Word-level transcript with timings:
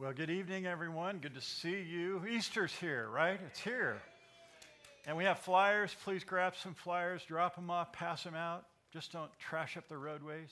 Well, 0.00 0.14
good 0.14 0.30
evening, 0.30 0.64
everyone. 0.64 1.18
Good 1.18 1.34
to 1.34 1.42
see 1.42 1.82
you. 1.82 2.22
Easter's 2.26 2.72
here, 2.72 3.06
right? 3.12 3.38
It's 3.48 3.60
here. 3.60 4.00
And 5.06 5.14
we 5.14 5.24
have 5.24 5.40
flyers. 5.40 5.94
Please 6.04 6.24
grab 6.24 6.54
some 6.56 6.72
flyers, 6.72 7.22
drop 7.28 7.54
them 7.54 7.68
off, 7.68 7.92
pass 7.92 8.24
them 8.24 8.34
out. 8.34 8.64
Just 8.94 9.12
don't 9.12 9.30
trash 9.38 9.76
up 9.76 9.90
the 9.90 9.98
roadways. 9.98 10.48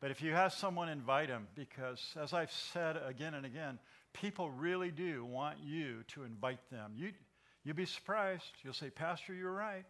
But 0.00 0.12
if 0.12 0.22
you 0.22 0.30
have 0.30 0.52
someone, 0.52 0.88
invite 0.88 1.26
them 1.26 1.48
because, 1.56 2.00
as 2.22 2.32
I've 2.32 2.52
said 2.52 2.96
again 3.04 3.34
and 3.34 3.44
again, 3.44 3.80
people 4.12 4.48
really 4.48 4.92
do 4.92 5.24
want 5.24 5.58
you 5.60 6.04
to 6.14 6.22
invite 6.22 6.60
them. 6.70 6.92
You, 6.94 7.10
you'll 7.64 7.74
be 7.74 7.84
surprised. 7.84 8.44
You'll 8.62 8.74
say, 8.74 8.90
Pastor, 8.90 9.34
you're 9.34 9.50
right. 9.50 9.84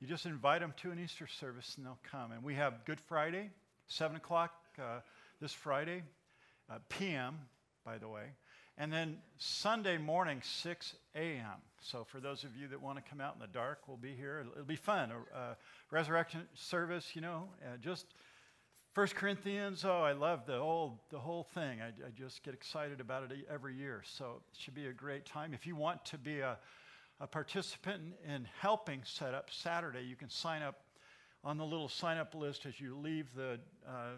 You 0.00 0.06
just 0.06 0.24
invite 0.24 0.62
them 0.62 0.72
to 0.78 0.92
an 0.92 0.98
Easter 0.98 1.26
service 1.26 1.74
and 1.76 1.84
they'll 1.84 1.98
come. 2.10 2.32
And 2.32 2.42
we 2.42 2.54
have 2.54 2.86
Good 2.86 3.00
Friday, 3.00 3.50
7 3.86 4.16
o'clock 4.16 4.50
uh, 4.78 5.00
this 5.42 5.52
Friday 5.52 6.04
uh, 6.70 6.78
p.m., 6.88 7.38
by 7.84 7.98
the 7.98 8.08
way. 8.08 8.32
And 8.78 8.92
then 8.92 9.18
Sunday 9.36 9.98
morning, 9.98 10.40
6 10.42 10.94
a.m. 11.14 11.60
So 11.82 12.04
for 12.04 12.18
those 12.18 12.44
of 12.44 12.56
you 12.56 12.68
that 12.68 12.80
want 12.80 12.96
to 12.96 13.04
come 13.08 13.20
out 13.20 13.34
in 13.34 13.40
the 13.40 13.46
dark, 13.46 13.80
we'll 13.86 13.96
be 13.96 14.14
here. 14.14 14.40
It'll, 14.40 14.52
it'll 14.52 14.64
be 14.64 14.76
fun. 14.76 15.10
A, 15.10 15.38
a, 15.38 15.56
resurrection 15.90 16.46
service, 16.54 17.10
you 17.14 17.20
know, 17.20 17.48
uh, 17.62 17.76
just 17.78 18.06
First 18.92 19.16
Corinthians. 19.16 19.84
Oh, 19.84 20.00
I 20.00 20.12
love 20.12 20.46
the 20.46 20.58
whole 20.58 21.00
the 21.10 21.18
whole 21.18 21.44
thing. 21.44 21.80
I, 21.80 21.88
I, 21.88 22.10
just 22.16 22.42
get 22.42 22.54
excited 22.54 23.00
about 23.00 23.30
it 23.30 23.46
every 23.52 23.74
year. 23.74 24.02
So 24.04 24.40
it 24.52 24.58
should 24.58 24.74
be 24.74 24.86
a 24.86 24.92
great 24.92 25.26
time. 25.26 25.52
If 25.52 25.66
you 25.66 25.76
want 25.76 26.04
to 26.06 26.18
be 26.18 26.40
a, 26.40 26.58
a 27.20 27.26
participant 27.26 28.02
in, 28.24 28.32
in 28.32 28.48
helping 28.60 29.02
set 29.04 29.34
up 29.34 29.50
Saturday, 29.50 30.02
you 30.02 30.16
can 30.16 30.30
sign 30.30 30.62
up 30.62 30.80
on 31.44 31.56
the 31.56 31.64
little 31.64 31.88
sign 31.88 32.18
up 32.18 32.34
list 32.34 32.66
as 32.66 32.80
you 32.80 32.96
leave 32.96 33.26
the 33.34 33.58
uh, 33.86 34.16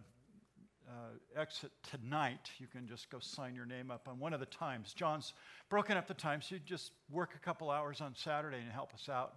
exit 1.36 1.72
tonight, 1.90 2.50
you 2.58 2.66
can 2.66 2.86
just 2.86 3.10
go 3.10 3.18
sign 3.18 3.54
your 3.54 3.66
name 3.66 3.90
up 3.90 4.08
on 4.08 4.18
one 4.18 4.32
of 4.32 4.40
the 4.40 4.46
times. 4.46 4.92
John's 4.94 5.34
broken 5.68 5.96
up 5.96 6.06
the 6.06 6.14
times. 6.14 6.46
So 6.48 6.56
you 6.56 6.60
just 6.64 6.92
work 7.10 7.34
a 7.34 7.38
couple 7.38 7.70
hours 7.70 8.00
on 8.00 8.14
Saturday 8.14 8.58
and 8.58 8.70
help 8.70 8.94
us 8.94 9.08
out. 9.08 9.34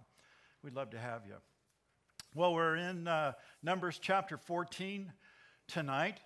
We'd 0.62 0.74
love 0.74 0.90
to 0.90 0.98
have 0.98 1.22
you. 1.26 1.34
Well, 2.34 2.54
we're 2.54 2.76
in 2.76 3.08
uh, 3.08 3.32
Numbers 3.62 3.98
chapter 4.00 4.36
14 4.36 5.12
tonight. 5.68 6.20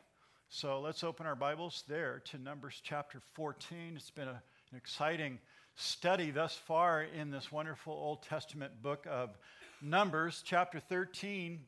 So 0.49 0.81
let's 0.81 1.05
open 1.05 1.27
our 1.27 1.37
Bibles 1.37 1.85
there 1.87 2.23
to 2.31 2.39
Numbers 2.39 2.81
chapter 2.83 3.21
14. 3.35 3.93
It's 3.95 4.11
been 4.11 4.27
a, 4.27 4.43
an 4.73 4.77
exciting 4.77 5.39
study 5.77 6.31
thus 6.31 6.55
far 6.55 7.03
in 7.03 7.31
this 7.31 7.53
wonderful 7.53 7.93
Old 7.93 8.23
Testament 8.25 8.83
book 8.83 9.07
of 9.09 9.39
Numbers, 9.81 10.43
chapter 10.45 10.81
13. 10.81 11.61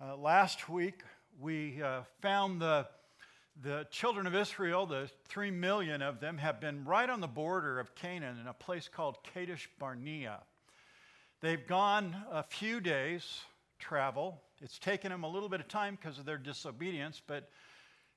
Uh, 0.00 0.16
last 0.16 0.68
week, 0.68 1.02
we 1.40 1.80
uh, 1.80 2.02
found 2.20 2.60
the, 2.60 2.86
the 3.62 3.86
children 3.90 4.26
of 4.26 4.34
Israel, 4.34 4.86
the 4.86 5.08
three 5.28 5.50
million 5.50 6.02
of 6.02 6.20
them, 6.20 6.38
have 6.38 6.60
been 6.60 6.84
right 6.84 7.08
on 7.08 7.20
the 7.20 7.28
border 7.28 7.78
of 7.78 7.94
Canaan 7.94 8.38
in 8.40 8.46
a 8.46 8.52
place 8.52 8.88
called 8.88 9.18
Kadesh 9.32 9.68
Barnea. 9.78 10.40
They've 11.40 11.66
gone 11.66 12.16
a 12.32 12.42
few 12.42 12.80
days 12.80 13.40
travel. 13.78 14.42
It's 14.60 14.78
taken 14.78 15.10
them 15.10 15.24
a 15.24 15.28
little 15.28 15.48
bit 15.48 15.60
of 15.60 15.68
time 15.68 15.98
because 16.00 16.18
of 16.18 16.24
their 16.24 16.38
disobedience, 16.38 17.20
but 17.24 17.48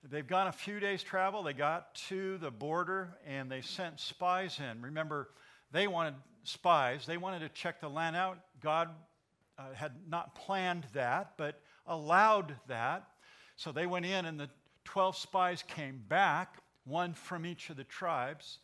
they've 0.04 0.28
gone 0.28 0.48
a 0.48 0.52
few 0.52 0.80
days 0.80 1.04
travel. 1.04 1.44
They 1.44 1.54
got 1.54 1.94
to 2.08 2.38
the 2.38 2.52
border 2.52 3.18
and 3.26 3.52
they 3.52 3.62
sent 3.62 4.00
spies 4.00 4.60
in. 4.60 4.82
Remember, 4.82 5.30
they 5.72 5.88
wanted 5.88 6.16
spies, 6.44 7.06
they 7.06 7.18
wanted 7.18 7.40
to 7.40 7.50
check 7.50 7.82
the 7.82 7.90
land 7.90 8.16
out. 8.16 8.40
God 8.62 8.90
uh, 9.60 9.74
had 9.74 9.92
not 10.08 10.36
planned 10.36 10.86
that, 10.94 11.34
but 11.38 11.62
allowed 11.86 12.56
that. 12.68 13.08
So 13.56 13.72
they 13.72 13.88
went 13.88 14.06
in, 14.06 14.26
and 14.26 14.40
the 14.40 14.50
12 14.88 15.18
spies 15.18 15.64
came 15.68 16.02
back, 16.08 16.56
one 16.86 17.14
from 17.14 17.46
each 17.46 17.70
of 17.70 17.76
the 17.76 17.84
tribes. 17.84 18.60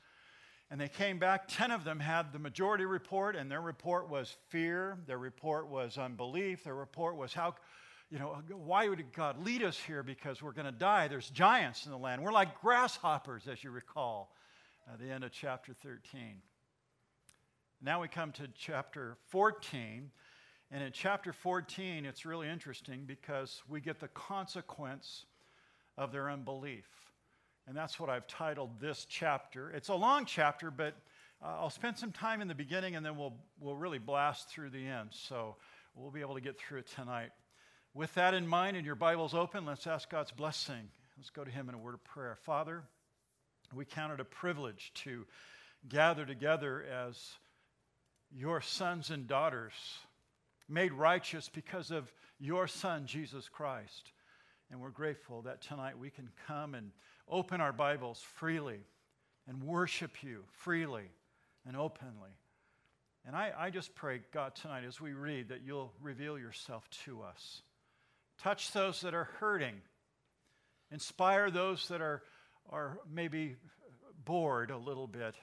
And 0.71 0.79
they 0.79 0.87
came 0.87 1.19
back. 1.19 1.49
10 1.49 1.69
of 1.71 1.83
them 1.83 1.99
had 1.99 2.31
the 2.31 2.39
majority 2.39 2.85
report, 2.85 3.35
and 3.35 3.51
their 3.51 3.61
report 3.61 4.09
was 4.09 4.33
fear. 4.47 4.97
Their 5.05 5.17
report 5.17 5.67
was 5.67 5.97
unbelief. 5.97 6.63
Their 6.63 6.75
report 6.75 7.17
was 7.17 7.33
how, 7.33 7.55
you 8.09 8.19
know, 8.19 8.41
why 8.49 8.87
would 8.87 9.03
God 9.11 9.43
lead 9.43 9.63
us 9.63 9.77
here? 9.77 10.01
Because 10.01 10.41
we're 10.41 10.53
going 10.53 10.65
to 10.65 10.71
die. 10.71 11.09
There's 11.09 11.29
giants 11.29 11.85
in 11.85 11.91
the 11.91 11.97
land. 11.97 12.23
We're 12.23 12.31
like 12.31 12.61
grasshoppers, 12.61 13.49
as 13.51 13.61
you 13.61 13.71
recall, 13.71 14.33
at 14.91 14.99
the 14.99 15.11
end 15.11 15.25
of 15.25 15.33
chapter 15.33 15.73
13. 15.83 16.41
Now 17.81 18.01
we 18.01 18.07
come 18.07 18.31
to 18.31 18.47
chapter 18.57 19.17
14. 19.27 20.09
And 20.71 20.81
in 20.81 20.93
chapter 20.93 21.33
14, 21.33 22.05
it's 22.05 22.25
really 22.25 22.47
interesting 22.47 23.03
because 23.05 23.61
we 23.67 23.81
get 23.81 23.99
the 23.99 24.07
consequence 24.07 25.25
of 25.97 26.11
their 26.11 26.29
unbelief. 26.29 26.85
And 27.67 27.77
that's 27.77 27.99
what 27.99 28.09
I've 28.09 28.27
titled 28.27 28.79
this 28.79 29.05
chapter. 29.09 29.71
It's 29.71 29.89
a 29.89 29.95
long 29.95 30.25
chapter, 30.25 30.69
but 30.69 30.95
uh, 31.41 31.57
I'll 31.59 31.69
spend 31.69 31.97
some 31.97 32.11
time 32.11 32.41
in 32.41 32.47
the 32.47 32.55
beginning 32.55 32.95
and 32.95 33.05
then 33.05 33.17
we'll, 33.17 33.35
we'll 33.59 33.75
really 33.75 33.99
blast 33.99 34.49
through 34.49 34.69
the 34.69 34.85
end. 34.85 35.09
So 35.11 35.55
we'll 35.95 36.11
be 36.11 36.21
able 36.21 36.35
to 36.35 36.41
get 36.41 36.57
through 36.57 36.79
it 36.79 36.87
tonight. 36.87 37.29
With 37.93 38.13
that 38.15 38.33
in 38.33 38.47
mind 38.47 38.75
and 38.75 38.85
your 38.85 38.95
Bibles 38.95 39.33
open, 39.33 39.65
let's 39.65 39.87
ask 39.87 40.09
God's 40.09 40.31
blessing. 40.31 40.89
Let's 41.17 41.29
go 41.29 41.43
to 41.43 41.51
Him 41.51 41.69
in 41.69 41.75
a 41.75 41.77
word 41.77 41.93
of 41.93 42.03
prayer. 42.03 42.35
Father, 42.41 42.83
we 43.73 43.85
count 43.85 44.13
it 44.13 44.19
a 44.19 44.25
privilege 44.25 44.91
to 44.95 45.25
gather 45.87 46.25
together 46.25 46.83
as 46.91 47.33
your 48.31 48.61
sons 48.61 49.09
and 49.09 49.27
daughters 49.27 49.73
made 50.67 50.91
righteous 50.91 51.49
because 51.49 51.91
of 51.91 52.11
your 52.39 52.67
Son, 52.67 53.05
Jesus 53.05 53.47
Christ. 53.47 54.11
And 54.71 54.81
we're 54.81 54.89
grateful 54.89 55.43
that 55.43 55.61
tonight 55.61 55.99
we 55.99 56.09
can 56.09 56.29
come 56.47 56.73
and 56.73 56.91
open 57.27 57.61
our 57.61 57.73
Bibles 57.73 58.21
freely 58.35 58.79
and 59.47 59.63
worship 59.63 60.23
you 60.23 60.43
freely 60.51 61.11
and 61.67 61.77
openly. 61.77 62.31
And 63.25 63.35
I, 63.35 63.51
I 63.57 63.69
just 63.69 63.95
pray, 63.95 64.21
God, 64.33 64.55
tonight 64.55 64.83
as 64.85 64.99
we 64.99 65.13
read, 65.13 65.49
that 65.49 65.61
you'll 65.65 65.93
reveal 66.01 66.37
yourself 66.37 66.89
to 67.05 67.21
us. 67.21 67.61
Touch 68.41 68.71
those 68.71 69.01
that 69.01 69.13
are 69.13 69.29
hurting, 69.39 69.75
inspire 70.91 71.49
those 71.49 71.87
that 71.87 72.01
are, 72.01 72.23
are 72.69 72.99
maybe 73.11 73.55
bored 74.25 74.71
a 74.71 74.77
little 74.77 75.07
bit. 75.07 75.35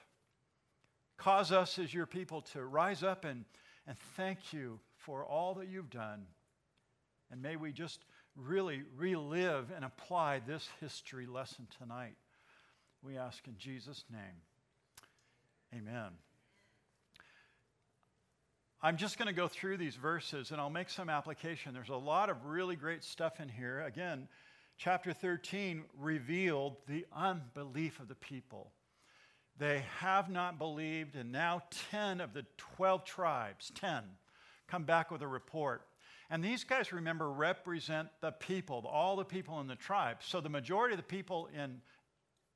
Cause 1.16 1.52
us 1.52 1.78
as 1.78 1.92
your 1.92 2.06
people 2.06 2.42
to 2.52 2.64
rise 2.64 3.02
up 3.02 3.24
and, 3.24 3.44
and 3.86 3.96
thank 4.16 4.52
you 4.52 4.80
for 4.96 5.24
all 5.24 5.54
that 5.54 5.68
you've 5.68 5.90
done. 5.90 6.26
And 7.30 7.42
may 7.42 7.56
we 7.56 7.72
just 7.72 8.04
really 8.36 8.82
relive 8.96 9.70
and 9.74 9.84
apply 9.84 10.40
this 10.40 10.68
history 10.80 11.26
lesson 11.26 11.66
tonight. 11.78 12.16
We 13.02 13.16
ask 13.16 13.46
in 13.46 13.56
Jesus' 13.56 14.04
name. 14.10 14.42
Amen. 15.74 16.10
I'm 18.82 18.96
just 18.96 19.18
going 19.18 19.28
to 19.28 19.34
go 19.34 19.46
through 19.46 19.76
these 19.76 19.94
verses 19.94 20.50
and 20.50 20.60
I'll 20.60 20.70
make 20.70 20.88
some 20.88 21.10
application. 21.10 21.74
There's 21.74 21.90
a 21.90 21.96
lot 21.96 22.30
of 22.30 22.46
really 22.46 22.76
great 22.76 23.04
stuff 23.04 23.38
in 23.38 23.48
here. 23.48 23.82
Again, 23.82 24.26
chapter 24.78 25.12
13 25.12 25.84
revealed 25.98 26.76
the 26.88 27.06
unbelief 27.14 28.00
of 28.00 28.08
the 28.08 28.14
people. 28.14 28.72
They 29.58 29.84
have 29.98 30.30
not 30.30 30.58
believed, 30.58 31.16
and 31.16 31.30
now 31.30 31.62
10 31.90 32.22
of 32.22 32.32
the 32.32 32.46
12 32.56 33.04
tribes, 33.04 33.70
10, 33.74 34.02
come 34.66 34.84
back 34.84 35.10
with 35.10 35.20
a 35.20 35.28
report. 35.28 35.86
And 36.30 36.44
these 36.44 36.62
guys, 36.62 36.92
remember, 36.92 37.28
represent 37.30 38.08
the 38.20 38.30
people, 38.30 38.86
all 38.86 39.16
the 39.16 39.24
people 39.24 39.60
in 39.60 39.66
the 39.66 39.74
tribe. 39.74 40.18
So 40.20 40.40
the 40.40 40.48
majority 40.48 40.94
of 40.94 40.98
the 40.98 41.02
people 41.02 41.48
in 41.54 41.80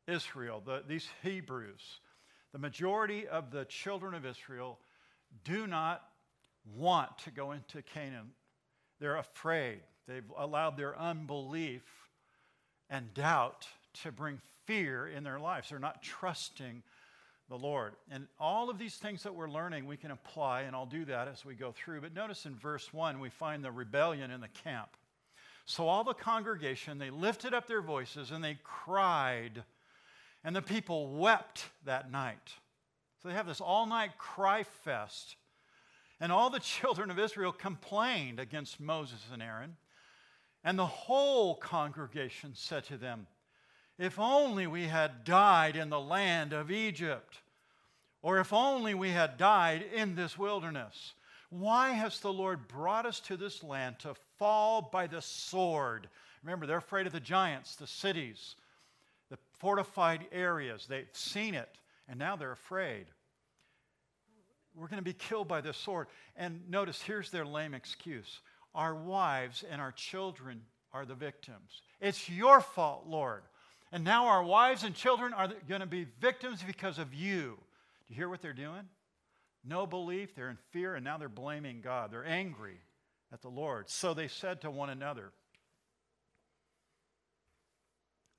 Israel, 0.07 0.63
the, 0.65 0.85
these 0.87 1.09
Hebrews, 1.23 2.01
the 2.53 2.59
majority 2.61 3.27
of 3.27 3.51
the 3.51 3.65
children 3.65 4.15
of 4.15 4.25
Israel 4.25 4.79
do 5.43 5.67
not 5.67 6.03
want 6.77 7.19
to 7.19 7.33
go 7.33 7.51
into 7.51 7.83
Canaan. 7.83 8.31
They're 9.01 9.17
afraid. 9.17 9.81
They've 10.07 10.23
allowed 10.39 10.77
their 10.77 10.97
unbelief 10.97 11.83
and 12.89 13.13
doubt 13.13 13.67
to 14.03 14.13
bring 14.13 14.41
fear 14.67 15.09
in 15.09 15.25
their 15.25 15.41
lives. 15.41 15.71
They're 15.71 15.79
not 15.81 16.03
trusting 16.03 16.85
the 17.49 17.57
Lord. 17.57 17.95
And 18.11 18.27
all 18.39 18.71
of 18.71 18.79
these 18.79 18.97
things 18.97 19.23
that 19.23 19.35
we're 19.35 19.49
learning, 19.49 19.87
we 19.87 19.97
can 19.97 20.11
apply, 20.11 20.63
and 20.63 20.75
I'll 20.75 20.87
do 20.87 21.05
that 21.07 21.29
as 21.29 21.45
we 21.45 21.55
go 21.55 21.73
through. 21.73 22.01
But 22.01 22.15
notice 22.15 22.47
in 22.47 22.55
verse 22.55 22.93
1, 22.93 23.21
we 23.21 23.29
find 23.29 23.65
the 23.65 23.71
rebellion 23.71 24.31
in 24.31 24.41
the 24.41 24.49
camp. 24.49 24.97
So 25.67 25.89
all 25.89 26.05
the 26.05 26.15
congregation, 26.15 26.99
they 26.99 27.11
lifted 27.11 27.55
up 27.55 27.67
their 27.67 27.83
voices 27.83 28.31
and 28.31 28.45
they 28.45 28.59
cried, 28.63 29.65
and 30.43 30.55
the 30.55 30.63
people 30.63 31.09
wept 31.09 31.65
that 31.85 32.11
night. 32.11 32.53
So 33.23 33.29
they 33.29 33.35
have 33.35 33.47
this 33.47 33.61
all 33.61 33.87
night 33.87 34.19
cry 34.19 34.65
fest. 34.65 35.37
And 36.21 36.31
all 36.31 36.51
the 36.51 36.61
children 36.61 37.11
of 37.11 37.19
Israel 37.19 37.53
complained 37.53 38.39
against 38.39 38.81
Moses 38.81 39.21
and 39.33 39.43
Aaron. 39.43 39.77
And 40.63 40.79
the 40.79 40.87
whole 40.87 41.57
congregation 41.57 42.53
said 42.55 42.85
to 42.85 42.97
them, 42.97 43.27
if 43.99 44.19
only 44.19 44.67
we 44.67 44.85
had 44.85 45.25
died 45.25 45.77
in 45.77 45.89
the 45.89 46.01
land 46.01 46.53
of 46.53 46.71
Egypt, 46.71 47.39
or 48.23 48.39
if 48.39 48.53
only 48.53 48.95
we 48.95 49.11
had 49.11 49.37
died 49.37 49.85
in 49.95 50.15
this 50.15 50.39
wilderness. 50.39 51.15
Why 51.51 51.91
has 51.91 52.19
the 52.21 52.33
Lord 52.33 52.67
brought 52.67 53.07
us 53.07 53.21
to 53.21 53.37
this 53.37 53.63
land 53.63 53.99
to 54.01 54.15
fall 54.39 54.89
by 54.93 55.07
the 55.07 55.23
sword? 55.23 56.09
Remember, 56.43 56.67
they're 56.67 56.79
afraid 56.79 57.07
of 57.07 57.13
the 57.13 57.21
giants, 57.21 57.77
the 57.77 57.87
cities, 57.87 58.57
the 59.31 59.39
fortified 59.59 60.27
areas. 60.33 60.87
They've 60.89 61.07
seen 61.13 61.55
it, 61.55 61.69
and 62.09 62.19
now 62.19 62.35
they're 62.35 62.53
afraid. 62.53 63.07
We're 64.75 64.89
going 64.89 64.99
to 64.99 65.03
be 65.03 65.13
killed 65.13 65.47
by 65.47 65.61
this 65.61 65.77
sword. 65.77 66.09
And 66.37 66.69
notice 66.69 67.01
here's 67.01 67.31
their 67.31 67.47
lame 67.47 67.75
excuse 67.75 68.41
our 68.75 68.95
wives 68.95 69.65
and 69.71 69.81
our 69.81 69.93
children 69.93 70.61
are 70.93 71.07
the 71.07 71.15
victims. 71.15 71.83
It's 72.01 72.29
your 72.29 72.61
fault, 72.61 73.05
Lord. 73.07 73.43
And 73.95 74.03
now 74.03 74.27
our 74.27 74.43
wives 74.43 74.83
and 74.83 74.93
children 74.93 75.33
are 75.33 75.49
going 75.69 75.81
to 75.81 75.87
be 75.87 76.09
victims 76.21 76.65
because 76.67 76.99
of 76.99 77.15
you. 77.15 77.57
Do 78.09 78.13
you 78.13 78.17
hear 78.17 78.29
what 78.29 78.43
they're 78.43 78.53
doing? 78.53 78.89
No 79.65 79.87
belief, 79.87 80.35
they're 80.35 80.51
in 80.51 80.59
fear, 80.73 80.97
and 80.97 81.05
now 81.05 81.17
they're 81.17 81.29
blaming 81.29 81.81
God. 81.81 82.11
They're 82.11 82.27
angry 82.27 82.81
at 83.33 83.41
the 83.41 83.51
Lord. 83.51 83.89
So 83.89 84.13
they 84.13 84.27
said 84.27 84.61
to 84.63 84.71
one 84.73 84.91
another, 84.91 85.31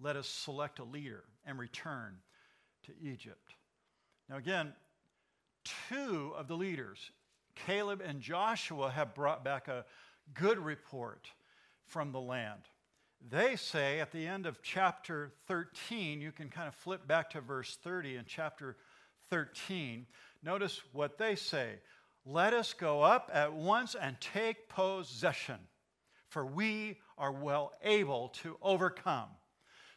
Let 0.02 0.18
us 0.18 0.28
select 0.28 0.80
a 0.80 0.84
leader 0.84 1.24
and 1.46 1.58
return 1.58 2.18
to 2.88 2.92
Egypt. 3.02 3.54
Now, 4.30 4.36
again, 4.36 4.74
two 5.90 6.34
of 6.36 6.50
the 6.50 6.58
leaders, 6.58 7.12
Caleb 7.56 8.02
and 8.06 8.20
Joshua, 8.20 8.92
have 8.92 9.16
brought 9.16 9.46
back 9.46 9.70
a 9.70 9.86
good 10.34 10.60
report 10.60 11.30
from 11.88 12.12
the 12.12 12.20
land. 12.20 12.64
They 13.28 13.56
say 13.56 14.00
at 14.00 14.12
the 14.12 14.28
end 14.28 14.46
of 14.46 14.62
chapter 14.62 15.32
13, 15.48 16.22
you 16.22 16.32
can 16.32 16.50
kind 16.50 16.68
of 16.68 16.76
flip 16.76 17.08
back 17.08 17.32
to 17.32 17.42
verse 17.42 17.78
30 17.84 18.18
in 18.18 18.26
chapter 18.28 18.78
13. 19.30 20.06
Notice 20.44 20.82
what 20.94 21.18
they 21.18 21.36
say 21.36 21.76
Let 22.26 22.54
us 22.54 22.74
go 22.74 23.02
up 23.02 23.30
at 23.34 23.54
once 23.54 23.96
and 23.96 24.20
take 24.22 24.70
possession, 24.70 25.60
for 26.30 26.46
we 26.46 27.00
are 27.18 27.32
well 27.32 27.74
able 27.84 28.30
to 28.44 28.58
overcome. 28.62 29.30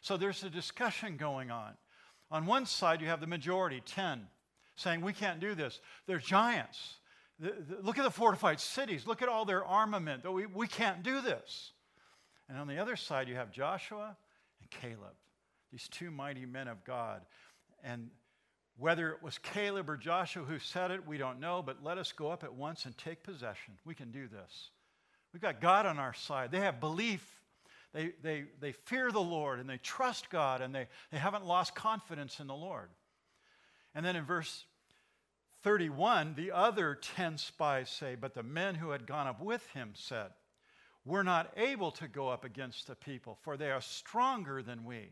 So 0.01 0.17
there's 0.17 0.43
a 0.43 0.49
discussion 0.49 1.17
going 1.17 1.51
on. 1.51 1.73
On 2.31 2.45
one 2.45 2.65
side, 2.65 3.01
you 3.01 3.07
have 3.07 3.21
the 3.21 3.27
majority, 3.27 3.81
10, 3.85 4.27
saying, 4.75 5.01
We 5.01 5.13
can't 5.13 5.39
do 5.39 5.55
this. 5.55 5.79
They're 6.07 6.19
giants. 6.19 6.95
Look 7.39 7.97
at 7.97 8.03
the 8.03 8.11
fortified 8.11 8.59
cities. 8.59 9.07
Look 9.07 9.21
at 9.21 9.29
all 9.29 9.45
their 9.45 9.63
armament. 9.63 10.29
We, 10.31 10.45
we 10.45 10.67
can't 10.67 11.03
do 11.03 11.21
this. 11.21 11.71
And 12.49 12.57
on 12.57 12.67
the 12.67 12.79
other 12.79 12.95
side, 12.95 13.29
you 13.29 13.35
have 13.35 13.51
Joshua 13.51 14.17
and 14.59 14.69
Caleb, 14.71 15.15
these 15.71 15.87
two 15.87 16.09
mighty 16.09 16.45
men 16.45 16.67
of 16.67 16.83
God. 16.83 17.21
And 17.83 18.09
whether 18.77 19.11
it 19.11 19.21
was 19.21 19.37
Caleb 19.37 19.89
or 19.89 19.97
Joshua 19.97 20.43
who 20.43 20.57
said 20.57 20.89
it, 20.89 21.07
we 21.07 21.17
don't 21.17 21.39
know, 21.39 21.61
but 21.61 21.83
let 21.83 21.97
us 21.97 22.11
go 22.11 22.31
up 22.31 22.43
at 22.43 22.53
once 22.53 22.85
and 22.85 22.97
take 22.97 23.23
possession. 23.23 23.75
We 23.85 23.93
can 23.93 24.11
do 24.11 24.27
this. 24.27 24.71
We've 25.31 25.41
got 25.41 25.61
God 25.61 25.85
on 25.85 25.99
our 25.99 26.13
side. 26.13 26.51
They 26.51 26.61
have 26.61 26.79
belief. 26.79 27.39
They, 27.93 28.13
they, 28.23 28.45
they 28.59 28.71
fear 28.71 29.11
the 29.11 29.21
Lord 29.21 29.59
and 29.59 29.69
they 29.69 29.77
trust 29.77 30.29
God 30.29 30.61
and 30.61 30.73
they, 30.73 30.87
they 31.11 31.17
haven't 31.17 31.45
lost 31.45 31.75
confidence 31.75 32.39
in 32.39 32.47
the 32.47 32.55
Lord. 32.55 32.89
And 33.93 34.05
then 34.05 34.15
in 34.15 34.25
verse 34.25 34.65
31, 35.63 36.35
the 36.35 36.51
other 36.51 36.95
10 36.95 37.37
spies 37.37 37.89
say, 37.89 38.15
But 38.15 38.33
the 38.33 38.43
men 38.43 38.75
who 38.75 38.91
had 38.91 39.05
gone 39.05 39.27
up 39.27 39.41
with 39.41 39.67
him 39.71 39.91
said, 39.93 40.29
We're 41.09 41.23
not 41.23 41.51
able 41.57 41.89
to 41.93 42.07
go 42.07 42.29
up 42.29 42.45
against 42.45 42.85
the 42.85 42.93
people, 42.93 43.39
for 43.41 43.57
they 43.57 43.71
are 43.71 43.81
stronger 43.81 44.61
than 44.61 44.85
we. 44.85 45.09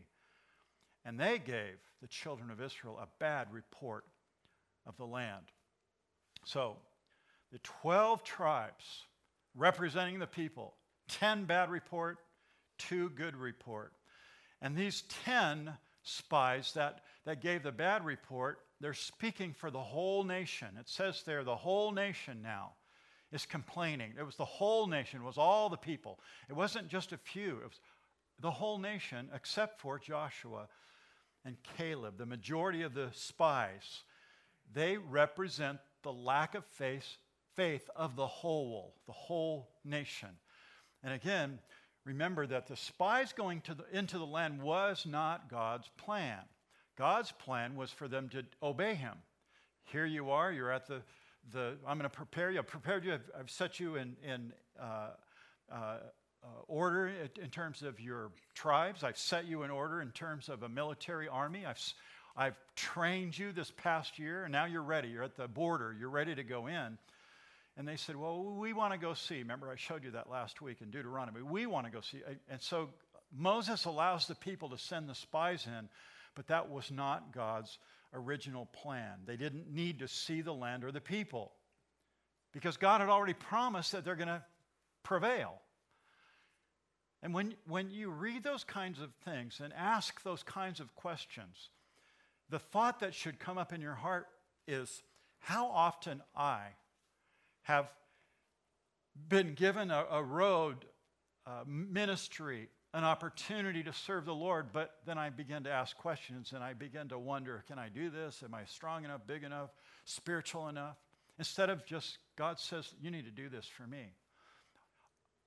And 1.04 1.18
they 1.18 1.38
gave 1.38 1.74
the 2.00 2.06
children 2.06 2.52
of 2.52 2.60
Israel 2.60 3.00
a 3.02 3.08
bad 3.18 3.48
report 3.52 4.04
of 4.86 4.96
the 4.96 5.04
land. 5.04 5.46
So, 6.44 6.76
the 7.50 7.58
12 7.58 8.22
tribes 8.22 8.84
representing 9.56 10.20
the 10.20 10.28
people, 10.28 10.74
10 11.08 11.46
bad 11.46 11.68
report, 11.68 12.18
2 12.78 13.10
good 13.10 13.34
report. 13.34 13.92
And 14.62 14.76
these 14.76 15.02
10 15.24 15.76
spies 16.04 16.72
that, 16.74 17.00
that 17.26 17.42
gave 17.42 17.64
the 17.64 17.72
bad 17.72 18.04
report 18.04 18.60
they're 18.80 18.94
speaking 18.94 19.52
for 19.52 19.72
the 19.72 19.80
whole 19.80 20.22
nation. 20.22 20.68
It 20.78 20.88
says 20.88 21.24
there, 21.24 21.42
the 21.42 21.56
whole 21.56 21.90
nation 21.90 22.40
now 22.42 22.74
is 23.32 23.46
complaining. 23.46 24.14
It 24.18 24.24
was 24.24 24.36
the 24.36 24.44
whole 24.44 24.86
nation, 24.86 25.20
it 25.20 25.26
was 25.26 25.38
all 25.38 25.68
the 25.68 25.76
people. 25.76 26.18
It 26.48 26.54
wasn't 26.54 26.88
just 26.88 27.12
a 27.12 27.18
few, 27.18 27.58
it 27.58 27.64
was 27.64 27.80
the 28.40 28.50
whole 28.50 28.78
nation 28.78 29.28
except 29.34 29.80
for 29.80 29.98
Joshua 29.98 30.68
and 31.44 31.56
Caleb. 31.76 32.18
The 32.18 32.26
majority 32.26 32.82
of 32.82 32.94
the 32.94 33.10
spies, 33.12 34.04
they 34.72 34.96
represent 34.96 35.78
the 36.02 36.12
lack 36.12 36.54
of 36.54 36.64
faith, 36.64 37.16
faith 37.54 37.88
of 37.96 38.16
the 38.16 38.26
whole, 38.26 38.94
the 39.06 39.12
whole 39.12 39.70
nation. 39.84 40.30
And 41.02 41.12
again, 41.12 41.58
remember 42.04 42.46
that 42.46 42.66
the 42.66 42.76
spies 42.76 43.32
going 43.32 43.62
the, 43.66 43.84
into 43.96 44.18
the 44.18 44.26
land 44.26 44.62
was 44.62 45.04
not 45.06 45.50
God's 45.50 45.90
plan. 45.96 46.40
God's 46.96 47.32
plan 47.32 47.76
was 47.76 47.90
for 47.90 48.08
them 48.08 48.28
to 48.30 48.44
obey 48.62 48.94
him. 48.94 49.14
Here 49.84 50.06
you 50.06 50.30
are, 50.30 50.52
you're 50.52 50.72
at 50.72 50.86
the, 50.86 51.02
the 51.52 51.76
I'm 51.86 51.98
going 51.98 52.08
to 52.10 52.16
prepare 52.16 52.50
you. 52.50 52.58
I've 52.58 52.66
prepared 52.66 53.04
you, 53.04 53.14
I've, 53.14 53.30
I've 53.38 53.50
set 53.50 53.80
you 53.80 53.96
in, 53.96 54.16
in 54.22 54.52
uh, 54.80 55.10
uh, 55.70 55.74
uh, 55.74 56.46
order 56.66 57.12
in 57.40 57.50
terms 57.50 57.82
of 57.82 58.00
your 58.00 58.30
tribes. 58.54 59.04
I've 59.04 59.18
set 59.18 59.46
you 59.46 59.62
in 59.62 59.70
order 59.70 60.00
in 60.00 60.10
terms 60.10 60.48
of 60.48 60.62
a 60.62 60.68
military 60.68 61.28
army. 61.28 61.66
I've, 61.66 61.80
I've 62.36 62.56
trained 62.76 63.36
you 63.38 63.52
this 63.52 63.72
past 63.76 64.18
year, 64.18 64.44
and 64.44 64.52
now 64.52 64.66
you're 64.66 64.82
ready. 64.82 65.08
You're 65.08 65.24
at 65.24 65.36
the 65.36 65.48
border, 65.48 65.94
you're 65.98 66.10
ready 66.10 66.34
to 66.34 66.44
go 66.44 66.66
in. 66.66 66.98
And 67.76 67.86
they 67.86 67.96
said, 67.96 68.16
Well, 68.16 68.42
we 68.42 68.72
want 68.72 68.92
to 68.92 68.98
go 68.98 69.14
see. 69.14 69.38
Remember, 69.38 69.70
I 69.70 69.76
showed 69.76 70.04
you 70.04 70.12
that 70.12 70.30
last 70.30 70.60
week 70.60 70.78
in 70.80 70.90
Deuteronomy. 70.90 71.42
We 71.42 71.66
want 71.66 71.86
to 71.86 71.92
go 71.92 72.00
see. 72.00 72.18
And 72.50 72.60
so 72.60 72.88
Moses 73.36 73.84
allows 73.84 74.26
the 74.26 74.34
people 74.34 74.70
to 74.70 74.78
send 74.78 75.08
the 75.08 75.14
spies 75.14 75.66
in 75.66 75.88
but 76.38 76.46
that 76.46 76.70
was 76.70 76.92
not 76.92 77.34
God's 77.34 77.78
original 78.14 78.66
plan. 78.66 79.14
They 79.26 79.36
didn't 79.36 79.72
need 79.72 79.98
to 80.00 80.08
see 80.08 80.40
the 80.40 80.54
land 80.54 80.84
or 80.84 80.92
the 80.92 81.00
people 81.00 81.52
because 82.52 82.76
God 82.76 83.00
had 83.00 83.10
already 83.10 83.34
promised 83.34 83.92
that 83.92 84.04
they're 84.04 84.16
going 84.16 84.28
to 84.28 84.42
prevail. 85.02 85.60
And 87.22 87.34
when, 87.34 87.54
when 87.66 87.90
you 87.90 88.10
read 88.10 88.42
those 88.42 88.64
kinds 88.64 89.00
of 89.00 89.10
things 89.24 89.60
and 89.62 89.72
ask 89.72 90.22
those 90.22 90.42
kinds 90.42 90.80
of 90.80 90.94
questions, 90.94 91.70
the 92.48 92.58
thought 92.58 93.00
that 93.00 93.14
should 93.14 93.38
come 93.38 93.58
up 93.58 93.72
in 93.72 93.80
your 93.80 93.94
heart 93.94 94.26
is 94.66 95.02
how 95.40 95.66
often 95.66 96.22
I 96.36 96.60
have 97.62 97.90
been 99.28 99.54
given 99.54 99.90
a, 99.90 100.04
a 100.10 100.22
road, 100.22 100.84
a 101.46 101.64
ministry, 101.66 102.68
an 102.94 103.04
opportunity 103.04 103.82
to 103.82 103.92
serve 103.92 104.24
the 104.24 104.34
Lord, 104.34 104.68
but 104.72 104.96
then 105.04 105.18
I 105.18 105.30
begin 105.30 105.64
to 105.64 105.70
ask 105.70 105.96
questions 105.96 106.52
and 106.54 106.64
I 106.64 106.72
begin 106.72 107.08
to 107.08 107.18
wonder 107.18 107.64
can 107.68 107.78
I 107.78 107.88
do 107.88 108.10
this? 108.10 108.42
Am 108.42 108.54
I 108.54 108.64
strong 108.64 109.04
enough, 109.04 109.20
big 109.26 109.44
enough, 109.44 109.70
spiritual 110.04 110.68
enough? 110.68 110.96
Instead 111.38 111.70
of 111.70 111.84
just, 111.84 112.18
God 112.36 112.58
says, 112.58 112.94
you 113.00 113.10
need 113.10 113.24
to 113.26 113.30
do 113.30 113.48
this 113.48 113.66
for 113.66 113.86
me. 113.86 114.12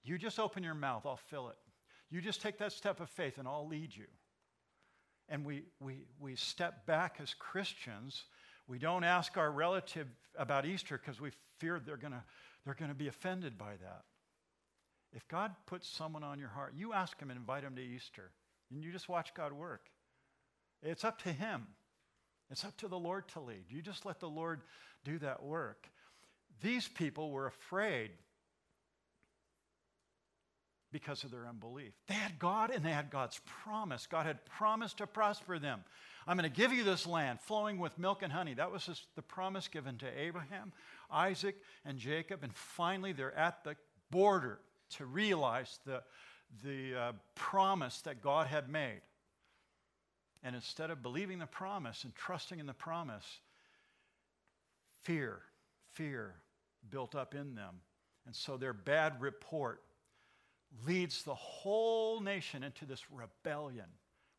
You 0.04 0.18
just 0.18 0.40
open 0.40 0.64
your 0.64 0.74
mouth, 0.74 1.06
I'll 1.06 1.18
fill 1.18 1.50
it. 1.50 1.58
You 2.10 2.22
just 2.22 2.42
take 2.42 2.58
that 2.60 2.72
step 2.72 3.00
of 3.00 3.10
faith 3.10 3.38
and 3.38 3.48
I'll 3.48 3.68
lead 3.68 3.96
you. 3.96 4.08
And 5.30 5.46
we, 5.46 5.64
we, 5.80 6.06
we 6.20 6.36
step 6.36 6.86
back 6.86 7.18
as 7.22 7.34
Christians. 7.34 8.26
We 8.68 8.80
don't 8.80 9.04
ask 9.04 9.38
our 9.38 9.52
relative 9.52 10.08
about 10.38 10.66
Easter 10.66 10.98
because 10.98 11.22
we 11.22 11.32
fear 11.60 11.80
they're 11.84 11.98
going 11.98 12.14
to 12.14 12.24
they're 12.66 12.76
going 12.76 12.90
to 12.92 12.96
be 12.96 13.08
offended 13.08 13.58
by 13.58 13.72
that. 13.82 14.04
If 15.14 15.28
God 15.28 15.52
puts 15.66 15.88
someone 15.88 16.24
on 16.24 16.40
your 16.40 16.50
heart, 16.50 16.74
you 16.76 16.94
ask 16.94 17.20
Him 17.20 17.30
and 17.30 17.40
invite 17.40 17.64
Him 17.64 17.76
to 17.76 17.82
Easter, 17.82 18.32
and 18.72 18.84
you 18.84 18.92
just 18.92 19.10
watch 19.10 19.34
God 19.34 19.54
work. 19.54 19.90
It's 20.82 21.04
up 21.04 21.22
to 21.24 21.32
Him. 21.32 21.68
It's 22.50 22.66
up 22.66 22.76
to 22.78 22.88
the 22.88 23.00
Lord 23.00 23.28
to 23.30 23.40
lead. 23.40 23.66
You 23.70 23.82
just 23.82 24.06
let 24.06 24.20
the 24.20 24.30
Lord 24.30 24.62
do 25.04 25.18
that 25.20 25.44
work. 25.44 25.88
These 26.62 26.88
people 26.88 27.32
were 27.32 27.48
afraid 27.48 28.12
because 30.92 31.24
of 31.24 31.32
their 31.32 31.48
unbelief. 31.48 31.94
They 32.08 32.14
had 32.14 32.38
God 32.38 32.70
and 32.72 32.84
they 32.84 32.92
had 32.92 33.10
God's 33.10 33.40
promise. 33.64 34.06
God 34.06 34.26
had 34.26 34.46
promised 34.46 34.98
to 34.98 35.08
prosper 35.08 35.58
them. 35.60 35.84
I'm 36.28 36.38
going 36.38 36.50
to 36.50 36.56
give 36.56 36.74
you 36.74 36.84
this 36.84 37.08
land 37.08 37.40
flowing 37.40 37.80
with 37.80 37.98
milk 37.98 38.22
and 38.22 38.32
honey. 38.32 38.54
That 38.54 38.72
was 38.72 39.06
the 39.16 39.22
promise 39.22 39.68
given 39.68 39.98
to 40.00 40.20
Abraham, 40.20 40.74
Isaac, 41.10 41.56
and 41.86 41.98
Jacob. 41.98 42.44
And 42.44 42.54
finally, 42.54 43.14
they're 43.14 43.36
at 43.36 43.64
the 43.64 43.76
border 44.12 44.60
to 44.98 45.06
realize 45.06 45.80
the, 45.86 46.04
the 46.64 47.00
uh, 47.00 47.12
promise 47.36 48.02
that 48.02 48.22
God 48.22 48.48
had 48.48 48.70
made. 48.70 49.02
And 50.44 50.56
instead 50.56 50.90
of 50.90 51.04
believing 51.04 51.40
the 51.40 51.46
promise 51.46 52.04
and 52.04 52.16
trusting 52.16 52.60
in 52.60 52.66
the 52.66 52.74
promise, 52.74 53.26
fear, 55.04 55.40
fear 55.94 56.36
built 56.90 57.16
up 57.16 57.36
in 57.36 57.56
them. 57.56 57.76
And 58.26 58.36
so 58.36 58.58
their 58.58 58.74
bad 58.74 59.22
report 59.22 59.82
leads 60.86 61.24
the 61.24 61.36
whole 61.36 62.22
nation 62.22 62.64
into 62.64 62.86
this 62.86 63.04
rebellion. 63.12 63.86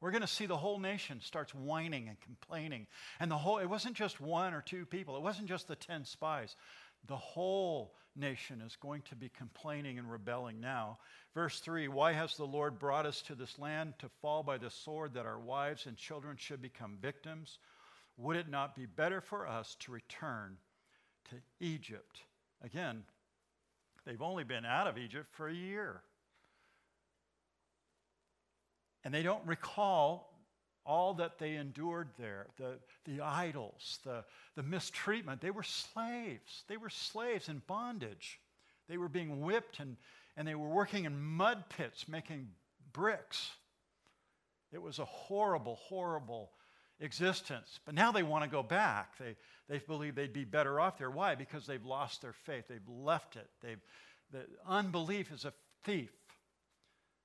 We're 0.01 0.11
going 0.11 0.23
to 0.23 0.27
see 0.27 0.47
the 0.47 0.57
whole 0.57 0.81
nation 0.81 1.21
starts 1.21 1.55
whining 1.55 2.09
and 2.09 2.21
complaining. 2.21 2.89
And 3.21 3.31
the 3.31 3.39
whole, 3.39 3.59
it 3.59 3.67
wasn't 3.67 3.95
just 3.95 4.21
one 4.21 4.55
or 4.55 4.61
two 4.61 4.85
people, 4.85 5.17
it 5.17 5.23
wasn't 5.23 5.47
just 5.47 5.69
the 5.69 5.77
10 5.77 6.05
spies. 6.05 6.57
The 7.07 7.17
whole 7.17 7.95
nation 8.17 8.61
is 8.61 8.77
going 8.77 9.03
to 9.03 9.17
be 9.17 9.29
complaining 9.29 9.99
and 9.99 10.11
rebelling 10.11 10.61
now. 10.61 10.99
Verse 11.35 11.61
3 11.61 11.89
Why 11.89 12.13
has 12.13 12.37
the 12.37 12.47
Lord 12.47 12.79
brought 12.79 13.07
us 13.07 13.23
to 13.23 13.35
this 13.35 13.59
land 13.59 13.95
to 13.99 14.09
fall 14.21 14.43
by 14.43 14.59
the 14.59 14.71
sword 14.71 15.15
that 15.15 15.27
our 15.27 15.39
wives 15.39 15.87
and 15.87 15.97
children 15.97 16.37
should 16.37 16.63
become 16.63 16.99
victims? 17.01 17.59
Would 18.17 18.37
it 18.37 18.49
not 18.49 18.77
be 18.77 18.87
better 18.87 19.21
for 19.21 19.47
us 19.47 19.77
to 19.81 19.93
return 19.93 20.57
to 21.31 21.37
Egypt? 21.61 22.21
Again, 22.63 23.05
they've 24.05 24.23
only 24.23 24.45
been 24.45 24.65
out 24.65 24.87
of 24.87 24.99
Egypt 24.99 25.29
for 25.33 25.49
a 25.49 25.55
year. 25.55 26.03
And 29.05 29.13
they 29.13 29.23
don't 29.23 29.47
recall 29.47 30.32
all 30.85 31.15
that 31.15 31.39
they 31.39 31.55
endured 31.55 32.09
there 32.19 32.47
the, 32.59 32.79
the 33.05 33.21
idols, 33.21 33.99
the, 34.05 34.25
the 34.57 34.63
mistreatment. 34.63 35.41
They 35.41 35.51
were 35.51 35.63
slaves. 35.63 36.65
They 36.69 36.77
were 36.77 36.91
slaves 36.91 37.49
in 37.49 37.63
bondage. 37.67 38.41
They 38.89 38.97
were 38.97 39.09
being 39.09 39.43
whipped 39.43 39.81
and, 39.81 39.97
and 40.37 40.47
they 40.47 40.55
were 40.55 40.69
working 40.69 41.05
in 41.05 41.21
mud 41.21 41.65
pits 41.69 42.09
making 42.09 42.49
bricks. 42.93 43.51
It 44.73 44.83
was 44.83 44.99
a 44.99 45.05
horrible, 45.05 45.77
horrible 45.77 46.51
existence. 47.01 47.79
But 47.85 47.95
now 47.95 48.13
they 48.13 48.23
want 48.23 48.45
to 48.45 48.51
go 48.51 48.63
back. 48.63 49.19
They, 49.19 49.37
they 49.69 49.79
believe 49.79 50.15
they'd 50.15 50.33
be 50.33 50.45
better 50.45 50.81
off 50.81 50.99
there. 50.99 51.11
Why? 51.11 51.35
Because 51.35 51.67
they've 51.67 51.85
lost 51.85 52.23
their 52.23 52.33
faith. 52.33 52.65
They've 52.69 52.81
left 52.89 53.37
it. 53.37 53.49
They've, 53.61 53.81
the 54.33 54.47
unbelief 54.67 55.31
is 55.31 55.45
a 55.45 55.53
thief. 55.85 56.11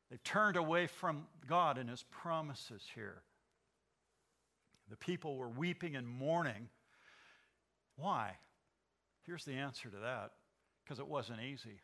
They've 0.09 0.23
turned 0.23 0.57
away 0.57 0.87
from 0.87 1.25
God 1.47 1.77
and 1.77 1.89
His 1.89 2.03
promises 2.03 2.83
here. 2.95 3.23
The 4.89 4.98
people 4.98 5.36
were 5.36 5.50
weeping 5.50 5.96
and 5.96 6.08
mourning. 6.08 6.70
Why? 7.98 8.38
Here's 9.25 9.44
the 9.44 9.53
answer 9.53 9.89
to 9.89 9.98
that 9.98 10.32
because 10.84 11.00
it 11.00 11.08
wasn't 11.08 11.41
easy. 11.41 11.82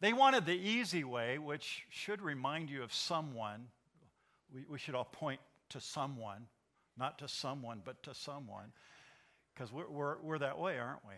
They 0.00 0.14
wanted 0.14 0.46
the 0.46 0.52
easy 0.52 1.04
way, 1.04 1.38
which 1.38 1.82
should 1.90 2.22
remind 2.22 2.70
you 2.70 2.82
of 2.82 2.94
someone. 2.94 3.66
We, 4.52 4.64
we 4.68 4.78
should 4.78 4.94
all 4.94 5.04
point 5.04 5.40
to 5.70 5.80
someone, 5.80 6.46
not 6.96 7.18
to 7.18 7.28
someone, 7.28 7.82
but 7.84 8.02
to 8.04 8.14
someone, 8.14 8.72
because 9.54 9.70
we're, 9.72 9.88
we're, 9.88 10.16
we're 10.22 10.38
that 10.38 10.58
way, 10.58 10.78
aren't 10.78 11.04
we? 11.06 11.14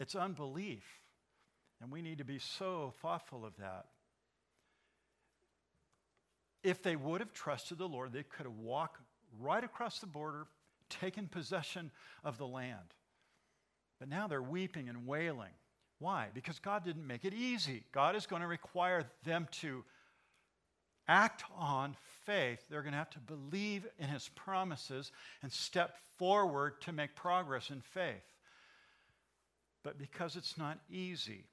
It's 0.00 0.16
unbelief, 0.16 0.84
and 1.80 1.90
we 1.92 2.02
need 2.02 2.18
to 2.18 2.24
be 2.24 2.38
so 2.38 2.92
thoughtful 3.00 3.44
of 3.46 3.56
that. 3.58 3.86
If 6.64 6.82
they 6.82 6.96
would 6.96 7.20
have 7.20 7.32
trusted 7.32 7.78
the 7.78 7.88
Lord, 7.88 8.12
they 8.12 8.24
could 8.24 8.46
have 8.46 8.58
walked 8.58 9.00
right 9.40 9.62
across 9.62 9.98
the 9.98 10.06
border, 10.06 10.46
taken 10.88 11.26
possession 11.26 11.90
of 12.24 12.38
the 12.38 12.46
land. 12.46 12.94
But 13.98 14.08
now 14.08 14.26
they're 14.26 14.42
weeping 14.42 14.88
and 14.88 15.06
wailing. 15.06 15.52
Why? 15.98 16.28
Because 16.34 16.58
God 16.58 16.84
didn't 16.84 17.06
make 17.06 17.24
it 17.24 17.32
easy. 17.32 17.84
God 17.92 18.16
is 18.16 18.26
going 18.26 18.42
to 18.42 18.48
require 18.48 19.04
them 19.24 19.48
to 19.62 19.84
act 21.08 21.44
on 21.56 21.96
faith. 22.26 22.60
They're 22.68 22.82
going 22.82 22.92
to 22.92 22.98
have 22.98 23.10
to 23.10 23.20
believe 23.20 23.86
in 23.98 24.08
His 24.08 24.28
promises 24.34 25.12
and 25.42 25.50
step 25.50 25.96
forward 26.18 26.80
to 26.82 26.92
make 26.92 27.14
progress 27.14 27.70
in 27.70 27.80
faith. 27.80 28.34
But 29.82 29.98
because 29.98 30.36
it's 30.36 30.58
not 30.58 30.78
easy, 30.90 31.44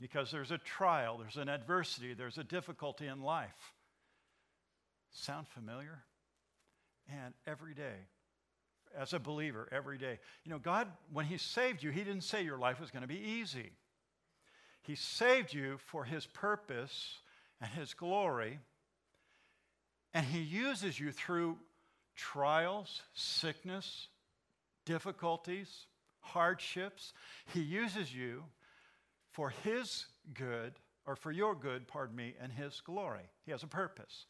because 0.00 0.30
there's 0.30 0.50
a 0.50 0.58
trial, 0.58 1.18
there's 1.18 1.38
an 1.38 1.48
adversity, 1.48 2.14
there's 2.14 2.38
a 2.38 2.44
difficulty 2.44 3.06
in 3.06 3.22
life. 3.22 3.72
Sound 5.10 5.48
familiar? 5.48 6.02
And 7.08 7.34
every 7.46 7.74
day 7.74 8.06
as 8.98 9.12
a 9.12 9.18
believer 9.18 9.68
every 9.72 9.98
day. 9.98 10.18
You 10.44 10.50
know, 10.50 10.58
God, 10.58 10.88
when 11.12 11.26
He 11.26 11.38
saved 11.38 11.82
you, 11.82 11.90
He 11.90 12.04
didn't 12.04 12.22
say 12.22 12.42
your 12.42 12.58
life 12.58 12.80
was 12.80 12.90
going 12.90 13.02
to 13.02 13.08
be 13.08 13.20
easy. 13.20 13.70
He 14.82 14.94
saved 14.94 15.52
you 15.52 15.78
for 15.78 16.04
His 16.04 16.26
purpose 16.26 17.18
and 17.60 17.70
His 17.70 17.94
glory, 17.94 18.58
and 20.14 20.24
He 20.24 20.40
uses 20.40 20.98
you 20.98 21.12
through 21.12 21.58
trials, 22.14 23.02
sickness, 23.14 24.08
difficulties, 24.84 25.86
hardships. 26.20 27.12
He 27.52 27.60
uses 27.60 28.14
you 28.14 28.44
for 29.32 29.50
His 29.50 30.06
good, 30.32 30.74
or 31.06 31.16
for 31.16 31.30
your 31.30 31.54
good, 31.54 31.86
pardon 31.86 32.16
me, 32.16 32.34
and 32.40 32.52
His 32.52 32.80
glory. 32.80 33.28
He 33.44 33.52
has 33.52 33.62
a 33.62 33.68
purpose. 33.68 34.26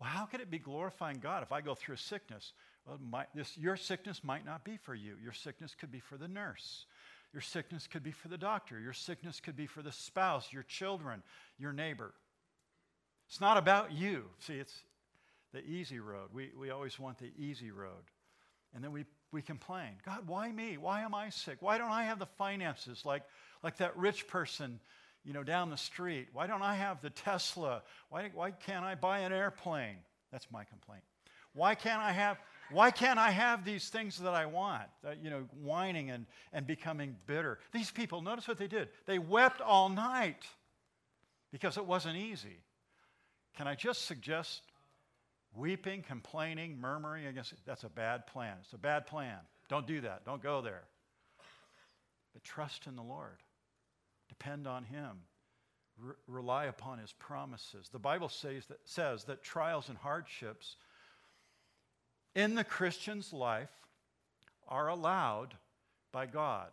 Well, 0.00 0.10
how 0.10 0.26
could 0.26 0.40
it 0.40 0.50
be 0.50 0.58
glorifying 0.58 1.18
God 1.18 1.42
if 1.42 1.52
I 1.52 1.60
go 1.60 1.74
through 1.74 1.96
a 1.96 1.98
sickness? 1.98 2.52
Well, 2.86 2.98
my, 3.10 3.26
this, 3.34 3.56
your 3.58 3.76
sickness 3.76 4.22
might 4.22 4.46
not 4.46 4.64
be 4.64 4.76
for 4.76 4.94
you. 4.94 5.14
Your 5.22 5.32
sickness 5.32 5.74
could 5.78 5.90
be 5.90 6.00
for 6.00 6.16
the 6.16 6.28
nurse. 6.28 6.86
Your 7.32 7.42
sickness 7.42 7.86
could 7.86 8.02
be 8.02 8.12
for 8.12 8.28
the 8.28 8.38
doctor. 8.38 8.78
Your 8.78 8.92
sickness 8.92 9.40
could 9.40 9.56
be 9.56 9.66
for 9.66 9.82
the 9.82 9.92
spouse, 9.92 10.52
your 10.52 10.62
children, 10.62 11.22
your 11.58 11.72
neighbor. 11.72 12.14
It's 13.28 13.40
not 13.40 13.58
about 13.58 13.92
you. 13.92 14.24
See, 14.38 14.54
it's 14.54 14.74
the 15.52 15.62
easy 15.64 16.00
road. 16.00 16.28
We, 16.32 16.50
we 16.58 16.70
always 16.70 16.98
want 16.98 17.18
the 17.18 17.30
easy 17.36 17.70
road. 17.70 18.04
And 18.74 18.82
then 18.82 18.92
we, 18.92 19.04
we 19.32 19.42
complain 19.42 19.90
God, 20.04 20.26
why 20.26 20.50
me? 20.50 20.78
Why 20.78 21.02
am 21.02 21.14
I 21.14 21.30
sick? 21.30 21.58
Why 21.60 21.76
don't 21.78 21.90
I 21.90 22.04
have 22.04 22.18
the 22.18 22.26
finances 22.26 23.04
like, 23.04 23.22
like 23.62 23.78
that 23.78 23.96
rich 23.96 24.26
person 24.28 24.80
you 25.28 25.34
know, 25.34 25.44
down 25.44 25.68
the 25.68 25.76
street? 25.76 26.28
Why 26.32 26.46
don't 26.46 26.62
I 26.62 26.74
have 26.74 27.02
the 27.02 27.10
Tesla? 27.10 27.82
Why, 28.08 28.30
why 28.32 28.50
can't 28.50 28.82
I 28.82 28.94
buy 28.94 29.18
an 29.18 29.32
airplane? 29.32 29.96
That's 30.32 30.50
my 30.50 30.64
complaint. 30.64 31.02
Why 31.52 31.74
can't 31.74 32.00
I 32.00 32.12
have, 32.12 32.38
why 32.70 32.90
can't 32.90 33.18
I 33.18 33.30
have 33.30 33.62
these 33.62 33.90
things 33.90 34.16
that 34.20 34.32
I 34.32 34.46
want? 34.46 34.84
Uh, 35.06 35.10
you 35.22 35.28
know, 35.28 35.44
whining 35.60 36.10
and, 36.10 36.24
and 36.54 36.66
becoming 36.66 37.14
bitter. 37.26 37.58
These 37.72 37.90
people, 37.90 38.22
notice 38.22 38.48
what 38.48 38.56
they 38.56 38.68
did. 38.68 38.88
They 39.04 39.18
wept 39.18 39.60
all 39.60 39.90
night 39.90 40.46
because 41.52 41.76
it 41.76 41.84
wasn't 41.84 42.16
easy. 42.16 42.62
Can 43.54 43.68
I 43.68 43.74
just 43.74 44.06
suggest 44.06 44.62
weeping, 45.54 46.02
complaining, 46.08 46.80
murmuring 46.80 47.26
against 47.26 47.52
that's 47.66 47.84
a 47.84 47.90
bad 47.90 48.26
plan. 48.26 48.56
It's 48.62 48.72
a 48.72 48.78
bad 48.78 49.06
plan. 49.06 49.36
Don't 49.68 49.86
do 49.86 50.00
that. 50.00 50.24
Don't 50.24 50.42
go 50.42 50.62
there. 50.62 50.84
But 52.32 52.44
trust 52.44 52.86
in 52.86 52.96
the 52.96 53.02
Lord. 53.02 53.36
Depend 54.28 54.66
on 54.66 54.84
Him. 54.84 55.18
Re- 56.00 56.14
rely 56.26 56.66
upon 56.66 56.98
His 56.98 57.12
promises. 57.12 57.88
The 57.90 57.98
Bible 57.98 58.28
says 58.28 58.66
that, 58.66 58.80
says 58.84 59.24
that 59.24 59.42
trials 59.42 59.88
and 59.88 59.98
hardships 59.98 60.76
in 62.34 62.54
the 62.54 62.64
Christian's 62.64 63.32
life 63.32 63.72
are 64.68 64.88
allowed 64.88 65.54
by 66.12 66.26
God. 66.26 66.70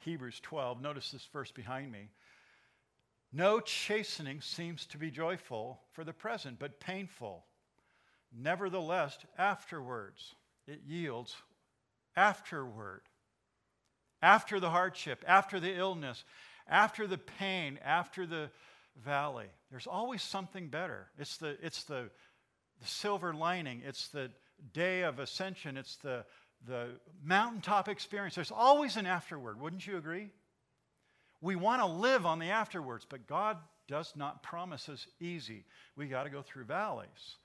Hebrews 0.00 0.40
12, 0.40 0.82
notice 0.82 1.10
this 1.10 1.26
verse 1.32 1.50
behind 1.50 1.90
me. 1.90 2.10
No 3.32 3.60
chastening 3.60 4.40
seems 4.40 4.86
to 4.86 4.98
be 4.98 5.10
joyful 5.10 5.80
for 5.92 6.04
the 6.04 6.12
present, 6.12 6.58
but 6.58 6.78
painful. 6.78 7.44
Nevertheless, 8.32 9.18
afterwards, 9.38 10.34
it 10.66 10.82
yields 10.86 11.36
afterward 12.16 13.02
after 14.24 14.58
the 14.58 14.70
hardship, 14.70 15.22
after 15.28 15.60
the 15.60 15.76
illness, 15.76 16.24
after 16.66 17.06
the 17.06 17.18
pain, 17.18 17.78
after 17.84 18.26
the 18.26 18.48
valley. 19.04 19.48
There's 19.70 19.86
always 19.86 20.22
something 20.22 20.68
better. 20.68 21.08
It's 21.18 21.36
the, 21.36 21.58
it's 21.62 21.84
the, 21.84 22.08
the 22.80 22.86
silver 22.86 23.34
lining, 23.34 23.82
it's 23.84 24.08
the 24.08 24.30
day 24.72 25.02
of 25.02 25.18
ascension, 25.18 25.76
it's 25.76 25.96
the, 25.96 26.24
the 26.66 26.92
mountaintop 27.22 27.86
experience. 27.86 28.34
There's 28.34 28.50
always 28.50 28.96
an 28.96 29.04
afterward, 29.04 29.60
wouldn't 29.60 29.86
you 29.86 29.98
agree? 29.98 30.30
We 31.42 31.54
want 31.54 31.82
to 31.82 31.86
live 31.86 32.24
on 32.24 32.38
the 32.38 32.48
afterwards, 32.48 33.06
but 33.06 33.26
God 33.26 33.58
does 33.88 34.14
not 34.16 34.42
promise 34.42 34.88
us 34.88 35.06
easy. 35.20 35.66
We 35.96 36.06
got 36.06 36.22
to 36.22 36.30
go 36.30 36.40
through 36.40 36.64
valleys. 36.64 37.36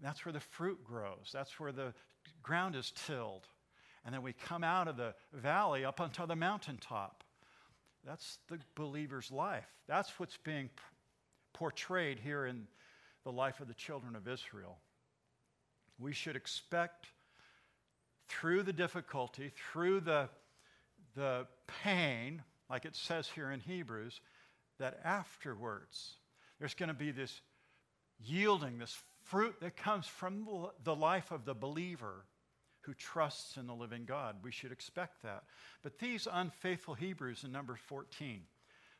That's 0.00 0.24
where 0.24 0.32
the 0.32 0.38
fruit 0.38 0.84
grows, 0.84 1.30
that's 1.32 1.58
where 1.58 1.72
the 1.72 1.92
ground 2.40 2.76
is 2.76 2.92
tilled 3.04 3.48
and 4.04 4.14
then 4.14 4.22
we 4.22 4.32
come 4.32 4.62
out 4.62 4.88
of 4.88 4.96
the 4.96 5.14
valley 5.32 5.84
up 5.84 6.00
onto 6.00 6.26
the 6.26 6.36
mountaintop. 6.36 7.24
That's 8.04 8.38
the 8.48 8.58
believer's 8.74 9.30
life. 9.30 9.68
That's 9.88 10.10
what's 10.18 10.36
being 10.36 10.68
portrayed 11.54 12.18
here 12.18 12.46
in 12.46 12.66
the 13.24 13.32
life 13.32 13.60
of 13.60 13.68
the 13.68 13.74
children 13.74 14.14
of 14.14 14.28
Israel. 14.28 14.78
We 15.98 16.12
should 16.12 16.36
expect 16.36 17.06
through 18.28 18.64
the 18.64 18.72
difficulty, 18.72 19.52
through 19.72 20.00
the, 20.00 20.28
the 21.14 21.46
pain, 21.82 22.42
like 22.68 22.84
it 22.84 22.96
says 22.96 23.28
here 23.28 23.50
in 23.50 23.60
Hebrews, 23.60 24.20
that 24.78 25.00
afterwards 25.04 26.16
there's 26.58 26.74
going 26.74 26.88
to 26.88 26.94
be 26.94 27.10
this 27.10 27.40
yielding, 28.22 28.78
this 28.78 28.96
fruit 29.22 29.54
that 29.60 29.76
comes 29.76 30.06
from 30.06 30.46
the 30.82 30.94
life 30.94 31.30
of 31.30 31.44
the 31.44 31.54
believer 31.54 32.24
who 32.84 32.94
trusts 32.94 33.56
in 33.56 33.66
the 33.66 33.74
living 33.74 34.04
God. 34.04 34.36
We 34.42 34.52
should 34.52 34.72
expect 34.72 35.22
that. 35.22 35.44
But 35.82 35.98
these 35.98 36.28
unfaithful 36.30 36.94
Hebrews 36.94 37.44
in 37.44 37.52
number 37.52 37.76
14, 37.76 38.42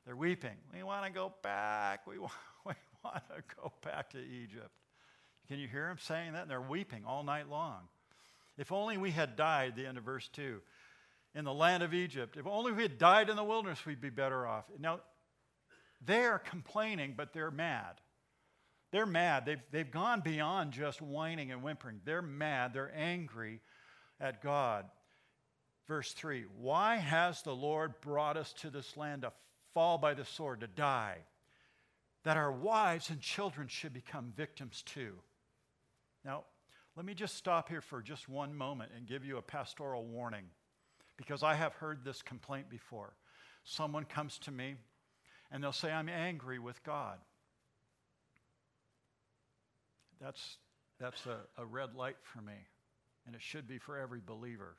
they're 0.06 0.16
weeping. 0.16 0.56
We 0.72 0.82
want 0.82 1.04
to 1.04 1.12
go 1.12 1.32
back. 1.42 2.06
We 2.06 2.18
want, 2.20 2.32
we 2.64 2.74
want 3.04 3.22
to 3.28 3.42
go 3.56 3.72
back 3.82 4.10
to 4.10 4.18
Egypt. 4.18 4.70
Can 5.48 5.58
you 5.58 5.68
hear 5.68 5.88
them 5.88 5.98
saying 6.00 6.32
that? 6.32 6.42
And 6.42 6.50
they're 6.50 6.60
weeping 6.60 7.04
all 7.06 7.22
night 7.22 7.50
long. 7.50 7.88
If 8.56 8.72
only 8.72 8.96
we 8.96 9.10
had 9.10 9.36
died, 9.36 9.76
the 9.76 9.86
end 9.86 9.98
of 9.98 10.04
verse 10.04 10.28
2. 10.32 10.60
in 11.34 11.44
the 11.44 11.52
land 11.52 11.82
of 11.82 11.92
Egypt. 11.92 12.36
If 12.36 12.46
only 12.46 12.72
we 12.72 12.82
had 12.82 12.98
died 12.98 13.28
in 13.28 13.36
the 13.36 13.44
wilderness, 13.44 13.84
we'd 13.84 14.00
be 14.00 14.10
better 14.10 14.46
off. 14.46 14.64
Now, 14.78 15.00
they're 16.04 16.38
complaining, 16.38 17.14
but 17.16 17.32
they're 17.32 17.50
mad. 17.50 18.00
They're 18.92 19.06
mad. 19.06 19.44
They've, 19.44 19.62
they've 19.72 19.90
gone 19.90 20.20
beyond 20.20 20.72
just 20.72 21.02
whining 21.02 21.50
and 21.50 21.62
whimpering. 21.62 22.00
They're 22.04 22.22
mad. 22.22 22.72
They're 22.72 22.92
angry 22.94 23.60
at 24.21 24.42
God. 24.42 24.87
Verse 25.87 26.12
3 26.12 26.44
Why 26.59 26.97
has 26.97 27.42
the 27.42 27.54
Lord 27.54 28.00
brought 28.00 28.37
us 28.37 28.52
to 28.54 28.71
this 28.71 28.97
land 28.97 29.23
to 29.23 29.33
fall 29.73 29.99
by 29.99 30.14
the 30.14 30.25
sword, 30.25 30.61
to 30.61 30.66
die, 30.66 31.18
that 32.25 32.37
our 32.37 32.52
wives 32.52 33.11
and 33.11 33.21
children 33.21 33.68
should 33.68 33.92
become 33.92 34.33
victims 34.37 34.83
too? 34.83 35.14
Now, 36.25 36.44
let 36.97 37.04
me 37.04 37.14
just 37.14 37.37
stop 37.37 37.68
here 37.68 37.80
for 37.80 38.00
just 38.00 38.28
one 38.28 38.54
moment 38.54 38.92
and 38.97 39.06
give 39.06 39.25
you 39.25 39.37
a 39.37 39.42
pastoral 39.42 40.04
warning 40.04 40.44
because 41.16 41.42
I 41.42 41.54
have 41.54 41.75
heard 41.75 42.04
this 42.04 42.23
complaint 42.23 42.71
before. 42.71 43.14
Someone 43.64 44.04
comes 44.04 44.38
to 44.40 44.50
me 44.50 44.76
and 45.50 45.62
they'll 45.62 45.73
say, 45.73 45.90
I'm 45.90 46.09
angry 46.09 46.59
with 46.59 46.83
God. 46.85 47.18
That's, 50.21 50.56
that's 51.00 51.26
a, 51.26 51.38
a 51.61 51.66
red 51.66 51.94
light 51.94 52.16
for 52.23 52.40
me, 52.40 52.54
and 53.26 53.35
it 53.35 53.43
should 53.43 53.66
be 53.66 53.78
for 53.78 53.99
every 53.99 54.21
believer. 54.25 54.76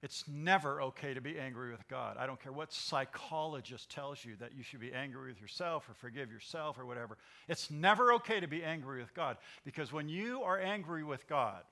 It's 0.00 0.24
never 0.28 0.80
okay 0.82 1.12
to 1.12 1.20
be 1.20 1.40
angry 1.40 1.72
with 1.72 1.86
God. 1.88 2.16
I 2.18 2.26
don't 2.26 2.40
care 2.40 2.52
what 2.52 2.72
psychologist 2.72 3.90
tells 3.90 4.24
you 4.24 4.36
that 4.36 4.54
you 4.56 4.62
should 4.62 4.78
be 4.78 4.92
angry 4.92 5.32
with 5.32 5.40
yourself 5.40 5.88
or 5.88 5.94
forgive 5.94 6.30
yourself 6.30 6.78
or 6.78 6.86
whatever. 6.86 7.18
It's 7.48 7.68
never 7.68 8.12
okay 8.14 8.38
to 8.38 8.46
be 8.46 8.62
angry 8.62 9.00
with 9.00 9.12
God 9.12 9.38
because 9.64 9.92
when 9.92 10.08
you 10.08 10.42
are 10.42 10.58
angry 10.58 11.02
with 11.02 11.26
God 11.26 11.62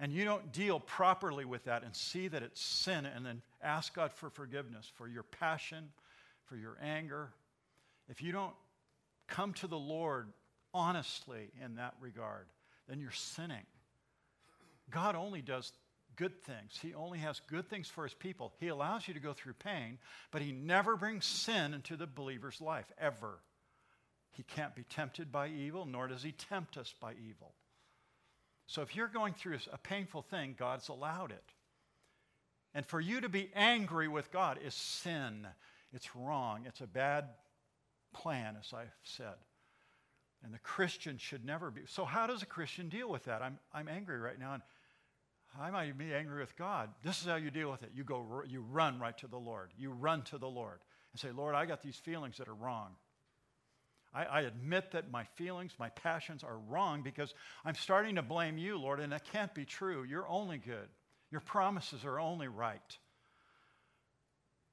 and 0.00 0.10
you 0.10 0.24
don't 0.24 0.50
deal 0.50 0.80
properly 0.80 1.44
with 1.44 1.64
that 1.64 1.82
and 1.82 1.94
see 1.94 2.28
that 2.28 2.42
it's 2.42 2.60
sin 2.60 3.04
and 3.04 3.26
then 3.26 3.42
ask 3.62 3.94
God 3.94 4.10
for 4.10 4.30
forgiveness 4.30 4.90
for 4.94 5.08
your 5.08 5.24
passion, 5.24 5.90
for 6.46 6.56
your 6.56 6.78
anger, 6.80 7.32
if 8.08 8.22
you 8.22 8.32
don't 8.32 8.54
come 9.26 9.52
to 9.54 9.66
the 9.66 9.78
Lord 9.78 10.28
honestly 10.72 11.50
in 11.62 11.74
that 11.74 11.94
regard, 12.00 12.46
then 12.88 13.00
you're 13.00 13.10
sinning. 13.10 13.66
God 14.90 15.14
only 15.14 15.42
does 15.42 15.72
good 16.16 16.42
things. 16.42 16.78
He 16.80 16.94
only 16.94 17.18
has 17.18 17.40
good 17.48 17.68
things 17.68 17.88
for 17.88 18.04
his 18.04 18.14
people. 18.14 18.52
He 18.58 18.68
allows 18.68 19.06
you 19.06 19.14
to 19.14 19.20
go 19.20 19.32
through 19.32 19.54
pain, 19.54 19.98
but 20.30 20.42
he 20.42 20.52
never 20.52 20.96
brings 20.96 21.24
sin 21.24 21.74
into 21.74 21.96
the 21.96 22.06
believer's 22.06 22.60
life, 22.60 22.90
ever. 22.98 23.38
He 24.32 24.42
can't 24.42 24.74
be 24.74 24.84
tempted 24.84 25.30
by 25.30 25.48
evil, 25.48 25.86
nor 25.86 26.08
does 26.08 26.22
he 26.22 26.32
tempt 26.32 26.76
us 26.76 26.94
by 27.00 27.12
evil. 27.12 27.54
So 28.66 28.82
if 28.82 28.94
you're 28.94 29.08
going 29.08 29.34
through 29.34 29.58
a 29.72 29.78
painful 29.78 30.22
thing, 30.22 30.54
God's 30.58 30.88
allowed 30.88 31.30
it. 31.30 31.52
And 32.74 32.84
for 32.84 33.00
you 33.00 33.20
to 33.20 33.28
be 33.28 33.50
angry 33.54 34.08
with 34.08 34.30
God 34.30 34.58
is 34.64 34.74
sin. 34.74 35.46
It's 35.92 36.14
wrong. 36.14 36.64
It's 36.66 36.80
a 36.80 36.86
bad 36.86 37.24
plan, 38.12 38.56
as 38.60 38.72
I've 38.74 38.94
said. 39.02 39.34
And 40.44 40.54
the 40.54 40.58
Christian 40.58 41.18
should 41.18 41.44
never 41.44 41.70
be. 41.70 41.82
So, 41.86 42.04
how 42.04 42.26
does 42.26 42.42
a 42.42 42.46
Christian 42.46 42.88
deal 42.88 43.10
with 43.10 43.24
that? 43.24 43.42
I'm, 43.42 43.58
I'm 43.72 43.88
angry 43.88 44.18
right 44.18 44.38
now, 44.38 44.54
and 44.54 44.62
I 45.58 45.70
might 45.70 45.98
be 45.98 46.14
angry 46.14 46.40
with 46.40 46.56
God. 46.56 46.90
This 47.02 47.20
is 47.20 47.26
how 47.26 47.36
you 47.36 47.50
deal 47.50 47.70
with 47.70 47.82
it. 47.82 47.90
You 47.94 48.04
go, 48.04 48.42
you 48.46 48.60
run 48.60 49.00
right 49.00 49.16
to 49.18 49.26
the 49.26 49.38
Lord. 49.38 49.70
You 49.76 49.90
run 49.90 50.22
to 50.24 50.38
the 50.38 50.48
Lord 50.48 50.78
and 51.12 51.20
say, 51.20 51.30
Lord, 51.30 51.54
I 51.54 51.66
got 51.66 51.82
these 51.82 51.96
feelings 51.96 52.36
that 52.38 52.48
are 52.48 52.54
wrong. 52.54 52.90
I, 54.14 54.24
I, 54.24 54.40
admit 54.42 54.92
that 54.92 55.10
my 55.10 55.24
feelings, 55.34 55.72
my 55.78 55.90
passions 55.90 56.42
are 56.42 56.58
wrong 56.68 57.02
because 57.02 57.34
I'm 57.64 57.74
starting 57.74 58.14
to 58.14 58.22
blame 58.22 58.56
you, 58.56 58.78
Lord, 58.78 59.00
and 59.00 59.12
that 59.12 59.24
can't 59.24 59.54
be 59.54 59.64
true. 59.64 60.02
You're 60.02 60.28
only 60.28 60.58
good. 60.58 60.88
Your 61.30 61.42
promises 61.42 62.04
are 62.04 62.18
only 62.18 62.48
right. 62.48 62.98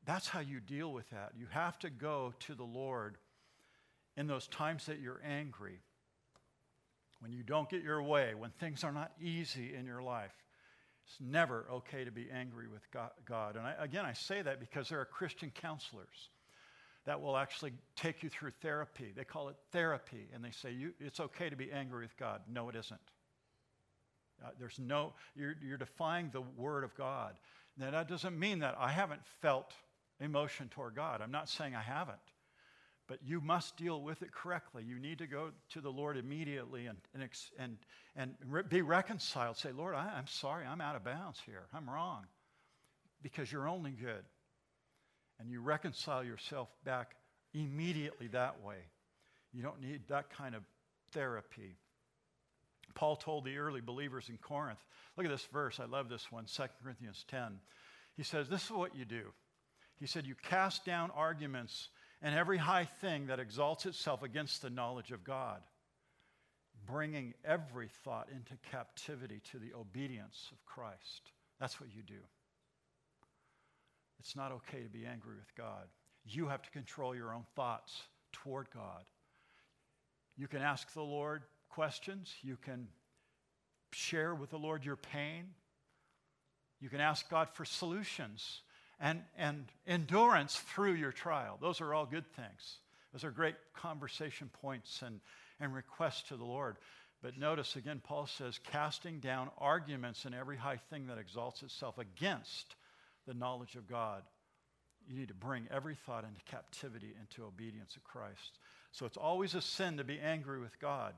That's 0.05 0.27
how 0.27 0.39
you 0.39 0.59
deal 0.59 0.93
with 0.93 1.09
that. 1.09 1.33
You 1.37 1.47
have 1.49 1.77
to 1.79 1.89
go 1.89 2.33
to 2.41 2.55
the 2.55 2.63
Lord 2.63 3.17
in 4.17 4.27
those 4.27 4.47
times 4.47 4.85
that 4.85 4.99
you're 4.99 5.21
angry, 5.25 5.79
when 7.19 7.31
you 7.31 7.43
don't 7.43 7.69
get 7.69 7.81
your 7.83 8.01
way, 8.03 8.33
when 8.35 8.51
things 8.51 8.83
are 8.83 8.91
not 8.91 9.11
easy 9.21 9.73
in 9.73 9.85
your 9.85 10.01
life. 10.01 10.33
It's 11.07 11.17
never 11.19 11.65
okay 11.71 12.03
to 12.03 12.11
be 12.11 12.27
angry 12.33 12.67
with 12.67 12.81
God. 12.91 13.55
And 13.55 13.65
I, 13.65 13.75
again, 13.79 14.05
I 14.05 14.13
say 14.13 14.41
that 14.41 14.59
because 14.59 14.89
there 14.89 14.99
are 14.99 15.05
Christian 15.05 15.51
counselors 15.51 16.29
that 17.05 17.21
will 17.21 17.37
actually 17.37 17.73
take 17.95 18.23
you 18.23 18.29
through 18.29 18.51
therapy. 18.61 19.13
They 19.15 19.23
call 19.23 19.49
it 19.49 19.55
therapy, 19.71 20.27
and 20.33 20.43
they 20.43 20.49
say 20.49 20.75
it's 20.99 21.19
okay 21.19 21.49
to 21.49 21.55
be 21.55 21.71
angry 21.71 22.01
with 22.03 22.17
God. 22.17 22.41
No, 22.51 22.69
it 22.69 22.75
isn't. 22.75 22.99
Uh, 24.43 24.49
there's 24.59 24.79
no, 24.79 25.13
you're, 25.35 25.55
you're 25.63 25.77
defying 25.77 26.31
the 26.31 26.41
Word 26.41 26.83
of 26.83 26.95
God. 26.95 27.35
Now, 27.77 27.91
that 27.91 28.07
doesn't 28.07 28.37
mean 28.37 28.59
that 28.59 28.75
I 28.79 28.89
haven't 28.89 29.21
felt 29.41 29.73
emotion 30.19 30.69
toward 30.69 30.95
God. 30.95 31.21
I'm 31.21 31.31
not 31.31 31.49
saying 31.49 31.75
I 31.75 31.81
haven't. 31.81 32.17
But 33.07 33.19
you 33.23 33.39
must 33.39 33.77
deal 33.77 34.01
with 34.01 34.23
it 34.23 34.31
correctly. 34.31 34.83
You 34.83 34.97
need 34.97 35.19
to 35.19 35.27
go 35.27 35.51
to 35.73 35.81
the 35.81 35.91
Lord 35.91 36.17
immediately 36.17 36.87
and, 36.87 36.97
and, 37.13 37.29
and, 37.59 37.77
and 38.15 38.35
re- 38.47 38.63
be 38.67 38.81
reconciled. 38.81 39.57
Say, 39.57 39.71
Lord, 39.71 39.93
I, 39.93 40.13
I'm 40.17 40.27
sorry, 40.27 40.65
I'm 40.65 40.81
out 40.81 40.95
of 40.95 41.03
bounds 41.03 41.39
here. 41.45 41.67
I'm 41.73 41.87
wrong. 41.89 42.25
Because 43.21 43.51
you're 43.51 43.67
only 43.67 43.91
good. 43.91 44.23
And 45.39 45.51
you 45.51 45.61
reconcile 45.61 46.23
yourself 46.23 46.69
back 46.83 47.15
immediately 47.53 48.27
that 48.27 48.63
way. 48.63 48.77
You 49.53 49.61
don't 49.61 49.81
need 49.81 50.01
that 50.07 50.31
kind 50.31 50.55
of 50.55 50.63
therapy. 51.11 51.77
Paul 52.95 53.15
told 53.15 53.45
the 53.45 53.57
early 53.57 53.81
believers 53.81 54.29
in 54.29 54.37
Corinth, 54.37 54.79
look 55.15 55.25
at 55.25 55.31
this 55.31 55.47
verse. 55.51 55.79
I 55.79 55.85
love 55.85 56.09
this 56.09 56.31
one, 56.31 56.45
2 56.45 56.63
Corinthians 56.81 57.25
10. 57.27 57.59
He 58.17 58.23
says, 58.23 58.49
This 58.49 58.63
is 58.65 58.71
what 58.71 58.95
you 58.95 59.05
do. 59.05 59.31
He 59.99 60.07
said, 60.07 60.25
You 60.25 60.35
cast 60.35 60.85
down 60.85 61.11
arguments 61.15 61.89
and 62.25 62.33
every 62.33 62.57
high 62.57 62.85
thing 62.85 63.27
that 63.27 63.39
exalts 63.39 63.85
itself 63.85 64.23
against 64.23 64.63
the 64.63 64.69
knowledge 64.71 65.11
of 65.11 65.23
God, 65.23 65.61
bringing 66.87 67.35
every 67.45 67.87
thought 68.03 68.29
into 68.35 68.53
captivity 68.71 69.39
to 69.51 69.59
the 69.59 69.75
obedience 69.75 70.49
of 70.51 70.65
Christ. 70.65 71.31
That's 71.59 71.79
what 71.79 71.93
you 71.95 72.01
do. 72.01 72.19
It's 74.19 74.35
not 74.35 74.51
okay 74.53 74.81
to 74.81 74.89
be 74.89 75.05
angry 75.05 75.35
with 75.35 75.55
God. 75.55 75.85
You 76.25 76.47
have 76.47 76.63
to 76.63 76.71
control 76.71 77.15
your 77.15 77.31
own 77.31 77.45
thoughts 77.55 78.01
toward 78.33 78.71
God. 78.73 79.03
You 80.35 80.47
can 80.47 80.63
ask 80.63 80.91
the 80.93 81.03
Lord 81.03 81.43
questions. 81.69 82.33
You 82.41 82.57
can 82.59 82.87
share 83.93 84.33
with 84.33 84.49
the 84.49 84.57
Lord 84.57 84.83
your 84.83 84.95
pain. 84.95 85.49
You 86.79 86.89
can 86.89 87.01
ask 87.01 87.29
God 87.29 87.49
for 87.53 87.65
solutions 87.65 88.61
and, 88.99 89.21
and 89.37 89.65
endurance 89.87 90.57
through 90.57 90.93
your 90.93 91.11
trial. 91.11 91.57
Those 91.61 91.81
are 91.81 91.93
all 91.93 92.05
good 92.05 92.25
things. 92.35 92.79
Those 93.13 93.23
are 93.23 93.31
great 93.31 93.55
conversation 93.75 94.49
points 94.61 95.01
and, 95.01 95.19
and 95.59 95.73
requests 95.73 96.23
to 96.29 96.37
the 96.37 96.45
Lord. 96.45 96.77
But 97.21 97.37
notice 97.37 97.75
again, 97.75 98.01
Paul 98.03 98.27
says, 98.27 98.59
casting 98.71 99.19
down 99.19 99.49
arguments 99.57 100.25
and 100.25 100.35
every 100.35 100.57
high 100.57 100.79
thing 100.89 101.07
that 101.07 101.17
exalts 101.17 101.63
itself 101.63 101.97
against 101.97 102.75
the 103.25 103.33
knowledge 103.33 103.75
of 103.75 103.87
God. 103.89 104.23
You 105.07 105.17
need 105.17 105.29
to 105.29 105.33
bring 105.33 105.67
every 105.71 105.95
thought 105.95 106.23
into 106.23 106.41
captivity 106.45 107.13
into 107.19 107.45
obedience 107.45 107.95
of 107.95 108.03
Christ. 108.03 108.59
So 108.91 109.05
it's 109.05 109.17
always 109.17 109.55
a 109.55 109.61
sin 109.61 109.97
to 109.97 110.03
be 110.03 110.19
angry 110.19 110.59
with 110.59 110.79
God. 110.79 111.13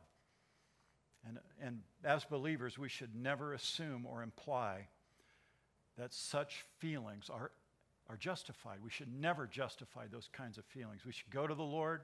And, 1.27 1.39
and 1.61 1.81
as 2.03 2.23
believers, 2.25 2.77
we 2.77 2.89
should 2.89 3.15
never 3.15 3.53
assume 3.53 4.05
or 4.05 4.23
imply 4.23 4.87
that 5.97 6.13
such 6.13 6.63
feelings 6.79 7.29
are 7.29 7.51
are 8.09 8.17
justified. 8.17 8.77
We 8.83 8.89
should 8.89 9.13
never 9.13 9.47
justify 9.47 10.07
those 10.07 10.29
kinds 10.31 10.57
of 10.57 10.65
feelings. 10.65 11.05
We 11.05 11.11
should 11.11 11.29
go 11.29 11.47
to 11.47 11.55
the 11.55 11.63
Lord, 11.63 12.01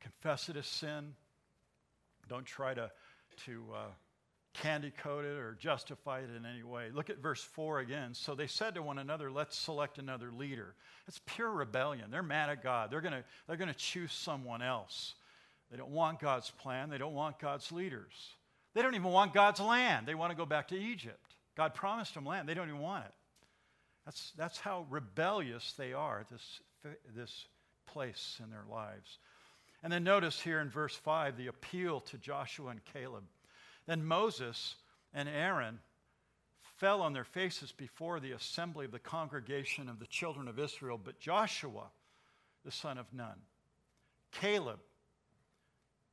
confess 0.00 0.48
it 0.48 0.56
as 0.56 0.66
sin. 0.66 1.14
Don't 2.28 2.46
try 2.46 2.74
to, 2.74 2.90
to 3.44 3.64
uh, 3.74 3.78
candy 4.54 4.92
coat 5.02 5.24
it 5.24 5.36
or 5.36 5.56
justify 5.60 6.20
it 6.20 6.30
in 6.34 6.46
any 6.46 6.62
way. 6.62 6.88
Look 6.92 7.10
at 7.10 7.18
verse 7.18 7.42
4 7.42 7.80
again. 7.80 8.14
So 8.14 8.34
they 8.34 8.46
said 8.46 8.74
to 8.74 8.82
one 8.82 8.98
another, 8.98 9.30
Let's 9.30 9.56
select 9.56 9.98
another 9.98 10.30
leader. 10.32 10.74
It's 11.06 11.20
pure 11.26 11.50
rebellion. 11.50 12.10
They're 12.10 12.22
mad 12.22 12.48
at 12.48 12.62
God. 12.62 12.90
They're 12.90 13.02
going 13.02 13.12
to 13.12 13.24
they're 13.46 13.56
going 13.56 13.68
to 13.68 13.74
choose 13.74 14.12
someone 14.12 14.62
else. 14.62 15.14
They 15.70 15.76
don't 15.76 15.90
want 15.90 16.20
God's 16.20 16.50
plan, 16.50 16.88
they 16.88 16.98
don't 16.98 17.14
want 17.14 17.38
God's 17.38 17.70
leaders. 17.72 18.12
They 18.74 18.82
don't 18.82 18.94
even 18.94 19.12
want 19.12 19.32
God's 19.32 19.60
land. 19.60 20.06
They 20.06 20.16
want 20.16 20.32
to 20.32 20.36
go 20.36 20.46
back 20.46 20.68
to 20.68 20.76
Egypt. 20.76 21.36
God 21.56 21.74
promised 21.74 22.14
them 22.14 22.26
land, 22.26 22.48
they 22.48 22.54
don't 22.54 22.68
even 22.68 22.80
want 22.80 23.04
it. 23.04 23.12
That's, 24.04 24.32
that's 24.36 24.58
how 24.58 24.86
rebellious 24.90 25.72
they 25.78 25.92
are 25.92 26.24
this, 26.30 26.60
this 27.14 27.46
place 27.86 28.40
in 28.42 28.50
their 28.50 28.64
lives. 28.70 29.18
And 29.82 29.92
then 29.92 30.04
notice 30.04 30.40
here 30.40 30.60
in 30.60 30.70
verse 30.70 30.94
5 30.94 31.36
the 31.36 31.46
appeal 31.48 32.00
to 32.00 32.18
Joshua 32.18 32.70
and 32.70 32.84
Caleb. 32.92 33.24
Then 33.86 34.04
Moses 34.04 34.76
and 35.12 35.28
Aaron 35.28 35.78
fell 36.76 37.02
on 37.02 37.12
their 37.12 37.24
faces 37.24 37.72
before 37.72 38.18
the 38.18 38.32
assembly 38.32 38.86
of 38.86 38.92
the 38.92 38.98
congregation 38.98 39.88
of 39.88 39.98
the 39.98 40.06
children 40.06 40.48
of 40.48 40.58
Israel, 40.58 40.98
but 41.02 41.20
Joshua, 41.20 41.90
the 42.64 42.72
son 42.72 42.98
of 42.98 43.06
Nun, 43.12 43.36
Caleb, 44.32 44.80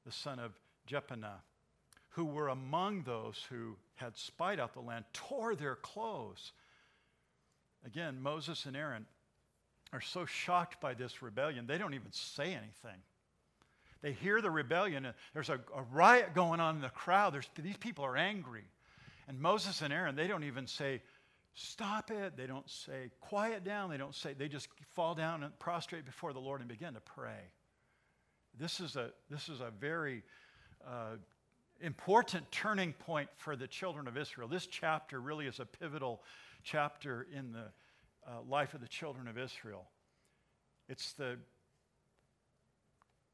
the 0.05 0.11
son 0.11 0.39
of 0.39 0.51
Jephunneh, 0.87 1.41
who 2.09 2.25
were 2.25 2.49
among 2.49 3.03
those 3.03 3.45
who 3.49 3.77
had 3.95 4.17
spied 4.17 4.59
out 4.59 4.73
the 4.73 4.81
land 4.81 5.05
tore 5.13 5.55
their 5.55 5.75
clothes. 5.75 6.51
Again, 7.85 8.21
Moses 8.21 8.65
and 8.65 8.75
Aaron 8.75 9.05
are 9.93 10.01
so 10.01 10.25
shocked 10.25 10.79
by 10.79 10.93
this 10.93 11.21
rebellion, 11.21 11.67
they 11.67 11.77
don't 11.77 11.93
even 11.93 12.11
say 12.11 12.53
anything. 12.53 13.01
They 14.01 14.13
hear 14.13 14.41
the 14.41 14.49
rebellion, 14.49 15.05
and 15.05 15.13
there's 15.33 15.49
a, 15.49 15.59
a 15.75 15.83
riot 15.91 16.33
going 16.33 16.59
on 16.59 16.75
in 16.75 16.81
the 16.81 16.89
crowd. 16.89 17.33
There's, 17.33 17.47
these 17.61 17.77
people 17.77 18.03
are 18.03 18.17
angry. 18.17 18.63
And 19.27 19.39
Moses 19.39 19.81
and 19.81 19.93
Aaron, 19.93 20.15
they 20.15 20.27
don't 20.27 20.43
even 20.43 20.67
say, 20.67 21.01
Stop 21.53 22.11
it. 22.11 22.37
They 22.37 22.47
don't 22.47 22.69
say, 22.69 23.11
Quiet 23.19 23.63
down. 23.63 23.89
They 23.89 23.97
don't 23.97 24.15
say, 24.15 24.33
they 24.33 24.47
just 24.47 24.69
fall 24.95 25.13
down 25.15 25.43
and 25.43 25.57
prostrate 25.59 26.05
before 26.05 26.31
the 26.33 26.39
Lord 26.39 26.61
and 26.61 26.69
begin 26.69 26.93
to 26.93 27.01
pray. 27.01 27.51
This 28.57 28.79
is 28.79 28.95
a, 28.95 29.11
this 29.29 29.49
is 29.49 29.59
a 29.59 29.71
very 29.79 30.23
uh, 30.87 31.17
important 31.81 32.49
turning 32.51 32.93
point 32.93 33.29
for 33.35 33.55
the 33.55 33.67
children 33.67 34.07
of 34.07 34.17
Israel. 34.17 34.47
This 34.47 34.65
chapter 34.65 35.19
really 35.19 35.45
is 35.45 35.59
a 35.59 35.65
pivotal 35.65 36.21
chapter 36.63 37.27
in 37.35 37.51
the 37.51 37.65
uh, 38.27 38.41
life 38.47 38.73
of 38.73 38.81
the 38.81 38.87
children 38.87 39.27
of 39.27 39.37
Israel. 39.37 39.87
It's 40.87 41.13
the, 41.13 41.37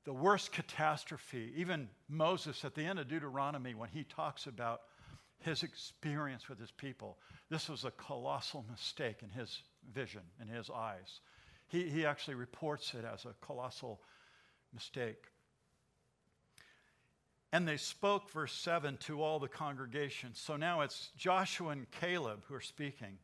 the 0.05 0.13
worst 0.13 0.51
catastrophe. 0.51 1.51
Even 1.55 1.89
Moses, 2.07 2.63
at 2.63 2.75
the 2.75 2.83
end 2.83 2.99
of 2.99 3.07
Deuteronomy, 3.07 3.73
when 3.73 3.89
he 3.89 4.03
talks 4.03 4.47
about 4.47 4.81
his 5.39 5.63
experience 5.63 6.49
with 6.49 6.59
his 6.59 6.71
people, 6.71 7.17
this 7.49 7.69
was 7.69 7.85
a 7.85 7.91
colossal 7.91 8.65
mistake 8.69 9.17
in 9.23 9.29
his 9.29 9.61
vision, 9.93 10.21
in 10.41 10.47
his 10.47 10.69
eyes. 10.69 11.21
He, 11.67 11.89
he 11.89 12.05
actually 12.05 12.35
reports 12.35 12.93
it 12.93 13.05
as 13.05 13.25
a 13.25 13.35
colossal 13.45 14.01
mistake. 14.73 15.25
And 17.53 17.67
they 17.67 17.77
spoke, 17.77 18.29
verse 18.31 18.53
7, 18.53 18.97
to 19.07 19.23
all 19.23 19.39
the 19.39 19.47
congregation. 19.47 20.31
So 20.33 20.57
now 20.57 20.81
it's 20.81 21.11
Joshua 21.17 21.69
and 21.69 21.89
Caleb 21.91 22.43
who 22.47 22.55
are 22.55 22.61
speaking 22.61 23.17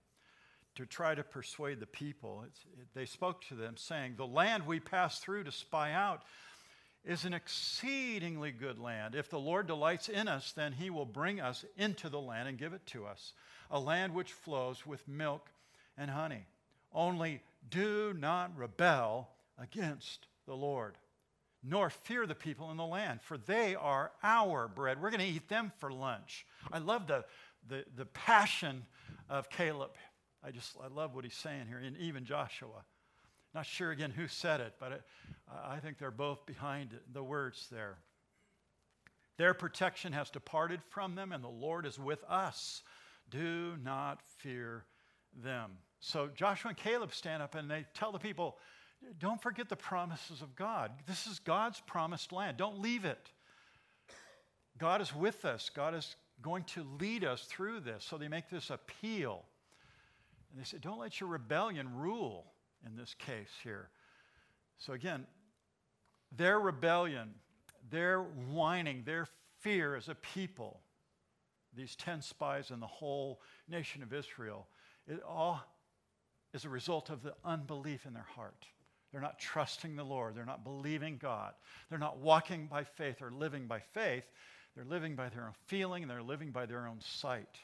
to 0.76 0.86
try 0.86 1.14
to 1.14 1.24
persuade 1.24 1.80
the 1.80 1.86
people. 1.86 2.44
It, 2.46 2.88
they 2.94 3.06
spoke 3.06 3.46
to 3.48 3.56
them, 3.56 3.76
saying, 3.76 4.16
The 4.16 4.26
land 4.26 4.66
we 4.66 4.80
passed 4.80 5.22
through 5.22 5.44
to 5.44 5.52
spy 5.52 5.92
out 5.92 6.24
is 7.04 7.26
an 7.26 7.34
exceedingly 7.34 8.52
good 8.52 8.80
land. 8.80 9.14
If 9.14 9.30
the 9.30 9.40
Lord 9.40 9.68
delights 9.68 10.08
in 10.08 10.30
us, 10.30 10.54
then 10.54 10.72
he 10.72 10.90
will 10.90 11.06
bring 11.06 11.42
us 11.42 11.66
into 11.78 12.08
the 12.08 12.22
land 12.22 12.48
and 12.48 12.58
give 12.58 12.74
it 12.74 12.86
to 12.88 13.06
us, 13.06 13.34
a 13.70 13.80
land 13.80 14.14
which 14.14 14.32
flows 14.32 14.86
with 14.86 15.06
milk 15.08 15.50
and 15.98 16.10
honey. 16.10 16.46
Only 16.94 17.42
do 17.70 18.14
not 18.18 18.58
rebel 18.58 19.28
against 19.60 20.28
the 20.46 20.56
Lord 20.56 20.96
nor 21.64 21.90
fear 21.90 22.28
the 22.28 22.36
people 22.36 22.72
in 22.72 22.78
the 22.78 22.86
land, 22.86 23.22
for 23.22 23.38
they 23.38 23.76
are 23.76 24.12
our 24.22 24.68
bread. 24.68 25.02
We're 25.02 25.12
going 25.12 25.22
to 25.22 25.26
eat 25.26 25.48
them 25.48 25.72
for 25.80 25.92
lunch. 25.92 26.46
I 26.72 26.80
love 26.80 27.08
the, 27.08 27.24
the, 27.68 27.86
the 27.96 28.06
passion 28.06 28.86
of 29.30 29.50
Caleb. 29.50 29.92
I 30.44 30.52
just 30.52 30.76
I 30.84 30.88
love 30.88 31.16
what 31.16 31.24
he's 31.24 31.34
saying 31.36 31.68
here, 31.68 31.78
and 31.78 31.98
even 31.98 32.26
Joshua. 32.26 32.84
Not 33.56 33.66
sure 33.66 33.92
again 33.92 34.12
who 34.12 34.28
said 34.28 34.60
it, 34.60 34.74
but 34.80 34.92
it, 34.92 35.02
I 35.50 35.78
think 35.78 36.00
they're 36.00 36.12
both 36.12 36.46
behind 36.46 36.94
it, 36.94 37.14
the 37.14 37.24
words 37.24 37.68
there. 37.72 37.98
Their 39.38 39.54
protection 39.54 40.12
has 40.14 40.30
departed 40.30 40.82
from 40.90 41.16
them, 41.16 41.32
and 41.32 41.44
the 41.44 41.50
Lord 41.50 41.86
is 41.86 41.98
with 41.98 42.24
us. 42.28 42.84
Do 43.30 43.76
not 43.82 44.22
fear 44.38 44.86
them. 45.42 45.72
So 46.00 46.30
Joshua 46.36 46.70
and 46.70 46.78
Caleb 46.78 47.14
stand 47.14 47.42
up 47.42 47.56
and 47.56 47.70
they 47.70 47.86
tell 47.94 48.12
the 48.12 48.20
people, 48.20 48.58
don't 49.20 49.42
forget 49.42 49.70
the 49.70 49.76
promises 49.76 50.42
of 50.42 50.56
God. 50.56 50.92
This 51.08 51.28
is 51.28 51.40
God's 51.40 51.82
promised 51.82 52.32
land. 52.32 52.58
Don't 52.58 52.82
leave 52.82 53.06
it. 53.06 53.32
God 54.78 55.02
is 55.02 55.16
with 55.16 55.46
us. 55.46 55.70
God 55.74 55.94
is 55.96 56.16
going 56.42 56.64
to 56.64 56.86
lead 57.00 57.24
us 57.24 57.44
through 57.44 57.82
this. 57.82 58.06
So 58.08 58.18
they 58.18 58.28
make 58.28 58.50
this 58.50 58.70
appeal. 58.70 59.44
And 60.52 60.60
they 60.60 60.66
say, 60.66 60.78
don't 60.82 61.00
let 61.00 61.20
your 61.20 61.30
rebellion 61.30 61.96
rule 61.96 62.46
in 62.86 62.96
this 62.96 63.14
case 63.14 63.50
here. 63.64 63.90
So 64.78 64.94
again, 64.94 65.26
their 66.36 66.60
rebellion, 66.60 67.36
their 67.90 68.22
whining, 68.22 69.04
their 69.06 69.28
fear 69.62 69.96
as 69.96 70.10
a 70.10 70.16
people, 70.16 70.80
these 71.76 71.96
10 71.96 72.22
spies 72.22 72.72
and 72.72 72.82
the 72.82 72.88
whole 72.88 73.42
nation 73.70 74.04
of 74.04 74.14
Israel, 74.14 74.68
it 75.08 75.22
all 75.28 75.64
is 76.54 76.66
a 76.66 76.70
result 76.70 77.10
of 77.10 77.24
the 77.24 77.34
unbelief 77.44 78.06
in 78.06 78.14
their 78.14 78.28
heart. 78.36 78.66
They're 79.14 79.22
not 79.22 79.40
trusting 79.40 79.96
the 79.96 80.04
Lord. 80.04 80.36
They're 80.36 80.44
not 80.44 80.64
believing 80.64 81.18
God. 81.22 81.54
They're 81.90 82.00
not 82.00 82.18
walking 82.18 82.66
by 82.66 82.84
faith 82.84 83.22
or 83.22 83.32
living 83.32 83.68
by 83.68 83.80
faith. 83.94 84.26
They're 84.76 84.84
living 84.84 85.16
by 85.16 85.30
their 85.30 85.46
own 85.46 85.54
feeling 85.68 86.02
and 86.02 86.10
they're 86.10 86.24
living 86.24 86.50
by 86.50 86.66
their 86.66 86.88
own 86.88 86.98
sight. 87.00 87.60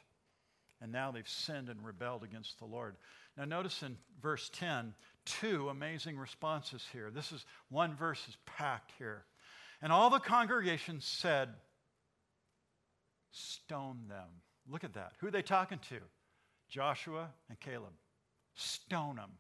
And 0.80 0.92
now 0.92 1.12
they've 1.12 1.28
sinned 1.28 1.68
and 1.68 1.84
rebelled 1.84 2.24
against 2.24 2.60
the 2.60 2.66
Lord. 2.66 2.96
Now, 3.36 3.46
notice 3.46 3.82
in 3.82 3.98
verse 4.22 4.50
10, 4.54 4.94
two 5.26 5.70
amazing 5.70 6.18
responses 6.18 6.86
here. 6.94 7.10
This 7.10 7.32
is 7.32 7.46
one 7.70 7.96
verse 7.96 8.24
is 8.30 8.38
packed 8.46 8.92
here. 9.00 9.24
And 9.82 9.92
all 9.92 10.10
the 10.10 10.20
congregation 10.20 11.02
said, 11.02 11.50
Stone 13.32 14.06
them. 14.08 14.28
Look 14.70 14.84
at 14.84 14.94
that. 14.94 15.14
Who 15.20 15.28
are 15.28 15.32
they 15.32 15.42
talking 15.42 15.80
to? 15.90 15.98
Joshua 16.70 17.30
and 17.50 17.60
Caleb. 17.60 17.94
Stone 18.56 19.18
them. 19.18 19.32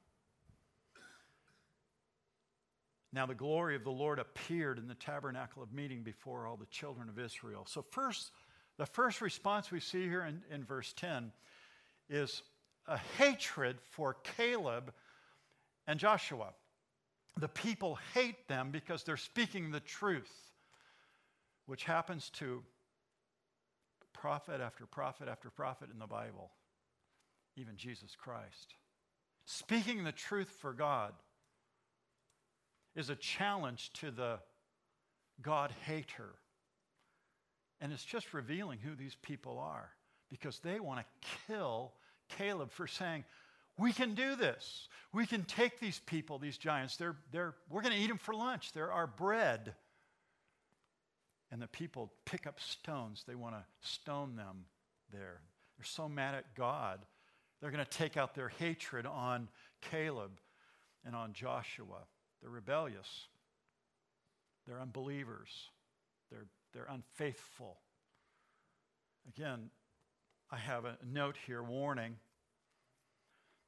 Now 3.12 3.26
the 3.26 3.36
glory 3.36 3.76
of 3.76 3.84
the 3.84 3.90
Lord 3.90 4.20
appeared 4.20 4.78
in 4.78 4.88
the 4.88 4.96
tabernacle 4.96 5.64
of 5.64 5.74
meeting 5.74 6.04
before 6.04 6.46
all 6.46 6.58
the 6.58 6.68
children 6.68 7.10
of 7.10 7.18
Israel. 7.18 7.66
So, 7.68 7.82
first, 7.82 8.32
the 8.78 8.86
first 8.86 9.22
response 9.22 9.72
we 9.72 9.80
see 9.80 10.04
here 10.04 10.24
in, 10.24 10.42
in 10.54 10.64
verse 10.64 10.94
10 10.94 11.32
is 12.10 12.44
a 12.88 12.98
hatred 13.18 13.78
for 13.92 14.18
Caleb 14.38 14.94
and 15.88 16.00
Joshua. 16.00 16.54
The 17.40 17.48
people 17.48 17.98
hate 18.14 18.48
them 18.48 18.70
because 18.72 19.04
they're 19.04 19.18
speaking 19.18 19.72
the 19.72 19.80
truth, 19.80 20.32
which 21.66 21.84
happens 21.84 22.30
to 22.32 22.64
prophet 24.14 24.60
after 24.62 24.86
prophet 24.86 25.28
after 25.30 25.50
prophet 25.50 25.90
in 25.92 26.00
the 26.00 26.08
Bible, 26.08 26.52
even 27.56 27.76
Jesus 27.76 28.16
Christ. 28.16 28.76
Speaking 29.46 30.04
the 30.04 30.12
truth 30.12 30.50
for 30.60 30.74
God 30.74 31.14
is 33.00 33.10
a 33.10 33.16
challenge 33.16 33.92
to 33.94 34.12
the 34.12 34.40
God 35.42 35.72
hater. 35.86 36.36
And 37.80 37.94
it's 37.94 38.04
just 38.04 38.34
revealing 38.34 38.78
who 38.78 38.94
these 38.94 39.16
people 39.22 39.58
are 39.58 39.90
because 40.30 40.60
they 40.60 40.82
want 40.82 41.00
to 41.00 41.30
kill 41.48 41.94
Caleb 42.28 42.72
for 42.74 42.88
saying, 42.88 43.24
We 43.78 43.94
can 43.94 44.16
do 44.16 44.36
this. 44.36 44.90
We 45.14 45.26
can 45.26 45.46
take 45.46 45.80
these 45.80 46.00
people, 46.06 46.40
these 46.40 46.58
giants. 46.58 46.98
They're, 46.98 47.16
they're, 47.32 47.56
we're 47.70 47.82
going 47.82 47.96
to 47.96 48.02
eat 48.02 48.08
them 48.08 48.18
for 48.18 48.34
lunch. 48.34 48.74
They're 48.74 48.92
our 48.92 49.08
bread. 49.08 49.74
And 51.52 51.62
the 51.62 51.68
people 51.68 52.12
pick 52.26 52.46
up 52.46 52.60
stones. 52.60 53.24
They 53.26 53.34
want 53.34 53.56
to 53.56 53.64
stone 53.82 54.36
them 54.36 54.66
there. 55.12 55.40
They're 55.78 55.86
so 55.86 56.10
mad 56.10 56.36
at 56.36 56.54
God. 56.54 57.00
They're 57.62 57.72
going 57.72 57.84
to 57.84 57.90
take 57.90 58.18
out 58.18 58.36
their 58.36 58.50
hatred 58.50 59.06
on 59.06 59.48
Caleb 59.82 60.32
and 61.06 61.16
on 61.16 61.32
Joshua. 61.32 62.04
They're 62.42 62.52
rebellious. 62.52 63.28
They're 64.68 64.80
unbelievers. 64.80 65.50
They're, 66.32 66.46
they're 66.74 66.88
unfaithful. 66.90 67.78
Again, 69.36 69.70
I 70.52 70.58
have 70.58 70.86
a 70.86 70.98
note 71.06 71.36
here 71.46 71.62
warning. 71.62 72.16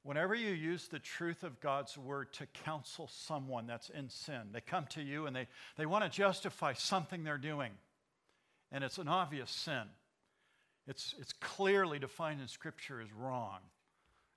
Whenever 0.04 0.34
you 0.34 0.50
use 0.50 0.88
the 0.88 1.00
truth 1.00 1.44
of 1.44 1.60
God's 1.60 1.98
word 1.98 2.34
to 2.34 2.48
counsel 2.48 3.08
someone 3.12 3.68
that's 3.68 3.90
in 3.90 4.10
sin, 4.10 4.50
they 4.52 4.62
come 4.62 4.86
to 4.92 5.02
you 5.02 5.28
and 5.28 5.36
they, 5.36 5.48
they 5.78 5.86
want 5.86 6.04
to 6.04 6.10
justify 6.10 6.74
something 6.74 7.24
they're 7.24 7.38
doing, 7.38 7.72
and 8.72 8.84
it's 8.84 8.98
an 8.98 9.08
obvious 9.08 9.52
sin. 9.52 9.84
It's, 10.88 11.14
it's 11.20 11.34
clearly 11.34 12.00
defined 12.00 12.42
in 12.42 12.48
Scripture 12.48 13.00
as 13.02 13.14
wrong. 13.14 13.60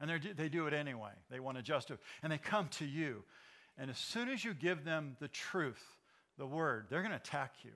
And 0.00 0.20
they 0.36 0.48
do 0.48 0.66
it 0.66 0.74
anyway. 0.74 1.12
They 1.30 1.40
want 1.40 1.56
to 1.56 1.62
justify. 1.62 2.00
And 2.22 2.30
they 2.30 2.38
come 2.38 2.68
to 2.72 2.84
you. 2.84 3.22
And 3.76 3.90
as 3.90 3.98
soon 3.98 4.28
as 4.28 4.44
you 4.44 4.54
give 4.54 4.84
them 4.84 5.16
the 5.20 5.28
truth, 5.28 5.82
the 6.38 6.46
word, 6.46 6.86
they're 6.90 7.02
going 7.02 7.10
to 7.10 7.16
attack 7.16 7.52
you. 7.62 7.72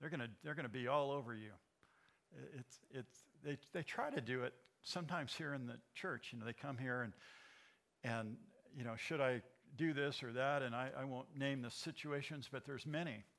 They're 0.00 0.10
going 0.10 0.20
to, 0.20 0.28
they're 0.44 0.54
going 0.54 0.66
to 0.66 0.72
be 0.72 0.86
all 0.86 1.10
over 1.10 1.34
you. 1.34 1.50
It's, 2.56 2.78
it's, 2.90 3.24
they, 3.44 3.56
they 3.72 3.82
try 3.82 4.10
to 4.10 4.20
do 4.20 4.42
it 4.42 4.54
sometimes 4.82 5.34
here 5.34 5.54
in 5.54 5.66
the 5.66 5.76
church. 5.94 6.28
You 6.32 6.38
know, 6.38 6.46
they 6.46 6.52
come 6.52 6.78
here 6.78 7.02
and, 7.02 7.12
and 8.04 8.36
you 8.76 8.84
know, 8.84 8.94
should 8.96 9.20
I 9.20 9.42
do 9.76 9.92
this 9.92 10.22
or 10.22 10.32
that? 10.32 10.62
And 10.62 10.74
I, 10.74 10.90
I 10.98 11.04
won't 11.04 11.26
name 11.36 11.62
the 11.62 11.70
situations, 11.70 12.48
but 12.50 12.64
there's 12.64 12.86
many. 12.86 13.24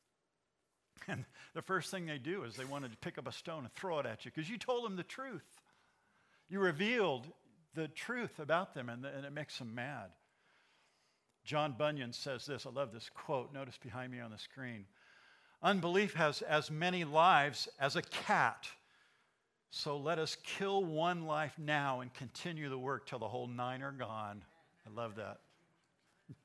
And 1.07 1.23
the 1.53 1.61
first 1.61 1.91
thing 1.91 2.05
they 2.05 2.17
do 2.17 2.43
is 2.43 2.55
they 2.55 2.65
want 2.65 2.83
to 2.83 2.91
pick 2.97 3.17
up 3.17 3.25
a 3.25 3.31
stone 3.31 3.63
and 3.63 3.73
throw 3.73 3.99
it 3.99 4.05
at 4.05 4.25
you 4.25 4.31
because 4.35 4.49
you 4.49 4.57
told 4.57 4.83
them 4.83 4.97
the 4.97 5.03
truth. 5.03 5.45
You 6.49 6.59
revealed 6.59 7.25
the 7.73 7.87
truth 7.87 8.37
about 8.37 8.73
them, 8.73 8.89
and, 8.89 9.01
the, 9.03 9.07
and 9.07 9.25
it 9.25 9.31
makes 9.31 9.57
them 9.57 9.73
mad. 9.73 10.09
John 11.49 11.73
Bunyan 11.75 12.13
says 12.13 12.45
this. 12.45 12.67
I 12.67 12.69
love 12.69 12.93
this 12.93 13.09
quote. 13.09 13.51
Notice 13.51 13.79
behind 13.81 14.11
me 14.11 14.19
on 14.19 14.29
the 14.29 14.37
screen. 14.37 14.85
Unbelief 15.63 16.13
has 16.13 16.43
as 16.43 16.69
many 16.69 17.03
lives 17.03 17.67
as 17.79 17.95
a 17.95 18.03
cat. 18.03 18.67
So 19.71 19.97
let 19.97 20.19
us 20.19 20.37
kill 20.43 20.83
one 20.83 21.25
life 21.25 21.53
now 21.57 22.01
and 22.01 22.13
continue 22.13 22.69
the 22.69 22.77
work 22.77 23.07
till 23.07 23.17
the 23.17 23.27
whole 23.27 23.47
nine 23.47 23.81
are 23.81 23.91
gone. 23.91 24.43
I 24.85 24.95
love 24.95 25.15
that. 25.15 25.39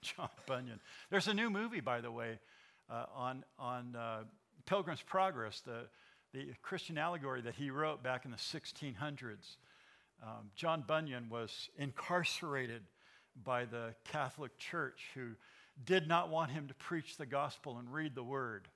John 0.00 0.28
Bunyan. 0.46 0.78
There's 1.10 1.26
a 1.26 1.34
new 1.34 1.50
movie, 1.50 1.80
by 1.80 2.00
the 2.00 2.12
way, 2.12 2.38
uh, 2.88 3.06
on, 3.12 3.44
on 3.58 3.96
uh, 3.96 4.22
Pilgrim's 4.66 5.02
Progress, 5.02 5.60
the, 5.66 5.88
the 6.32 6.52
Christian 6.62 6.98
allegory 6.98 7.40
that 7.40 7.56
he 7.56 7.70
wrote 7.70 8.04
back 8.04 8.26
in 8.26 8.30
the 8.30 8.36
1600s. 8.36 9.56
Um, 10.22 10.52
John 10.54 10.84
Bunyan 10.86 11.28
was 11.28 11.68
incarcerated 11.76 12.82
by 13.44 13.64
the 13.64 13.94
Catholic 14.04 14.56
Church 14.58 15.00
who 15.14 15.30
did 15.84 16.06
not 16.06 16.30
want 16.30 16.50
him 16.50 16.68
to 16.68 16.74
preach 16.74 17.16
the 17.16 17.26
gospel 17.26 17.78
and 17.78 17.92
read 17.92 18.14
the 18.14 18.22
word. 18.22 18.68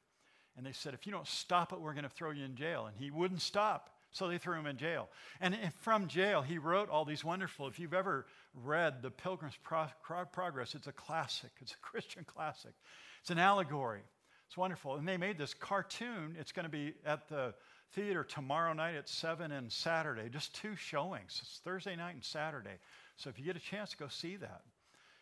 And 0.57 0.65
they 0.65 0.73
said, 0.73 0.95
if 0.95 1.07
you 1.07 1.13
don't 1.13 1.27
stop 1.27 1.73
it, 1.73 1.81
we're 1.81 1.93
going 1.93 2.05
to 2.05 2.09
throw 2.09 2.31
you 2.31 2.45
in 2.45 2.57
jail. 2.57 2.87
And 2.87 2.97
he 2.97 3.11
wouldn't 3.11 3.43
stop. 3.43 3.91
So 4.13 4.29
they 4.29 4.39
threw 4.39 4.59
him 4.59 4.67
in 4.67 4.79
jail. 4.79 5.11
And 5.43 5.55
from 5.81 6.09
jail, 6.09 6.41
he 6.41 6.57
wrote 6.57 6.89
all 6.89 7.05
these 7.05 7.23
wonderful. 7.23 7.67
If 7.67 7.79
you've 7.79 7.93
ever 7.93 8.25
read 8.55 9.03
The 9.03 9.11
Pilgrim's 9.11 9.59
Progress, 9.63 10.75
it's 10.75 10.87
a 10.87 10.93
classic, 10.93 11.51
it's 11.61 11.73
a 11.73 11.79
Christian 11.83 12.25
classic. 12.25 12.73
It's 13.21 13.31
an 13.31 13.39
allegory. 13.39 14.01
It's 14.47 14.57
wonderful. 14.57 14.97
And 14.97 15.07
they 15.07 15.19
made 15.19 15.37
this 15.37 15.53
cartoon. 15.53 16.35
It's 16.39 16.53
going 16.53 16.65
to 16.65 16.71
be 16.71 16.95
at 17.05 17.29
the 17.29 17.53
theater 17.93 18.25
tomorrow 18.25 18.73
night 18.73 18.95
at 18.95 19.09
7 19.09 19.53
and 19.53 19.71
Saturday, 19.71 20.29
just 20.31 20.55
two 20.55 20.77
showings. 20.77 21.39
It's 21.43 21.61
Thursday 21.63 21.97
night 21.97 22.15
and 22.15 22.25
Saturday. 22.25 22.79
So 23.17 23.31
if 23.31 23.39
you 23.39 23.45
get 23.45 23.57
a 23.57 23.61
chance, 23.61 23.95
go 23.95 24.09
see 24.09 24.37
that. 24.37 24.63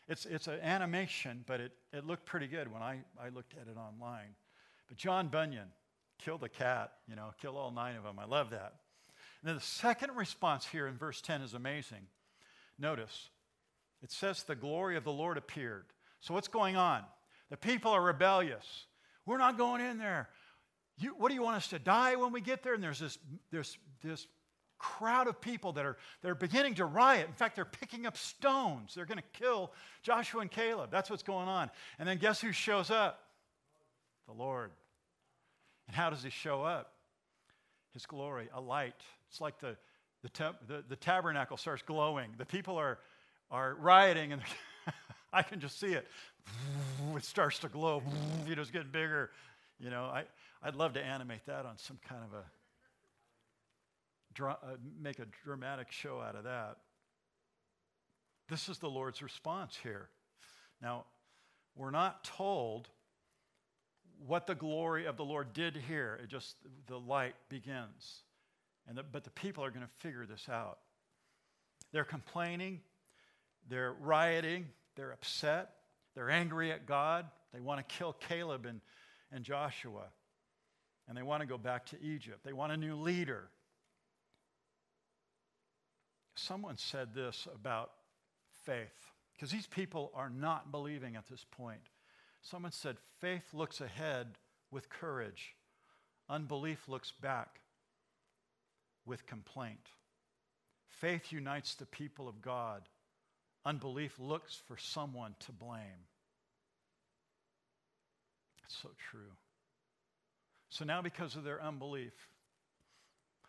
It's, 0.09 0.27
it's 0.27 0.49
an 0.49 0.61
animation, 0.61 1.45
but 1.47 1.61
it, 1.61 1.73
it 1.93 2.07
looked 2.07 2.27
pretty 2.27 2.47
good 2.47 2.71
when 2.71 2.83
I, 2.83 2.99
I 3.21 3.31
looked 3.31 3.55
at 3.55 3.69
it 3.69 3.79
online. 3.79 4.35
But 4.89 4.99
John 4.99 5.29
Bunyan 5.29 5.69
killed 6.19 6.43
a 6.43 6.49
cat, 6.49 6.93
you 7.09 7.17
know, 7.17 7.31
kill 7.41 7.57
all 7.57 7.71
nine 7.71 7.97
of 7.97 8.03
them. 8.03 8.19
I 8.19 8.27
love 8.27 8.51
that. 8.51 8.75
And 9.41 9.49
then 9.49 9.55
the 9.55 9.63
second 9.63 10.15
response 10.15 10.67
here 10.67 10.87
in 10.87 10.97
verse 10.97 11.21
10 11.21 11.43
is 11.43 11.55
amazing. 11.55 12.07
Notice, 12.79 13.31
it 14.03 14.11
says, 14.11 14.43
The 14.43 14.55
glory 14.55 14.97
of 14.97 15.05
the 15.05 15.13
Lord 15.13 15.39
appeared. 15.39 15.87
So 16.21 16.35
what's 16.35 16.49
going 16.49 16.77
on? 16.77 17.03
The 17.51 17.57
people 17.57 17.93
are 17.93 18.03
rebellious. 18.03 18.87
We're 19.27 19.39
not 19.39 19.57
going 19.57 19.81
in 19.81 19.99
there. 19.99 20.29
You, 20.99 21.15
what 21.17 21.29
do 21.29 21.35
you 21.35 21.43
want 21.43 21.57
us 21.57 21.69
to 21.69 21.79
die 21.79 22.17
when 22.17 22.33
we 22.33 22.41
get 22.41 22.63
there? 22.63 22.75
And 22.75 22.83
there's 22.83 23.01
this, 23.01 23.19
this, 23.51 23.77
this 24.03 24.27
crowd 24.79 25.29
of 25.29 25.41
people 25.41 25.73
that 25.73 25.85
are, 25.85 25.97
that 26.23 26.31
are 26.31 26.35
beginning 26.35 26.75
to 26.75 26.85
riot. 26.85 27.27
In 27.27 27.35
fact, 27.35 27.57
they're 27.57 27.65
picking 27.65 28.07
up 28.07 28.17
stones. 28.17 28.95
They're 28.95 29.07
going 29.07 29.19
to 29.19 29.41
kill 29.41 29.73
Joshua 30.03 30.41
and 30.41 30.51
Caleb. 30.51 30.91
That's 30.91 31.11
what's 31.11 31.23
going 31.23 31.49
on. 31.49 31.71
And 31.99 32.09
then 32.09 32.19
guess 32.19 32.41
who 32.41 32.53
shows 32.53 32.91
up? 32.91 33.21
The 34.27 34.33
Lord. 34.35 34.71
And 35.87 35.97
how 35.97 36.11
does 36.11 36.23
he 36.23 36.31
show 36.31 36.63
up? 36.63 36.93
His 37.93 38.07
glory, 38.07 38.49
a 38.53 38.61
light. 38.61 39.01
It's 39.29 39.41
like 39.41 39.59
the, 39.61 39.77
the, 40.23 40.29
temp, 40.29 40.57
the, 40.67 40.83
the 40.89 40.97
tabernacle 40.97 41.57
starts 41.57 41.83
glowing. 41.83 42.31
The 42.39 42.47
people 42.47 42.77
are, 42.77 42.99
are 43.51 43.75
rioting, 43.75 44.33
and 44.33 44.43
I 45.33 45.43
can 45.43 45.61
just 45.61 45.79
see 45.79 45.93
it. 45.93 46.07
It 47.17 47.25
starts 47.25 47.59
to 47.61 47.69
glow. 47.69 48.03
It's 48.47 48.71
getting 48.71 48.91
bigger. 48.91 49.31
You 49.79 49.91
know, 49.91 50.05
I, 50.05 50.25
I'd 50.63 50.75
love 50.75 50.95
to 50.95 51.05
animate 51.05 51.47
that 51.47 51.67
on 51.67 51.79
some 51.79 51.99
kind 52.09 52.23
of 52.25 52.33
a 52.37 52.43
dra- 54.35 54.59
uh, 54.63 54.77
make 55.01 55.19
a 55.19 55.27
dramatic 55.45 55.91
show 55.91 56.21
out 56.21 56.35
of 56.35 56.45
that. 56.45 56.77
This 58.49 58.69
is 58.69 58.79
the 58.79 58.91
Lord's 58.91 59.23
response 59.23 59.79
here. 59.83 60.09
Now, 60.83 61.05
we're 61.77 61.91
not 61.91 62.25
told 62.25 62.89
what 64.27 64.47
the 64.47 64.55
glory 64.55 65.07
of 65.07 65.17
the 65.17 65.25
Lord 65.25 65.53
did 65.53 65.77
here. 65.77 66.21
It 66.23 66.29
just, 66.29 66.57
the 66.87 66.99
light 66.99 67.35
begins. 67.49 68.23
And 68.87 68.99
the, 68.99 69.03
but 69.03 69.25
the 69.25 69.31
people 69.31 69.65
are 69.65 69.71
going 69.71 69.87
to 69.87 69.93
figure 69.99 70.27
this 70.27 70.49
out. 70.49 70.79
They're 71.93 72.05
complaining, 72.05 72.81
they're 73.69 73.95
rioting, 74.01 74.67
they're 74.97 75.13
upset, 75.13 75.71
they're 76.15 76.31
angry 76.31 76.71
at 76.71 76.87
God. 76.87 77.27
They 77.53 77.61
want 77.61 77.87
to 77.87 77.95
kill 77.95 78.15
Caleb 78.15 78.67
and, 78.67 78.81
and 79.33 79.45
Joshua. 79.45 80.07
And 81.09 81.17
they 81.17 81.23
want 81.23 81.41
to 81.41 81.47
go 81.47 81.59
back 81.59 81.87
to 81.87 82.03
Egypt. 82.03 82.41
They 82.45 82.53
want 82.53 82.73
a 82.73 82.77
new 82.77 82.97
leader. 82.97 83.49
Someone 86.35 86.77
said 86.77 87.15
this 87.15 87.47
about 87.55 87.91
faith, 88.65 89.13
because 89.35 89.51
these 89.51 89.67
people 89.67 90.11
are 90.15 90.31
not 90.31 90.73
believing 90.73 91.17
at 91.17 91.29
this 91.29 91.45
point. 91.51 91.81
Someone 92.43 92.73
said, 92.73 92.97
faith 93.21 93.55
looks 93.55 93.81
ahead 93.81 94.27
with 94.71 94.91
courage, 94.91 95.55
unbelief 96.29 96.89
looks 96.89 97.13
back 97.13 97.61
with 99.07 99.27
complaint. 99.27 99.89
Faith 100.89 101.33
unites 101.33 101.75
the 101.75 101.87
people 101.87 102.29
of 102.29 102.43
God, 102.43 102.83
unbelief 103.65 104.19
looks 104.19 104.61
for 104.67 104.77
someone 104.77 105.35
to 105.41 105.53
blame. 105.53 106.07
It's 108.65 108.77
so 108.83 108.91
true. 109.11 109.33
So 110.71 110.85
now, 110.85 111.03
because 111.03 111.37
of 111.37 111.45
their 111.45 111.63
unbelief, 111.63 112.13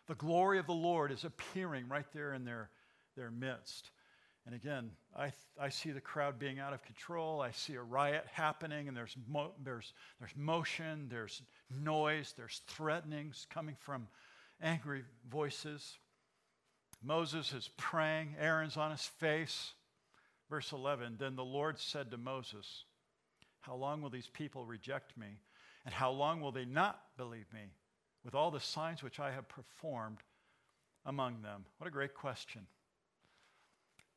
the 0.06 0.14
glory 0.14 0.58
of 0.58 0.66
the 0.66 0.72
Lord 0.72 1.10
is 1.10 1.24
appearing 1.24 1.88
right 1.88 2.06
there 2.12 2.32
in 2.34 2.44
their, 2.44 2.70
their 3.16 3.30
midst. 3.30 3.90
And 4.46 4.54
again, 4.54 4.90
I, 5.16 5.32
I 5.60 5.70
see 5.70 5.90
the 5.90 6.00
crowd 6.00 6.38
being 6.38 6.60
out 6.60 6.72
of 6.72 6.82
control. 6.84 7.40
I 7.40 7.50
see 7.50 7.74
a 7.74 7.82
riot 7.82 8.24
happening, 8.32 8.86
and 8.86 8.96
there's, 8.96 9.16
mo- 9.28 9.54
there's, 9.62 9.92
there's 10.20 10.36
motion, 10.36 11.08
there's 11.10 11.42
noise, 11.82 12.32
there's 12.36 12.62
threatenings 12.68 13.46
coming 13.50 13.76
from 13.80 14.06
angry 14.62 15.02
voices. 15.28 15.98
Moses 17.02 17.52
is 17.52 17.70
praying, 17.76 18.36
Aaron's 18.38 18.76
on 18.76 18.92
his 18.92 19.04
face. 19.04 19.72
Verse 20.48 20.70
11 20.70 21.16
Then 21.18 21.34
the 21.34 21.44
Lord 21.44 21.80
said 21.80 22.12
to 22.12 22.16
Moses, 22.16 22.84
How 23.62 23.74
long 23.74 24.00
will 24.00 24.10
these 24.10 24.30
people 24.32 24.64
reject 24.64 25.18
me? 25.18 25.40
And 25.84 25.92
how 25.92 26.10
long 26.10 26.40
will 26.40 26.52
they 26.52 26.64
not 26.64 27.00
believe 27.16 27.46
me 27.52 27.72
with 28.26 28.34
all 28.34 28.50
the 28.50 28.60
signs 28.60 29.04
which 29.04 29.20
I 29.20 29.30
have 29.30 29.48
performed 29.48 30.18
among 31.06 31.42
them? 31.42 31.64
What 31.78 31.86
a 31.86 31.92
great 31.92 32.12
question. 32.12 32.62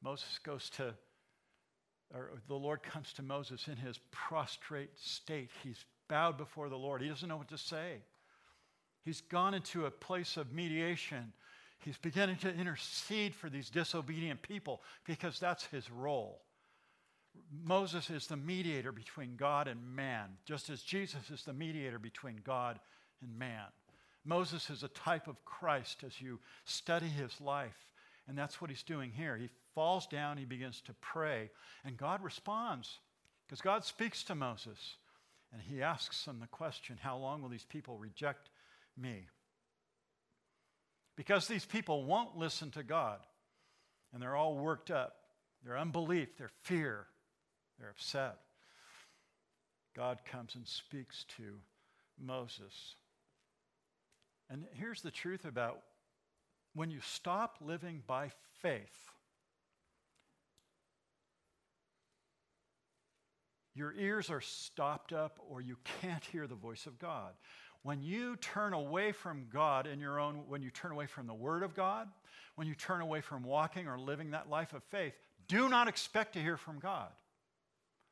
Moses 0.02 0.40
goes 0.44 0.68
to, 0.72 0.96
or 2.14 2.32
the 2.48 2.56
Lord 2.56 2.82
comes 2.82 3.14
to 3.14 3.22
Moses 3.22 3.68
in 3.68 3.78
his 3.78 4.00
prostrate 4.10 4.90
state. 4.98 5.52
He's 5.64 5.86
bowed 6.08 6.40
before 6.40 6.70
the 6.70 6.76
Lord. 6.76 7.04
He 7.04 7.08
doesn't 7.08 7.30
know 7.30 7.38
what 7.38 7.50
to 7.50 7.58
say. 7.58 8.02
He's 9.06 9.22
gone 9.22 9.54
into 9.54 9.86
a 9.86 9.92
place 9.92 10.38
of 10.38 10.52
mediation. 10.52 11.32
He's 11.78 11.98
beginning 11.98 12.38
to 12.38 12.54
intercede 12.54 13.36
for 13.36 13.48
these 13.48 13.70
disobedient 13.70 14.42
people 14.42 14.82
because 15.06 15.40
that's 15.40 15.66
his 15.66 15.90
role. 15.92 16.42
Moses 17.64 18.10
is 18.10 18.26
the 18.26 18.36
mediator 18.36 18.92
between 18.92 19.36
God 19.36 19.68
and 19.68 19.96
man, 19.96 20.30
just 20.46 20.72
as 20.72 20.82
Jesus 20.82 21.30
is 21.30 21.44
the 21.44 21.54
mediator 21.54 22.00
between 22.00 22.42
God 22.44 22.80
and 23.22 23.38
man. 23.38 23.68
Moses 24.26 24.70
is 24.70 24.84
a 24.84 24.90
type 24.90 25.28
of 25.28 25.44
Christ 25.46 26.04
as 26.06 26.22
you 26.22 26.40
study 26.66 27.08
his 27.08 27.40
life. 27.40 27.78
And 28.28 28.38
that's 28.38 28.62
what 28.62 28.70
he's 28.70 28.84
doing 28.84 29.12
here. 29.12 29.36
He 29.36 29.50
falls 29.74 30.06
down, 30.06 30.38
he 30.38 30.46
begins 30.46 30.82
to 30.82 30.94
pray, 31.02 31.50
and 31.84 31.98
God 31.98 32.24
responds 32.24 33.00
because 33.48 33.62
God 33.62 33.84
speaks 33.84 34.24
to 34.26 34.36
Moses. 34.36 34.98
And 35.52 35.62
he 35.62 35.82
asks 35.82 36.26
him 36.26 36.40
the 36.40 36.48
question 36.48 36.98
How 37.02 37.18
long 37.18 37.42
will 37.42 37.50
these 37.50 37.66
people 37.66 37.98
reject 37.98 38.50
me? 38.96 39.28
Because 41.16 41.48
these 41.48 41.66
people 41.66 42.06
won't 42.06 42.38
listen 42.38 42.72
to 42.72 42.84
God, 42.84 43.20
and 44.14 44.22
they're 44.22 44.36
all 44.36 44.56
worked 44.56 44.92
up. 44.92 45.16
Their 45.66 45.78
unbelief, 45.78 46.38
their 46.38 46.52
fear, 46.62 47.08
they're 47.78 47.90
upset. 47.90 48.38
God 49.96 50.20
comes 50.24 50.56
and 50.56 50.66
speaks 50.66 51.26
to 51.38 51.56
Moses. 52.18 52.96
And 54.50 54.66
here's 54.74 55.02
the 55.02 55.12
truth 55.12 55.46
about 55.46 55.82
when 56.74 56.90
you 56.92 57.00
stop 57.02 57.58
living 57.62 58.04
by 58.08 58.32
faith, 58.62 59.12
your 63.76 63.94
ears 63.94 64.30
are 64.30 64.42
stopped 64.42 65.14
up 65.14 65.40
or 65.50 65.62
you 65.62 65.78
can't 66.02 66.24
hear 66.26 66.48
the 66.48 66.56
voice 66.56 66.86
of 66.86 67.00
God. 67.00 67.34
When 67.84 68.02
you 68.02 68.36
turn 68.38 68.74
away 68.74 69.14
from 69.14 69.46
God 69.52 69.88
in 69.88 70.00
your 70.00 70.20
own, 70.20 70.44
when 70.48 70.62
you 70.62 70.70
turn 70.70 70.92
away 70.92 71.06
from 71.06 71.28
the 71.28 71.34
Word 71.34 71.64
of 71.64 71.76
God, 71.76 72.10
when 72.56 72.68
you 72.68 72.76
turn 72.76 73.02
away 73.02 73.22
from 73.22 73.44
walking 73.44 73.88
or 73.88 73.98
living 73.98 74.32
that 74.32 74.50
life 74.50 74.74
of 74.74 74.84
faith, 74.84 75.14
do 75.48 75.70
not 75.70 75.88
expect 75.88 76.34
to 76.34 76.40
hear 76.40 76.58
from 76.58 76.80
God. 76.80 77.10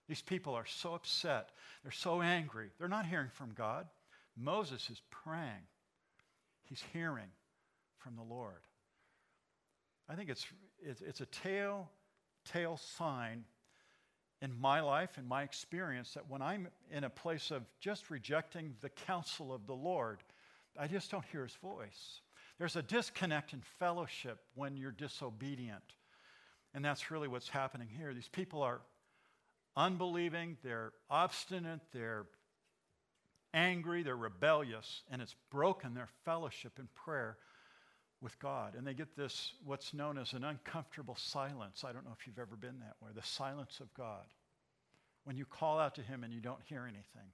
These 0.08 0.22
people 0.22 0.54
are 0.54 0.66
so 0.66 0.94
upset. 0.94 1.50
They're 1.84 1.92
so 1.92 2.22
angry. 2.22 2.70
They're 2.80 2.88
not 2.88 3.06
hearing 3.06 3.30
from 3.34 3.54
God. 3.54 3.88
Moses 4.38 4.90
is 4.90 5.02
praying, 5.12 5.68
he's 6.68 6.84
hearing 6.94 7.30
from 7.98 8.16
the 8.16 8.24
Lord. 8.24 8.62
I 10.10 10.16
think 10.16 10.30
it's, 10.30 10.46
it's, 10.82 11.22
a 11.22 11.26
tail, 11.26 11.90
tail 12.46 12.78
sign 12.78 13.44
in 14.42 14.58
my 14.60 14.80
life, 14.80 15.18
in 15.18 15.28
my 15.28 15.44
experience, 15.44 16.14
that 16.14 16.30
when 16.30 16.42
I'm 16.42 16.68
in 16.92 17.04
a 17.04 17.10
place 17.10 17.52
of 17.52 17.64
just 17.80 18.10
rejecting 18.10 18.76
the 18.82 18.90
counsel 18.90 19.54
of 19.54 19.66
the 19.66 19.74
Lord, 19.74 20.20
I 20.80 20.88
just 20.88 21.12
don't 21.12 21.26
hear 21.26 21.44
his 21.44 21.56
voice. 21.56 22.22
There's 22.58 22.76
a 22.76 22.84
disconnect 22.84 23.54
in 23.54 23.62
fellowship 23.80 24.40
when 24.56 24.78
you're 24.78 24.92
disobedient. 24.92 25.84
And 26.74 26.86
that's 26.86 27.12
really 27.12 27.28
what's 27.28 27.50
happening 27.50 27.88
here. 27.90 28.14
These 28.14 28.30
people 28.30 28.62
are 28.62 28.82
unbelieving, 29.76 30.58
they're 30.64 30.94
obstinate, 31.10 31.82
they're 31.92 32.26
angry, 33.54 34.04
they're 34.04 34.16
rebellious, 34.16 35.04
and 35.12 35.22
it's 35.22 35.36
broken 35.52 35.94
their 35.94 36.10
fellowship 36.26 36.74
in 36.80 36.88
prayer 36.94 37.38
with 38.22 38.38
God. 38.40 38.76
And 38.76 38.86
they 38.86 38.94
get 38.94 39.16
this, 39.16 39.54
what's 39.64 39.94
known 39.94 40.18
as 40.18 40.34
an 40.34 40.44
uncomfortable 40.44 41.16
silence. 41.18 41.84
I 41.84 41.92
don't 41.92 42.06
know 42.06 42.16
if 42.20 42.26
you've 42.26 42.40
ever 42.40 42.56
been 42.56 42.80
that 42.80 42.96
way 43.02 43.12
the 43.16 43.24
silence 43.24 43.80
of 43.80 43.94
God. 43.94 44.26
When 45.24 45.36
you 45.36 45.46
call 45.46 45.80
out 45.80 45.96
to 45.96 46.02
Him 46.02 46.24
and 46.24 46.34
you 46.34 46.40
don't 46.40 46.62
hear 46.66 46.84
anything. 46.84 47.30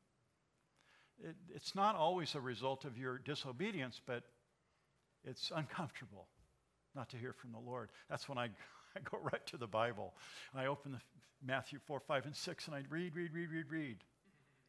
It, 1.23 1.35
it's 1.53 1.75
not 1.75 1.95
always 1.95 2.35
a 2.35 2.41
result 2.41 2.85
of 2.85 2.97
your 2.97 3.19
disobedience, 3.19 4.01
but 4.05 4.23
it's 5.23 5.51
uncomfortable 5.55 6.27
not 6.95 7.09
to 7.09 7.17
hear 7.17 7.33
from 7.33 7.51
the 7.51 7.59
Lord. 7.59 7.89
That's 8.09 8.27
when 8.27 8.37
I, 8.37 8.45
I 8.95 8.99
go 9.09 9.19
right 9.21 9.45
to 9.47 9.57
the 9.57 9.67
Bible. 9.67 10.13
I 10.55 10.65
open 10.65 10.93
the 10.93 10.99
Matthew 11.45 11.79
4, 11.85 11.99
5, 11.99 12.25
and 12.25 12.35
6, 12.35 12.67
and 12.67 12.75
I 12.75 12.83
read, 12.89 13.15
read, 13.15 13.33
read, 13.33 13.49
read, 13.51 13.65
read, 13.69 13.97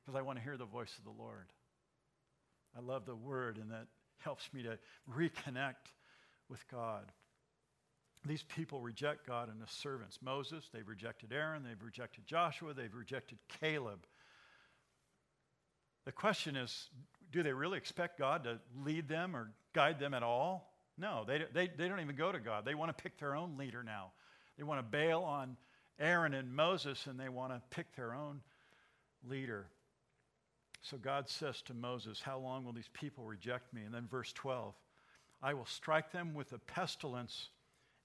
because 0.05 0.19
I 0.19 0.23
want 0.23 0.39
to 0.39 0.45
hear 0.45 0.57
the 0.57 0.65
voice 0.65 0.93
of 0.99 1.05
the 1.05 1.23
Lord. 1.23 1.47
I 2.77 2.81
love 2.81 3.07
the 3.07 3.15
Word, 3.15 3.59
and 3.59 3.71
that 3.71 3.87
helps 4.19 4.53
me 4.53 4.63
to 4.65 4.79
reconnect 5.11 5.93
with 6.49 6.67
God. 6.71 7.11
These 8.27 8.43
people 8.43 8.81
reject 8.81 9.27
God 9.27 9.51
and 9.51 9.61
his 9.61 9.71
servants. 9.71 10.19
Moses, 10.23 10.69
they've 10.73 10.89
rejected 10.89 11.33
Aaron, 11.33 11.63
they've 11.63 11.83
rejected 11.83 12.27
Joshua, 12.27 12.73
they've 12.73 12.95
rejected 12.95 13.39
Caleb. 13.61 14.07
The 16.05 16.13
question 16.13 16.57
is 16.57 16.89
do 17.33 17.43
they 17.43 17.53
really 17.53 17.79
expect 17.79 18.19
God 18.19 18.45
to 18.45 18.61
lead 18.85 19.09
them 19.09 19.35
or 19.35 19.51
guide 19.75 19.99
them 19.99 20.15
at 20.15 20.23
all? 20.23 20.73
No, 20.97 21.25
they, 21.27 21.45
they, 21.53 21.67
they 21.67 21.89
don't 21.89 22.01
even 22.01 22.15
go 22.15 22.31
to 22.31 22.39
God. 22.39 22.65
They 22.65 22.75
want 22.75 22.97
to 22.97 23.03
pick 23.03 23.19
their 23.19 23.35
own 23.35 23.57
leader 23.59 23.83
now. 23.83 24.13
They 24.57 24.63
want 24.63 24.79
to 24.79 24.85
bail 24.85 25.23
on 25.23 25.57
Aaron 25.99 26.33
and 26.35 26.55
Moses 26.55 27.07
and 27.07 27.19
they 27.19 27.29
want 27.29 27.53
to 27.53 27.61
pick 27.71 27.95
their 27.97 28.15
own 28.15 28.41
leader. 29.29 29.67
So 30.85 30.99
God 30.99 31.31
says 31.31 31.63
to 31.63 31.75
Moses, 31.75 32.21
How 32.21 32.39
long 32.39 32.65
will 32.65 32.75
these 32.75 32.91
people 32.93 33.25
reject 33.25 33.73
me? 33.73 33.83
And 33.83 33.95
then 33.95 34.07
verse 34.07 34.33
12 34.33 34.75
I 35.43 35.55
will 35.55 35.67
strike 35.67 36.13
them 36.13 36.35
with 36.35 36.53
a 36.53 36.59
pestilence 36.59 37.49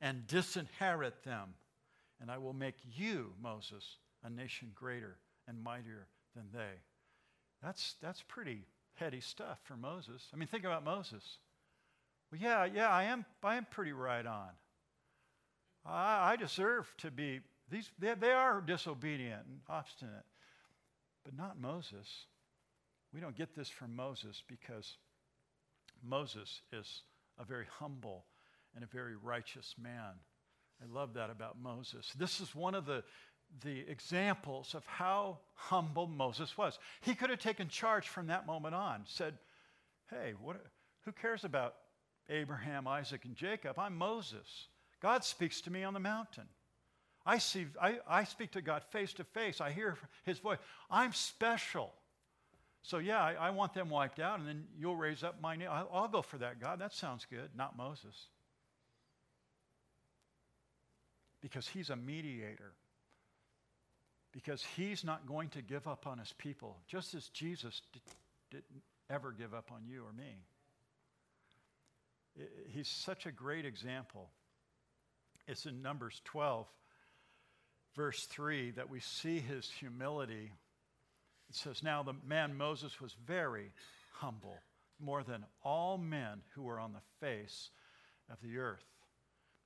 and 0.01 0.25
disinherit 0.27 1.23
them, 1.23 1.53
and 2.21 2.31
I 2.31 2.37
will 2.37 2.53
make 2.53 2.75
you, 2.95 3.33
Moses, 3.41 3.97
a 4.23 4.29
nation 4.29 4.71
greater 4.73 5.17
and 5.47 5.61
mightier 5.61 6.07
than 6.35 6.45
they. 6.53 6.79
That's, 7.61 7.95
that's 8.01 8.23
pretty 8.27 8.65
heady 8.95 9.19
stuff 9.19 9.59
for 9.63 9.75
Moses. 9.75 10.27
I 10.33 10.37
mean, 10.37 10.47
think 10.47 10.63
about 10.63 10.85
Moses. 10.85 11.23
Well, 12.31 12.39
yeah, 12.41 12.65
yeah, 12.65 12.89
I 12.89 13.03
am, 13.03 13.25
I 13.43 13.55
am 13.55 13.67
pretty 13.69 13.91
right 13.91 14.25
on. 14.25 14.49
I, 15.85 16.31
I 16.31 16.35
deserve 16.37 16.93
to 16.99 17.11
be, 17.11 17.41
these, 17.69 17.89
they, 17.99 18.13
they 18.15 18.31
are 18.31 18.61
disobedient 18.61 19.45
and 19.47 19.59
obstinate, 19.67 20.25
but 21.25 21.35
not 21.37 21.59
Moses. 21.59 22.25
We 23.13 23.19
don't 23.19 23.36
get 23.36 23.56
this 23.56 23.69
from 23.69 23.95
Moses 23.95 24.43
because 24.48 24.98
Moses 26.04 26.62
is 26.72 27.02
a 27.39 27.43
very 27.43 27.65
humble 27.80 28.26
and 28.76 28.84
a 28.84 28.88
very 28.88 29.15
righteous 29.15 29.76
man. 29.82 30.13
I 30.82 30.93
love 30.93 31.15
that 31.15 31.30
about 31.30 31.60
Moses. 31.62 32.13
This 32.17 32.39
is 32.39 32.56
one 32.56 32.76
of 32.76 32.86
the, 32.86 33.04
the 33.63 33.80
examples 33.89 34.76
of 34.76 34.86
how 34.86 35.39
humble 35.54 36.08
Moses 36.08 36.58
was. 36.58 36.78
He 37.02 37.15
could 37.15 37.30
have 37.30 37.39
taken 37.39 37.67
charge 37.67 38.08
from 38.08 38.28
that 38.28 38.45
moment 38.45 38.76
on, 38.76 39.02
said, 39.06 39.38
Hey, 40.10 40.34
what, 40.41 40.63
who 41.06 41.12
cares 41.12 41.43
about 41.43 41.76
Abraham, 42.30 42.88
Isaac, 42.88 43.26
and 43.26 43.36
Jacob? 43.36 43.78
I'm 43.78 43.98
Moses. 43.98 44.67
God 45.02 45.24
speaks 45.24 45.62
to 45.62 45.72
me 45.72 45.84
on 45.84 45.93
the 45.93 46.00
mountain. 46.00 46.45
I, 47.26 47.38
see, 47.38 47.67
I, 47.82 48.00
I 48.08 48.24
speak 48.24 48.52
to 48.52 48.62
God 48.62 48.84
face 48.91 49.13
to 49.13 49.24
face. 49.24 49.62
I 49.62 49.72
hear 49.72 49.98
his 50.26 50.39
voice. 50.39 50.58
I'm 50.89 51.13
special. 51.13 51.93
So, 52.83 52.97
yeah, 52.97 53.21
I, 53.21 53.33
I, 53.33 53.49
want 53.49 53.73
them 53.73 53.89
wiped 53.89 54.19
out, 54.19 54.39
and 54.39 54.47
then 54.47 54.63
you'll 54.77 54.95
raise 54.95 55.23
up 55.23 55.41
my 55.41 55.55
name. 55.55 55.67
I'll, 55.69 55.89
I'll 55.93 56.07
go 56.07 56.21
for 56.21 56.37
that, 56.37 56.61
God. 56.61 56.79
That 56.79 56.93
sounds 56.93 57.25
good. 57.29 57.49
Not 57.55 57.77
Moses. 57.77 58.15
Because 61.41 61.67
he's 61.67 61.89
a 61.89 61.95
mediator. 61.95 62.73
Because 64.31 64.63
he's 64.75 65.03
not 65.03 65.27
going 65.27 65.49
to 65.49 65.61
give 65.61 65.87
up 65.87 66.07
on 66.07 66.19
his 66.19 66.33
people, 66.37 66.77
just 66.87 67.13
as 67.15 67.27
Jesus 67.29 67.81
did, 67.91 68.01
didn't 68.51 68.83
ever 69.09 69.31
give 69.31 69.53
up 69.53 69.71
on 69.71 69.81
you 69.87 70.03
or 70.03 70.13
me. 70.13 70.45
He's 72.69 72.87
such 72.87 73.25
a 73.25 73.31
great 73.31 73.65
example. 73.65 74.29
It's 75.47 75.65
in 75.65 75.81
Numbers 75.81 76.21
12, 76.25 76.67
verse 77.95 78.25
3, 78.27 78.71
that 78.71 78.89
we 78.89 78.99
see 78.99 79.39
his 79.39 79.69
humility 79.79 80.51
it 81.49 81.55
says, 81.55 81.81
Now 81.83 82.03
the 82.03 82.13
man 82.25 82.55
Moses 82.55 83.01
was 83.01 83.15
very 83.25 83.71
humble, 84.12 84.57
more 84.99 85.23
than 85.23 85.45
all 85.63 85.97
men 85.97 86.41
who 86.53 86.63
were 86.63 86.79
on 86.79 86.93
the 86.93 87.25
face 87.25 87.71
of 88.31 88.38
the 88.41 88.57
earth. 88.57 88.85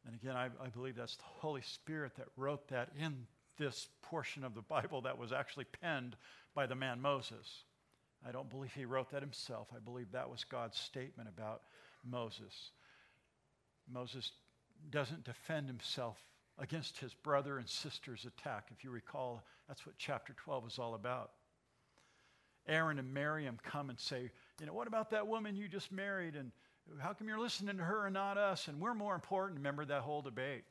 And 0.06 0.16
again, 0.16 0.36
I, 0.36 0.46
I, 0.46 0.70
believe 0.74 0.96
that's 0.96 1.16
the 1.16 1.24
Holy 1.24 1.62
Spirit 1.62 2.16
that 2.18 2.28
wrote 2.36 2.68
that 2.70 2.90
in 3.00 3.26
this 3.58 3.88
portion 4.02 4.44
of 4.44 4.54
the 4.54 4.62
Bible 4.62 5.02
that 5.02 5.18
was 5.18 5.32
actually 5.32 5.66
penned 5.66 6.16
by 6.54 6.66
the 6.66 6.76
man 6.76 7.02
Moses. 7.02 7.64
I 8.28 8.32
don't 8.32 8.50
believe 8.50 8.74
he 8.74 8.86
wrote 8.86 9.12
that 9.12 9.22
himself. 9.22 9.68
I 9.76 9.80
believe 9.80 10.12
that 10.12 10.30
was 10.30 10.44
God's 10.44 10.78
statement 10.78 11.30
about 11.30 11.62
Moses. 12.06 12.72
Moses 13.92 14.32
doesn't 14.90 15.24
defend 15.24 15.68
himself 15.68 16.18
against 16.58 16.98
his 16.98 17.14
brother 17.14 17.58
and 17.58 17.68
sister's 17.68 18.26
attack. 18.26 18.68
If 18.72 18.84
you 18.84 18.92
recall, 18.92 19.44
that's 19.68 19.86
what 19.86 19.96
chapter 19.98 20.34
12 20.34 20.68
is 20.68 20.80
all 20.80 20.96
about. 20.96 21.32
Aaron 22.68 23.00
and 23.00 23.14
Miriam 23.14 23.60
come 23.64 23.90
and 23.90 24.00
say, 24.00 24.32
you 24.60 24.66
know, 24.66 24.74
what 24.74 24.88
about 24.88 25.12
that 25.12 25.28
woman 25.28 25.56
you 25.56 25.68
just 25.68 25.92
married? 25.92 26.36
And 26.36 26.52
how 27.00 27.14
come 27.14 27.28
you're 27.28 27.40
listening 27.40 27.78
to 27.78 27.84
her 27.84 28.06
and 28.06 28.14
not 28.14 28.38
us? 28.38 28.68
And 28.68 28.80
we're 28.80 28.94
more 28.94 29.16
important. 29.16 29.60
Remember 29.60 29.86
that 29.86 30.02
whole 30.02 30.22
debate. 30.22 30.64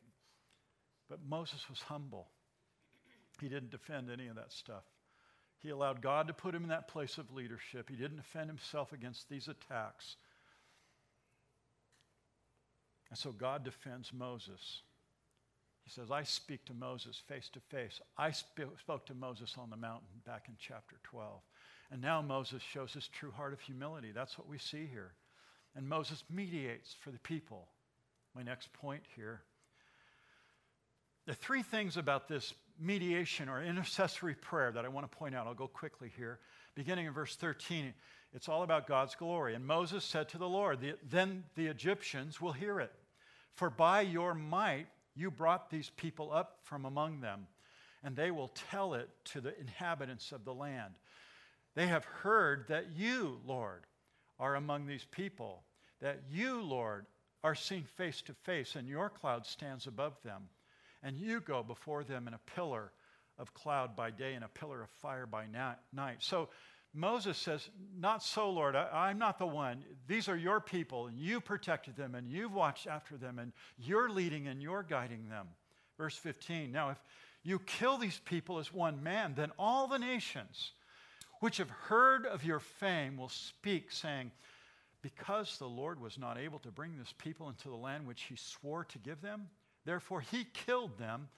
But 1.09 1.21
Moses 1.29 1.69
was 1.69 1.81
humble. 1.81 2.29
He 3.41 3.49
didn't 3.49 3.71
defend 3.71 4.11
any 4.11 4.29
of 4.29 4.37
that 4.37 4.53
stuff. 4.53 4.85
He 5.59 5.71
allowed 5.71 6.03
God 6.03 6.27
to 6.29 6.33
put 6.33 6.55
him 6.55 6.65
in 6.65 6.71
that 6.71 6.89
place 6.89 7.19
of 7.19 7.33
leadership. 7.33 7.89
He 7.89 7.97
didn't 7.97 8.17
defend 8.17 8.49
himself 8.49 8.93
against 8.93 9.29
these 9.29 9.49
attacks. 9.49 10.17
And 13.11 13.19
so 13.19 13.31
God 13.31 13.65
defends 13.65 14.13
Moses. 14.13 14.83
He 15.85 15.91
says, 15.91 16.11
I 16.11 16.23
speak 16.23 16.65
to 16.67 16.75
Moses 16.75 17.21
face 17.29 17.49
to 17.51 17.61
face. 17.61 18.01
I 18.17 18.31
sp- 18.33 18.73
spoke 18.81 19.07
to 19.07 19.15
Moses 19.15 19.57
on 19.59 19.71
the 19.71 19.77
mountain 19.77 20.09
back 20.25 20.47
in 20.49 20.55
chapter 20.59 20.97
12. 21.03 21.41
And 21.93 22.01
now 22.01 22.23
Moses 22.23 22.63
shows 22.63 22.95
his 22.95 23.07
true 23.07 23.31
heart 23.31 23.53
of 23.53 23.61
humility. 23.61 24.13
That's 24.15 24.39
what 24.39 24.49
we 24.49 24.57
see 24.57 24.89
here. 24.91 25.13
And 25.77 25.87
Moses 25.87 26.25
mediates 26.31 26.97
for 26.99 27.11
the 27.11 27.19
people. 27.19 27.69
My 28.35 28.43
next 28.43 28.73
point 28.73 29.03
here. 29.15 29.43
The 31.27 31.35
three 31.35 31.63
things 31.63 31.99
about 31.99 32.29
this 32.29 32.55
mediation 32.81 33.51
or 33.51 33.63
intercessory 33.63 34.35
prayer 34.35 34.73
that 34.73 34.87
I 34.87 34.89
want 34.89 35.11
to 35.11 35.17
point 35.17 35.35
out, 35.35 35.47
I'll 35.47 35.55
go 35.55 35.69
quickly 35.69 36.11
here. 36.17 36.39
Beginning 36.75 37.07
in 37.07 37.13
verse 37.13 37.37
13, 37.37 37.93
it's 38.33 38.49
all 38.49 38.63
about 38.63 38.87
God's 38.87 39.15
glory. 39.15 39.55
And 39.55 39.67
Moses 39.67 40.03
said 40.03 40.31
to 40.31 40.39
the 40.39 40.49
Lord, 40.49 40.79
Then 41.09 41.45
the 41.57 41.67
Egyptians 41.67 42.41
will 42.41 42.53
hear 42.53 42.81
it. 42.81 42.93
For 43.55 43.69
by 43.69 44.01
your 44.01 44.33
might 44.33 44.87
you 45.15 45.31
brought 45.31 45.69
these 45.69 45.91
people 45.91 46.33
up 46.33 46.61
from 46.63 46.87
among 46.87 47.21
them, 47.21 47.47
and 48.03 48.17
they 48.17 48.31
will 48.31 48.49
tell 48.71 48.95
it 48.95 49.11
to 49.27 49.43
the 49.43 49.59
inhabitants 49.61 50.33
of 50.33 50.47
the 50.47 50.55
land. 50.55 50.95
They 51.75 51.87
have 51.87 52.05
heard 52.05 52.67
that 52.69 52.93
you, 52.97 53.41
Lord, 53.47 53.87
are 54.39 54.57
among 54.57 54.87
these 54.87 55.07
people, 55.11 55.63
that 56.01 56.21
you, 56.31 56.61
Lord, 56.61 57.07
are 57.45 57.55
seen 57.55 57.85
face 57.85 58.23
to 58.23 58.35
face, 58.35 58.77
and 58.77 58.89
your 58.89 59.09
cloud 59.09 59.47
stands 59.47 59.87
above 59.87 60.15
them. 60.23 60.43
And 61.03 61.17
you 61.17 61.41
go 61.41 61.63
before 61.63 62.05
them 62.05 62.29
in 62.29 62.35
a 62.35 62.41
pillar 62.55 62.93
of 63.39 63.55
cloud 63.55 63.97
by 63.97 64.11
day 64.11 64.35
and 64.35 64.45
a 64.45 64.49
pillar 64.49 64.83
of 64.83 64.91
fire 64.91 65.27
by 65.27 65.47
night. 65.47 66.17
So 66.21 66.49
Moses 66.95 67.39
says, 67.39 67.69
Not 67.99 68.23
so, 68.23 68.51
Lord. 68.51 68.77
I, 68.77 69.11
am 69.11 69.19
not 69.19 69.39
the 69.39 69.47
one. 69.47 69.83
These 70.07 70.29
are 70.29 70.37
your 70.37 70.61
people, 70.61 71.07
and 71.07 71.19
you 71.19 71.41
protected 71.41 71.97
them, 71.97 72.15
and 72.15 72.31
you've 72.31 72.53
watched 72.53 72.87
after 72.87 73.17
them, 73.17 73.39
and 73.39 73.53
you're 73.79 74.11
leading 74.11 74.47
and 74.47 74.63
you're 74.63 74.83
guiding 74.83 75.29
them. 75.29 75.49
Verse 75.97 76.17
15 76.17 76.71
Now, 76.71 76.91
if 76.91 76.99
you 77.43 77.59
kill 77.61 77.97
these 77.97 78.21
people 78.25 78.59
as 78.59 78.73
one 78.73 79.03
man, 79.03 79.35
then 79.35 79.51
all 79.59 79.89
the 79.89 79.99
nations 79.99 80.73
which 81.43 81.57
have 81.57 81.71
heard 81.71 82.25
of 82.25 82.45
your 82.45 82.61
fame 82.61 83.17
will 83.17 83.29
speak, 83.29 83.91
saying, 83.91 84.31
Because 85.03 85.59
the 85.59 85.69
Lord 85.69 86.01
was 86.01 86.17
not 86.17 86.39
able 86.39 86.61
to 86.61 86.71
bring 86.71 86.97
this 86.97 87.13
people 87.19 87.49
into 87.49 87.69
the 87.69 87.75
land 87.75 88.07
which 88.07 88.23
he 88.23 88.37
swore 88.37 88.85
to 88.85 88.99
give 88.99 89.21
them, 89.21 89.49
therefore 89.85 90.21
he 90.21 90.47
killed 90.55 90.97
them 90.99 91.29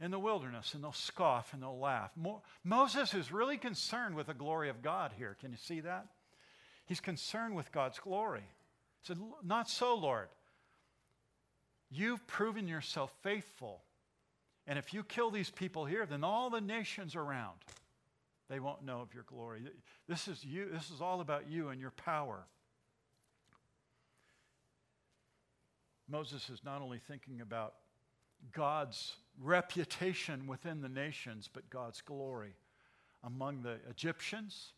in 0.00 0.10
the 0.10 0.18
wilderness 0.18 0.74
and 0.74 0.82
they'll 0.82 0.92
scoff 0.92 1.52
and 1.52 1.62
they'll 1.62 1.78
laugh. 1.78 2.10
Mo- 2.16 2.42
Moses 2.64 3.14
is 3.14 3.30
really 3.30 3.56
concerned 3.56 4.16
with 4.16 4.26
the 4.26 4.34
glory 4.34 4.68
of 4.68 4.82
God 4.82 5.12
here. 5.16 5.36
Can 5.40 5.52
you 5.52 5.56
see 5.56 5.78
that? 5.78 6.08
He's 6.86 6.98
concerned 6.98 7.54
with 7.54 7.70
God's 7.70 8.00
glory. 8.00 8.42
He 9.00 9.06
said, 9.06 9.18
Not 9.44 9.70
so, 9.70 9.94
Lord. 9.94 10.26
You've 11.88 12.26
proven 12.26 12.66
yourself 12.66 13.12
faithful. 13.22 13.80
And 14.66 14.76
if 14.76 14.92
you 14.92 15.04
kill 15.04 15.30
these 15.30 15.50
people 15.50 15.84
here, 15.84 16.04
then 16.04 16.24
all 16.24 16.50
the 16.50 16.60
nations 16.60 17.14
around, 17.14 17.58
they 18.52 18.60
won't 18.60 18.84
know 18.84 19.00
of 19.00 19.14
your 19.14 19.22
glory. 19.22 19.62
This 20.06 20.28
is 20.28 20.44
you, 20.44 20.68
this 20.70 20.90
is 20.90 21.00
all 21.00 21.22
about 21.22 21.50
you 21.50 21.70
and 21.70 21.80
your 21.80 21.92
power. 21.92 22.44
Moses 26.06 26.50
is 26.50 26.60
not 26.62 26.82
only 26.82 26.98
thinking 26.98 27.40
about 27.40 27.72
God's 28.52 29.14
reputation 29.40 30.46
within 30.46 30.82
the 30.82 30.90
nations, 30.90 31.48
but 31.50 31.70
God's 31.70 32.02
glory 32.02 32.52
among 33.24 33.62
the 33.62 33.78
Egyptians, 33.88 34.74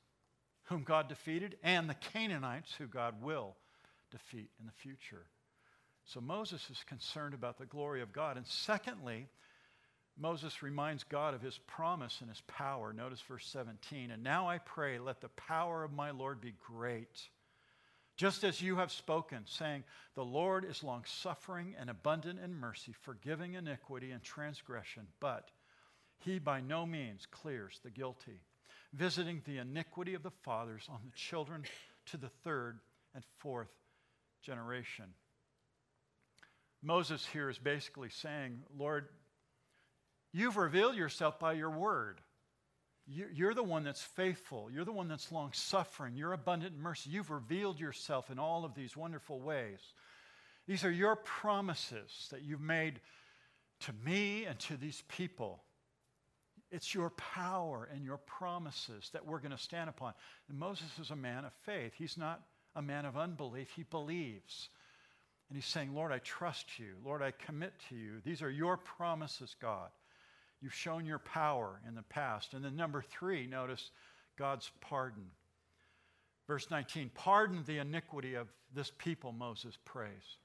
whom 0.66 0.84
God 0.84 1.08
defeated, 1.08 1.56
and 1.64 1.90
the 1.90 1.94
Canaanites, 1.94 2.74
who 2.78 2.86
God 2.86 3.20
will 3.20 3.56
defeat 4.12 4.50
in 4.60 4.66
the 4.66 4.72
future. 4.72 5.26
So 6.04 6.20
Moses 6.20 6.70
is 6.70 6.84
concerned 6.86 7.34
about 7.34 7.58
the 7.58 7.66
glory 7.66 8.02
of 8.02 8.12
God. 8.12 8.36
And 8.36 8.46
secondly, 8.46 9.26
Moses 10.18 10.62
reminds 10.62 11.02
God 11.04 11.34
of 11.34 11.42
his 11.42 11.58
promise 11.66 12.20
and 12.20 12.30
his 12.30 12.42
power. 12.46 12.92
Notice 12.92 13.20
verse 13.20 13.46
17. 13.48 14.10
And 14.10 14.22
now 14.22 14.48
I 14.48 14.58
pray, 14.58 14.98
let 14.98 15.20
the 15.20 15.28
power 15.30 15.82
of 15.82 15.92
my 15.92 16.10
Lord 16.12 16.40
be 16.40 16.54
great 16.64 17.28
just 18.16 18.44
as 18.44 18.62
you 18.62 18.76
have 18.76 18.92
spoken, 18.92 19.42
saying, 19.46 19.84
The 20.14 20.24
Lord 20.24 20.64
is 20.64 20.84
long 20.84 21.04
suffering 21.04 21.74
and 21.78 21.90
abundant 21.90 22.38
in 22.38 22.54
mercy, 22.54 22.94
forgiving 23.02 23.54
iniquity 23.54 24.12
and 24.12 24.22
transgression, 24.22 25.08
but 25.18 25.50
he 26.18 26.38
by 26.38 26.60
no 26.60 26.86
means 26.86 27.26
clears 27.26 27.80
the 27.82 27.90
guilty, 27.90 28.40
visiting 28.92 29.42
the 29.44 29.58
iniquity 29.58 30.14
of 30.14 30.22
the 30.22 30.30
fathers 30.30 30.86
on 30.88 31.00
the 31.04 31.16
children 31.16 31.64
to 32.06 32.16
the 32.16 32.30
third 32.44 32.78
and 33.14 33.24
fourth 33.38 33.74
generation. 34.42 35.06
Moses 36.82 37.26
here 37.32 37.48
is 37.48 37.58
basically 37.58 38.10
saying, 38.10 38.60
Lord, 38.76 39.08
you've 40.34 40.58
revealed 40.58 40.96
yourself 40.96 41.38
by 41.38 41.54
your 41.54 41.70
word. 41.70 42.20
You're 43.06 43.54
the 43.54 43.62
one 43.62 43.84
that's 43.84 44.02
faithful. 44.02 44.70
You're 44.70 44.84
the 44.84 44.92
one 44.92 45.08
that's 45.08 45.30
long 45.30 45.52
suffering. 45.52 46.16
You're 46.16 46.32
abundant 46.32 46.74
in 46.74 46.80
mercy. 46.80 47.10
You've 47.10 47.30
revealed 47.30 47.78
yourself 47.78 48.30
in 48.30 48.38
all 48.38 48.64
of 48.64 48.74
these 48.74 48.96
wonderful 48.96 49.40
ways. 49.40 49.80
These 50.66 50.84
are 50.84 50.90
your 50.90 51.16
promises 51.16 52.28
that 52.30 52.42
you've 52.42 52.62
made 52.62 53.00
to 53.80 53.92
me 54.04 54.46
and 54.46 54.58
to 54.60 54.76
these 54.78 55.02
people. 55.08 55.62
It's 56.70 56.94
your 56.94 57.10
power 57.10 57.88
and 57.92 58.04
your 58.04 58.16
promises 58.16 59.10
that 59.12 59.26
we're 59.26 59.38
going 59.38 59.52
to 59.52 59.58
stand 59.58 59.90
upon. 59.90 60.14
And 60.48 60.58
Moses 60.58 60.98
is 60.98 61.10
a 61.10 61.16
man 61.16 61.44
of 61.44 61.52
faith. 61.64 61.92
He's 61.96 62.16
not 62.16 62.40
a 62.74 62.82
man 62.82 63.04
of 63.04 63.18
unbelief. 63.18 63.68
He 63.76 63.82
believes. 63.82 64.70
And 65.50 65.56
he's 65.56 65.66
saying, 65.66 65.94
Lord, 65.94 66.10
I 66.10 66.18
trust 66.18 66.78
you. 66.78 66.94
Lord, 67.04 67.20
I 67.20 67.32
commit 67.32 67.74
to 67.90 67.94
you. 67.94 68.22
These 68.24 68.40
are 68.40 68.50
your 68.50 68.78
promises, 68.78 69.54
God. 69.60 69.90
You've 70.64 70.72
shown 70.72 71.04
your 71.04 71.18
power 71.18 71.78
in 71.86 71.94
the 71.94 72.00
past. 72.00 72.54
And 72.54 72.64
then, 72.64 72.74
number 72.74 73.02
three, 73.02 73.46
notice 73.46 73.90
God's 74.38 74.70
pardon. 74.80 75.24
Verse 76.46 76.70
19 76.70 77.10
Pardon 77.14 77.62
the 77.66 77.76
iniquity 77.76 78.32
of 78.32 78.48
this 78.74 78.90
people, 78.96 79.30
Moses 79.30 79.76
prays, 79.84 80.38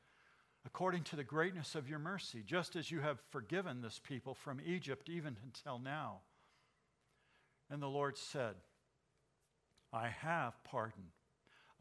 according 0.66 1.04
to 1.04 1.16
the 1.16 1.24
greatness 1.24 1.74
of 1.74 1.88
your 1.88 2.00
mercy, 2.00 2.44
just 2.46 2.76
as 2.76 2.92
you 2.92 3.00
have 3.00 3.22
forgiven 3.30 3.82
this 3.82 3.98
people 3.98 4.34
from 4.34 4.60
Egypt 4.66 5.08
even 5.08 5.38
until 5.42 5.80
now. 5.80 6.20
And 7.70 7.82
the 7.82 7.88
Lord 7.88 8.18
said, 8.18 8.56
I 9.94 10.10
have 10.10 10.62
pardoned 10.66 11.14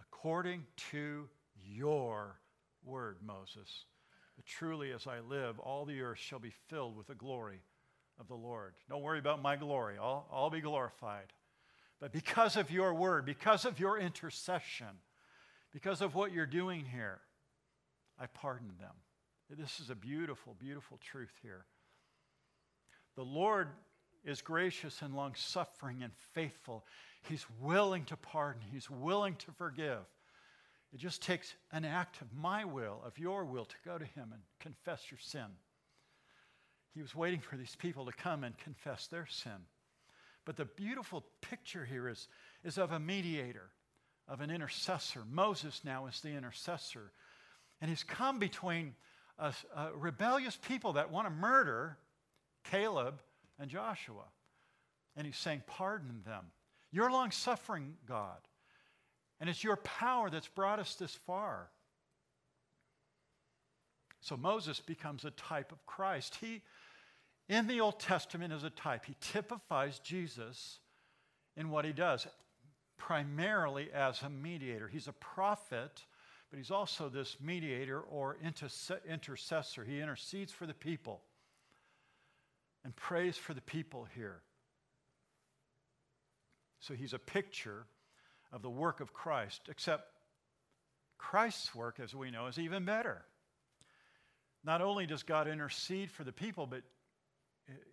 according 0.01 0.63
to 0.93 1.29
your 1.61 2.39
word, 2.85 3.17
Moses. 3.21 3.87
But 4.37 4.47
truly, 4.47 4.93
as 4.93 5.09
I 5.09 5.19
live, 5.19 5.59
all 5.59 5.85
the 5.85 6.01
earth 6.03 6.21
shall 6.21 6.39
be 6.39 6.53
filled 6.69 6.97
with 6.97 7.09
the 7.09 7.17
glory 7.17 7.63
of 8.19 8.29
the 8.29 8.35
Lord. 8.35 8.75
Don't 8.89 9.03
worry 9.03 9.19
about 9.19 9.43
my 9.43 9.57
glory, 9.57 9.97
I'll, 10.01 10.27
I'll 10.33 10.51
be 10.51 10.61
glorified. 10.61 11.33
But 12.01 12.13
because 12.13 12.57
of 12.57 12.71
your 12.71 12.95
word, 12.95 13.27
because 13.27 13.65
of 13.65 13.81
your 13.81 13.99
intercession, 13.99 14.87
because 15.73 16.01
of 16.01 16.15
what 16.15 16.33
you're 16.33 16.47
doing 16.47 16.85
here, 16.85 17.21
I 18.19 18.27
pardon 18.27 18.71
them. 18.79 18.95
This 19.51 19.81
is 19.81 19.91
a 19.91 19.95
beautiful, 19.95 20.55
beautiful 20.59 20.99
truth 21.03 21.33
here. 21.43 21.65
The 23.17 23.25
Lord 23.25 23.69
is 24.25 24.43
gracious 24.43 25.03
and 25.03 25.15
long 25.15 25.35
suffering 25.35 26.03
and 26.03 26.13
faithful. 26.35 26.85
He's 27.23 27.47
willing 27.61 28.05
to 28.07 28.17
pardon, 28.17 28.63
He's 28.71 28.91
willing 28.91 29.37
to 29.37 29.53
forgive. 29.53 30.01
It 30.93 30.99
just 30.99 31.23
takes 31.23 31.55
an 31.73 31.85
act 31.85 32.21
of 32.21 32.29
my 32.33 32.65
will, 32.65 33.03
of 33.05 33.19
your 33.19 33.45
will, 33.45 33.65
to 33.65 33.77
go 33.85 33.99
to 33.99 34.05
Him 34.05 34.31
and 34.33 34.43
confess 34.61 35.11
your 35.11 35.19
sin. 35.21 35.47
He 36.95 37.03
was 37.03 37.15
waiting 37.15 37.41
for 37.41 37.57
these 37.57 37.77
people 37.77 38.07
to 38.07 38.13
come 38.13 38.45
and 38.45 38.57
confess 38.59 39.07
their 39.07 39.27
sin. 39.27 39.67
But 40.45 40.57
the 40.57 40.65
beautiful 40.65 41.25
picture 41.43 41.85
here 41.85 42.09
is, 42.09 42.29
is 42.65 42.79
of 42.79 42.93
a 42.93 42.99
mediator, 42.99 43.71
of 44.27 44.41
an 44.41 44.51
intercessor. 44.51 45.23
Moses 45.31 45.83
now 45.85 46.07
is 46.07 46.21
the 46.21 46.31
intercessor. 46.31 47.13
And 47.81 47.91
he's 47.91 48.03
come 48.03 48.39
between 48.39 48.95
a, 49.39 49.53
a 49.77 49.91
rebellious 49.95 50.57
people 50.57 50.95
that 50.95 51.11
want 51.11 51.27
to 51.27 51.31
murder 51.31 51.99
Caleb 52.71 53.21
and 53.59 53.71
Joshua. 53.71 54.25
And 55.17 55.27
he's 55.27 55.37
saying, 55.37 55.63
Pardon 55.67 56.23
them. 56.25 56.47
You're 56.91 57.11
long 57.11 57.31
suffering, 57.31 57.95
God. 58.07 58.39
And 59.41 59.49
it's 59.49 59.63
your 59.63 59.77
power 59.77 60.31
that's 60.31 60.49
brought 60.49 60.79
us 60.79 60.95
this 60.95 61.15
far. 61.27 61.69
So 64.21 64.37
Moses 64.37 64.81
becomes 64.81 65.25
a 65.25 65.31
type 65.31 65.71
of 65.71 65.85
Christ. 65.87 66.39
He, 66.41 66.63
in 67.49 67.67
the 67.67 67.81
Old 67.81 67.99
Testament, 67.99 68.53
is 68.53 68.65
a 68.65 68.71
type. 68.71 69.05
He 69.07 69.17
typifies 69.21 69.99
Jesus 70.01 70.79
in 71.57 71.71
what 71.71 71.85
he 71.85 71.93
does, 71.93 72.27
primarily 72.97 73.91
as 73.93 74.23
a 74.23 74.29
mediator. 74.29 74.89
He's 74.89 75.09
a 75.09 75.13
prophet, 75.13 76.05
but 76.51 76.59
he's 76.59 76.71
also 76.71 77.09
this 77.09 77.37
mediator 77.41 78.01
or 78.01 78.37
intercessor. 78.43 79.85
He 79.85 80.01
intercedes 80.01 80.53
for 80.53 80.67
the 80.67 80.75
people 80.75 81.23
and 82.85 82.95
prays 82.95 83.37
for 83.37 83.55
the 83.55 83.61
people 83.61 84.07
here. 84.15 84.43
So 86.81 86.95
he's 86.95 87.13
a 87.13 87.19
picture 87.19 87.87
of 88.53 88.63
the 88.63 88.71
work 88.71 89.01
of 89.01 89.13
Christ, 89.13 89.63
except 89.69 90.05
Christ's 91.19 91.75
work, 91.75 91.99
as 92.01 92.15
we 92.15 92.31
know, 92.31 92.47
is 92.47 92.59
even 92.59 92.85
better. 92.85 93.25
Not 94.65 94.81
only 94.81 95.07
does 95.07 95.23
God 95.23 95.49
intercede 95.49 96.11
for 96.11 96.25
the 96.25 96.33
people, 96.33 96.67
but 96.67 96.83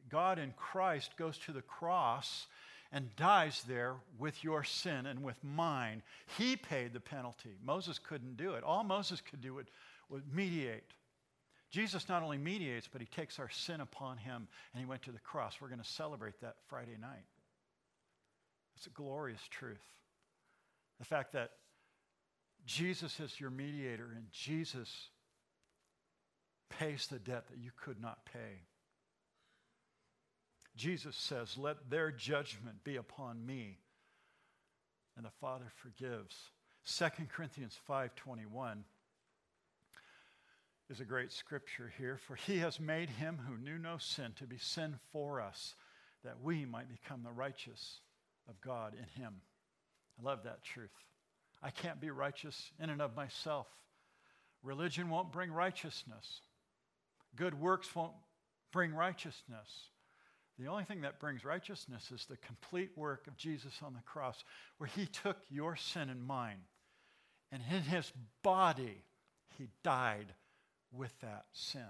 God 0.10 0.40
in 0.40 0.54
Christ 0.56 1.18
goes 1.18 1.38
to 1.40 1.52
the 1.52 1.62
cross 1.62 2.48
and 2.92 3.16
dies 3.16 3.64
there 3.68 3.96
with 4.18 4.44
your 4.44 4.64
sin 4.64 5.06
and 5.06 5.24
with 5.24 5.44
mine. 5.44 6.02
He 6.38 6.56
paid 6.56 6.94
the 6.94 7.00
penalty. 7.00 7.58
Moses 7.64 8.00
couldn't 8.00 8.38
do 8.38 8.54
it. 8.54 8.64
All 8.64 8.84
Moses 8.84 9.22
could 9.22 9.42
do 9.42 9.54
would, 9.56 9.70
would 10.10 10.34
mediate. 10.34 10.94
Jesus 11.72 12.08
not 12.08 12.24
only 12.24 12.38
mediates, 12.38 12.88
but 12.90 13.02
he 13.02 13.08
takes 13.08 13.40
our 13.40 13.50
sin 13.50 13.82
upon 13.82 14.18
him 14.18 14.48
and 14.74 14.80
he 14.80 14.86
went 14.86 15.02
to 15.04 15.12
the 15.12 15.20
cross. 15.20 15.58
We're 15.60 15.68
going 15.68 15.82
to 15.82 15.86
celebrate 15.86 16.40
that 16.42 16.56
Friday 16.70 16.96
night. 17.00 17.26
It's 18.78 18.88
a 18.88 18.92
glorious 18.92 19.42
truth. 19.50 19.84
The 21.00 21.06
fact 21.06 21.34
that 21.34 21.52
Jesus 22.66 23.20
is 23.20 23.40
your 23.40 23.50
mediator 23.50 24.12
and 24.16 24.26
Jesus 24.32 25.10
pays 26.70 27.08
the 27.08 27.20
debt 27.20 27.48
that 27.50 27.58
you 27.58 27.72
could 27.76 28.02
not 28.02 28.26
pay. 28.26 28.62
Jesus 30.76 31.16
says, 31.16 31.58
Let 31.58 31.90
their 31.90 32.12
judgment 32.12 32.84
be 32.84 32.98
upon 32.98 33.46
me. 33.46 33.80
And 35.16 35.26
the 35.26 35.32
Father 35.42 35.72
forgives. 35.76 36.36
2 36.86 37.28
Corinthians 37.30 37.80
5:21 37.90 38.84
is 40.88 41.00
a 41.00 41.06
great 41.06 41.32
scripture 41.32 41.92
here 41.98 42.18
for 42.18 42.36
he 42.36 42.60
has 42.60 42.80
made 42.80 43.10
him 43.10 43.40
who 43.48 43.58
knew 43.58 43.80
no 43.80 43.98
sin 43.98 44.34
to 44.38 44.46
be 44.46 44.60
sin 44.60 45.00
for 45.12 45.42
us 45.42 45.74
that 46.24 46.42
we 46.42 46.64
might 46.64 46.88
become 46.88 47.24
the 47.24 47.32
righteous 47.32 48.02
of 48.48 48.62
God 48.62 48.94
in 48.94 49.22
him. 49.22 49.42
I 50.20 50.24
love 50.24 50.44
that 50.44 50.64
truth. 50.64 50.92
I 51.64 51.72
can't 51.72 52.00
be 52.00 52.12
righteous 52.12 52.72
in 52.80 52.92
and 52.92 53.02
of 53.02 53.16
myself. 53.16 53.68
Religion 54.62 55.10
won't 55.10 55.32
bring 55.32 55.52
righteousness. 55.52 56.42
Good 57.36 57.60
works 57.60 57.96
won't 57.96 58.14
bring 58.72 58.94
righteousness. 58.94 59.90
The 60.58 60.68
only 60.68 60.86
thing 60.86 61.02
that 61.02 61.20
brings 61.20 61.44
righteousness 61.44 62.12
is 62.14 62.26
the 62.26 62.38
complete 62.38 62.92
work 62.96 63.28
of 63.28 63.36
Jesus 63.36 63.74
on 63.84 63.94
the 63.94 64.02
cross, 64.02 64.44
where 64.78 64.88
he 64.88 65.06
took 65.06 65.38
your 65.50 65.76
sin 65.76 66.10
and 66.10 66.26
mine, 66.26 66.62
and 67.52 67.62
in 67.70 67.82
his 67.82 68.12
body, 68.42 69.04
he 69.58 69.68
died 69.84 70.34
with 70.92 71.12
that 71.22 71.46
sin. 71.52 71.82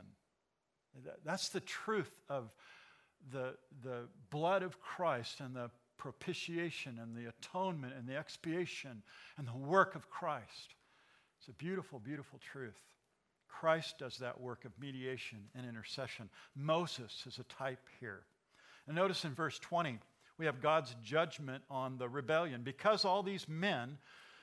That's 1.24 1.50
the 1.50 1.60
truth 1.60 2.12
of 2.30 2.52
the, 3.32 3.56
the 3.84 4.08
blood 4.30 4.64
of 4.64 4.80
Christ 4.80 5.40
and 5.40 5.56
the 5.56 5.70
propitiation 5.98 7.00
and 7.02 7.16
the 7.16 7.30
atonement 7.30 7.94
and 7.98 8.08
the 8.08 8.18
expiation 8.18 9.04
and 9.38 9.48
the 9.48 9.58
work 9.58 9.96
of 9.96 10.10
Christ. 10.10 10.76
It's 11.40 11.48
a 11.50 11.54
beautiful, 11.54 12.00
beautiful 12.00 12.40
truth. 12.40 12.80
Christ 13.48 13.98
does 14.00 14.18
that 14.18 14.40
work 14.40 14.66
of 14.66 14.72
mediation 14.80 15.40
and 15.56 15.68
intercession. 15.68 16.30
Moses 16.56 17.24
is 17.28 17.40
a 17.40 17.44
type 17.44 17.88
here. 18.00 18.24
And 18.88 18.96
notice 18.96 19.26
in 19.26 19.34
verse 19.34 19.58
20, 19.60 20.00
we 20.38 20.46
have 20.46 20.62
God's 20.62 20.96
judgment 21.04 21.64
on 21.70 21.98
the 21.98 22.10
rebellion. 22.10 22.62
Because 22.64 23.06
all 23.06 23.24
these 23.24 23.48
men 23.48 23.98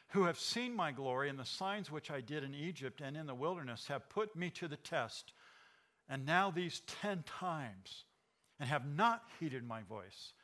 who 0.09 0.25
have 0.25 0.39
seen 0.39 0.75
my 0.75 0.93
glory 0.93 1.29
and 1.29 1.39
the 1.39 1.45
signs 1.45 1.91
which 1.91 2.11
I 2.11 2.21
did 2.21 2.45
in 2.45 2.55
Egypt 2.55 3.01
and 3.03 3.17
in 3.17 3.27
the 3.27 3.35
wilderness 3.35 3.87
have 3.89 4.09
put 4.09 4.35
me 4.37 4.51
to 4.51 4.69
the 4.69 4.77
test, 4.77 5.33
and 6.09 6.27
now 6.27 6.51
these 6.51 6.83
ten 6.87 7.23
times, 7.23 8.05
and 8.61 8.69
have 8.69 8.87
not 8.87 9.25
heeded 9.41 9.67
my 9.67 9.83
voice, 9.83 10.35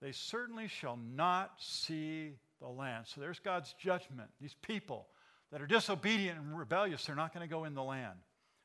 they 0.00 0.12
certainly 0.12 0.68
shall 0.68 0.98
not 1.14 1.52
see 1.58 2.32
the 2.60 2.68
land. 2.68 3.06
So 3.06 3.20
there's 3.20 3.38
God's 3.38 3.74
judgment. 3.74 4.30
These 4.40 4.56
people 4.62 5.08
that 5.52 5.60
are 5.60 5.66
disobedient 5.66 6.38
and 6.38 6.58
rebellious, 6.58 7.04
they're 7.04 7.14
not 7.14 7.34
going 7.34 7.46
to 7.46 7.52
go 7.52 7.64
in 7.64 7.74
the 7.74 7.82
land 7.82 8.18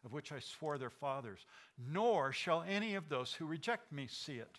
of 0.09 0.13
which 0.13 0.31
I 0.31 0.39
swore 0.39 0.79
their 0.79 0.89
fathers, 0.89 1.45
nor 1.77 2.31
shall 2.31 2.63
any 2.67 2.95
of 2.95 3.09
those 3.09 3.31
who 3.31 3.45
reject 3.45 3.91
me 3.91 4.07
see 4.07 4.37
it. 4.37 4.57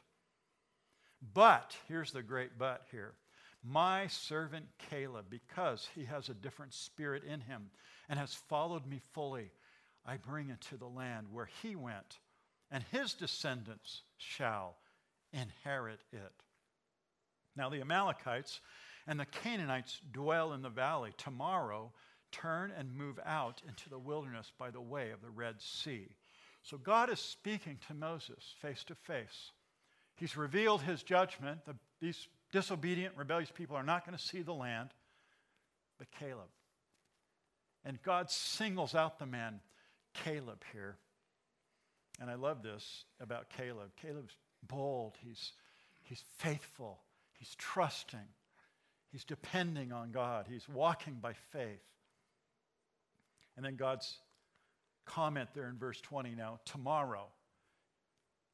But, 1.35 1.77
here's 1.89 2.13
the 2.13 2.23
great 2.23 2.57
but 2.57 2.87
here 2.93 3.15
my 3.63 4.07
servant 4.07 4.67
Caleb, 4.91 5.27
because 5.29 5.89
he 5.95 6.05
has 6.05 6.29
a 6.29 6.35
different 6.35 6.73
spirit 6.73 7.25
in 7.25 7.41
him 7.41 7.71
and 8.09 8.19
has 8.19 8.33
followed 8.33 8.87
me 8.87 9.03
fully, 9.13 9.51
I 10.07 10.17
bring 10.17 10.49
into 10.49 10.79
the 10.79 10.87
land 10.87 11.27
where 11.31 11.51
he 11.63 11.77
went, 11.77 12.21
and 12.71 12.83
his 12.91 13.13
descendants 13.13 14.03
shall 14.17 14.77
inherit 15.33 16.01
it. 16.13 16.33
Now, 17.55 17.69
the 17.69 17.83
Amalekites 17.83 18.61
and 19.07 19.19
the 19.19 19.27
Canaanites 19.27 20.01
dwell 20.13 20.53
in 20.55 20.63
the 20.63 20.71
valley. 20.71 21.13
Tomorrow, 21.19 21.93
turn 22.33 22.73
and 22.77 22.97
move 22.97 23.19
out 23.25 23.63
into 23.67 23.89
the 23.89 23.99
wilderness 23.99 24.53
by 24.59 24.71
the 24.71 24.81
way 24.81 25.11
of 25.11 25.21
the 25.21 25.31
Red 25.31 25.61
Sea. 25.61 26.09
So, 26.63 26.77
God 26.77 27.11
is 27.11 27.21
speaking 27.21 27.79
to 27.89 27.95
Moses 27.95 28.55
face 28.61 28.85
to 28.85 28.95
face. 28.95 29.53
He's 30.17 30.37
revealed 30.37 30.83
his 30.83 31.03
judgment. 31.03 31.65
The, 31.65 31.75
these 32.01 32.29
disobedient, 32.53 33.17
rebellious 33.17 33.51
people 33.51 33.77
are 33.77 33.83
not 33.83 34.05
going 34.05 34.17
to 34.17 34.23
see 34.23 34.43
the 34.43 34.53
land, 34.53 34.91
but 35.99 36.11
Caleb. 36.19 36.49
And 37.85 38.03
God 38.03 38.31
singles 38.31 38.95
out 38.95 39.19
the 39.19 39.27
man, 39.27 39.61
Caleb, 40.13 40.63
here. 40.73 40.97
And 42.21 42.31
I 42.31 42.35
love 42.35 42.63
this 42.63 43.05
about 43.21 43.49
Caleb. 43.49 43.91
Caleb's 43.97 44.37
bold, 44.63 45.15
he's, 45.25 45.53
he's 46.03 46.23
faithful, 46.37 47.01
he's 47.39 47.55
trusting, 47.57 48.29
he's 49.11 49.25
depending 49.25 49.93
on 49.93 50.11
God, 50.11 50.47
he's 50.51 50.69
walking 50.69 51.15
by 51.15 51.33
faith. 51.51 51.81
And 53.61 53.67
then 53.67 53.77
God's 53.77 54.17
comment 55.05 55.51
there 55.55 55.69
in 55.69 55.77
verse 55.77 56.01
20 56.01 56.35
now 56.35 56.61
tomorrow, 56.65 57.27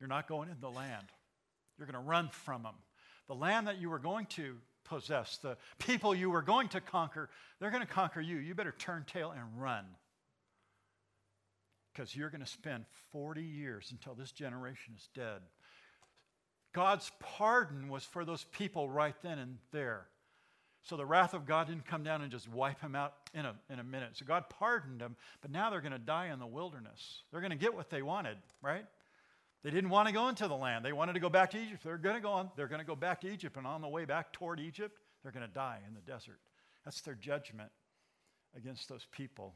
you're 0.00 0.09
not 0.09 0.26
going 0.26 0.48
in 0.48 0.57
the 0.61 0.68
land. 0.68 1.07
You're 1.78 1.86
going 1.86 1.94
to 1.94 2.00
run 2.00 2.28
from 2.28 2.64
them. 2.64 2.74
The 3.28 3.36
land 3.36 3.68
that 3.68 3.78
you 3.78 3.88
were 3.88 4.00
going 4.00 4.26
to 4.30 4.57
possess, 4.84 5.36
the 5.36 5.59
people 5.78 6.12
you 6.12 6.28
were 6.28 6.42
going 6.42 6.66
to 6.70 6.80
conquer, 6.80 7.30
they're 7.61 7.70
going 7.70 7.86
to 7.86 7.88
conquer 7.88 8.20
you. 8.20 8.38
You 8.38 8.57
better 8.57 8.74
turn 8.76 9.04
tail 9.07 9.30
and 9.30 9.44
run. 9.62 9.84
Because 11.94 12.16
you're 12.16 12.30
going 12.30 12.44
to 12.44 12.50
spend 12.50 12.84
40 13.12 13.42
years 13.42 13.92
until 13.92 14.16
this 14.16 14.32
generation 14.32 14.94
is 14.96 15.09
dead. 15.14 15.38
God's 16.74 17.12
pardon 17.20 17.88
was 17.88 18.02
for 18.02 18.24
those 18.24 18.42
people 18.50 18.90
right 18.90 19.14
then 19.22 19.38
and 19.38 19.59
there. 19.70 20.09
So 20.87 20.97
the 20.97 21.05
wrath 21.05 21.34
of 21.34 21.47
God 21.47 21.66
didn't 21.66 21.84
come 21.84 22.05
down 22.05 22.22
and 22.22 22.30
just 22.30 22.49
wipe 22.49 22.80
them 22.80 22.95
out 22.95 23.14
in 23.34 23.45
a, 23.45 23.57
in 23.68 23.80
a 23.80 23.84
minute. 23.84 24.11
So 24.12 24.24
God 24.24 24.45
pardoned 24.49 25.01
them, 25.01 25.16
but 25.43 25.51
now 25.51 25.68
they're 25.68 25.80
going 25.80 25.91
to 25.91 25.99
die 25.99 26.28
in 26.32 26.39
the 26.39 26.47
wilderness. 26.47 27.24
They're 27.30 27.41
going 27.41 27.51
to 27.51 27.57
get 27.57 27.74
what 27.74 27.91
they 27.91 28.03
wanted, 28.03 28.37
right? 28.62 28.84
They 29.64 29.70
didn't 29.72 29.91
want 29.91 30.07
to 30.07 30.14
go 30.14 30.28
into 30.28 30.47
the 30.47 30.55
land. 30.55 30.84
They 30.84 30.93
wanted 30.93 31.14
to 31.14 31.20
go 31.20 31.28
back 31.28 31.51
to 31.51 31.59
Egypt. 31.59 31.82
They're 31.82 31.99
going 31.99 32.14
to 32.14 32.22
go 32.22 32.30
on. 32.30 32.51
They're 32.55 32.68
going 32.68 32.80
to 32.80 32.87
go 32.87 32.95
back 32.95 33.22
to 33.22 33.28
Egypt, 33.28 33.57
and 33.57 33.66
on 33.66 33.80
the 33.80 33.89
way 33.89 34.05
back 34.05 34.32
toward 34.32 34.61
Egypt, 34.61 34.97
they're 35.22 35.32
going 35.32 35.45
to 35.45 35.53
die 35.53 35.80
in 35.89 35.93
the 35.93 36.01
desert. 36.01 36.39
That's 36.84 37.01
their 37.01 37.16
judgment 37.16 37.72
against 38.57 38.89
those 38.89 39.09
people. 39.11 39.55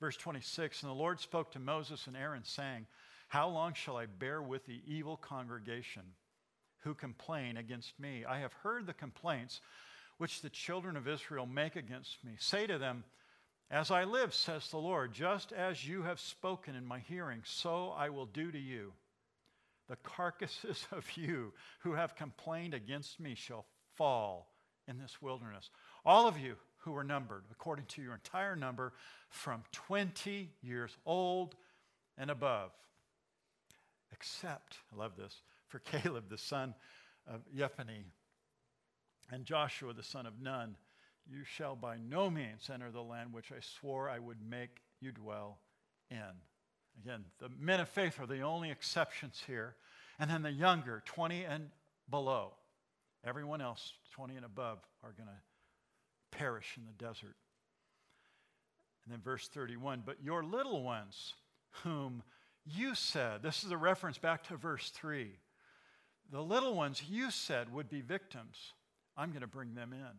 Verse 0.00 0.16
26 0.16 0.82
And 0.82 0.90
the 0.90 0.96
Lord 0.96 1.20
spoke 1.20 1.52
to 1.52 1.60
Moses 1.60 2.08
and 2.08 2.16
Aaron, 2.16 2.42
saying, 2.42 2.88
How 3.28 3.48
long 3.48 3.72
shall 3.72 3.96
I 3.96 4.06
bear 4.06 4.42
with 4.42 4.66
the 4.66 4.80
evil 4.84 5.16
congregation 5.16 6.02
who 6.80 6.94
complain 6.94 7.56
against 7.56 8.00
me? 8.00 8.24
I 8.28 8.40
have 8.40 8.52
heard 8.52 8.86
the 8.86 8.94
complaints 8.94 9.60
which 10.20 10.42
the 10.42 10.50
children 10.50 10.98
of 10.98 11.08
Israel 11.08 11.46
make 11.46 11.76
against 11.76 12.22
me. 12.22 12.32
Say 12.38 12.66
to 12.66 12.76
them, 12.76 13.04
As 13.70 13.90
I 13.90 14.04
live, 14.04 14.34
says 14.34 14.68
the 14.68 14.76
Lord, 14.76 15.14
just 15.14 15.50
as 15.50 15.88
you 15.88 16.02
have 16.02 16.20
spoken 16.20 16.74
in 16.74 16.84
my 16.84 16.98
hearing, 16.98 17.40
so 17.46 17.94
I 17.96 18.10
will 18.10 18.26
do 18.26 18.52
to 18.52 18.58
you 18.58 18.92
the 19.88 19.96
carcasses 19.96 20.86
of 20.92 21.06
you 21.16 21.54
who 21.78 21.94
have 21.94 22.16
complained 22.16 22.74
against 22.74 23.18
me 23.18 23.34
shall 23.34 23.64
fall 23.96 24.52
in 24.86 24.98
this 24.98 25.22
wilderness. 25.22 25.70
All 26.04 26.28
of 26.28 26.38
you 26.38 26.56
who 26.80 26.92
were 26.92 27.02
numbered, 27.02 27.44
according 27.50 27.86
to 27.86 28.02
your 28.02 28.12
entire 28.12 28.56
number, 28.56 28.92
from 29.30 29.64
20 29.72 30.50
years 30.60 30.94
old 31.06 31.54
and 32.18 32.30
above. 32.30 32.72
Except, 34.12 34.76
I 34.92 34.98
love 34.98 35.16
this, 35.16 35.34
for 35.68 35.78
Caleb 36.02 36.28
the 36.28 36.36
son 36.36 36.74
of 37.26 37.40
Jephunneh 37.56 38.04
and 39.32 39.44
Joshua 39.44 39.92
the 39.92 40.02
son 40.02 40.26
of 40.26 40.40
Nun, 40.40 40.76
you 41.30 41.44
shall 41.44 41.76
by 41.76 41.96
no 41.96 42.30
means 42.30 42.70
enter 42.72 42.90
the 42.90 43.02
land 43.02 43.32
which 43.32 43.52
I 43.52 43.60
swore 43.60 44.08
I 44.08 44.18
would 44.18 44.38
make 44.48 44.80
you 45.00 45.12
dwell 45.12 45.58
in. 46.10 46.18
Again, 47.02 47.24
the 47.38 47.48
men 47.58 47.80
of 47.80 47.88
faith 47.88 48.20
are 48.20 48.26
the 48.26 48.40
only 48.40 48.70
exceptions 48.70 49.42
here. 49.46 49.76
And 50.18 50.30
then 50.30 50.42
the 50.42 50.52
younger, 50.52 51.02
20 51.06 51.44
and 51.44 51.70
below. 52.10 52.52
Everyone 53.24 53.60
else, 53.60 53.94
20 54.12 54.36
and 54.36 54.44
above, 54.44 54.78
are 55.02 55.12
going 55.12 55.28
to 55.28 56.36
perish 56.36 56.76
in 56.76 56.84
the 56.84 57.04
desert. 57.04 57.36
And 59.04 59.12
then 59.12 59.20
verse 59.22 59.48
31 59.48 60.02
But 60.04 60.22
your 60.22 60.42
little 60.42 60.82
ones, 60.82 61.34
whom 61.84 62.22
you 62.66 62.94
said, 62.94 63.42
this 63.42 63.64
is 63.64 63.70
a 63.70 63.76
reference 63.76 64.18
back 64.18 64.44
to 64.44 64.56
verse 64.56 64.90
3. 64.90 65.30
The 66.30 66.42
little 66.42 66.74
ones 66.74 67.02
you 67.08 67.30
said 67.30 67.72
would 67.72 67.88
be 67.88 68.02
victims, 68.02 68.72
I'm 69.20 69.30
going 69.30 69.42
to 69.42 69.46
bring 69.46 69.74
them 69.74 69.92
in. 69.92 70.18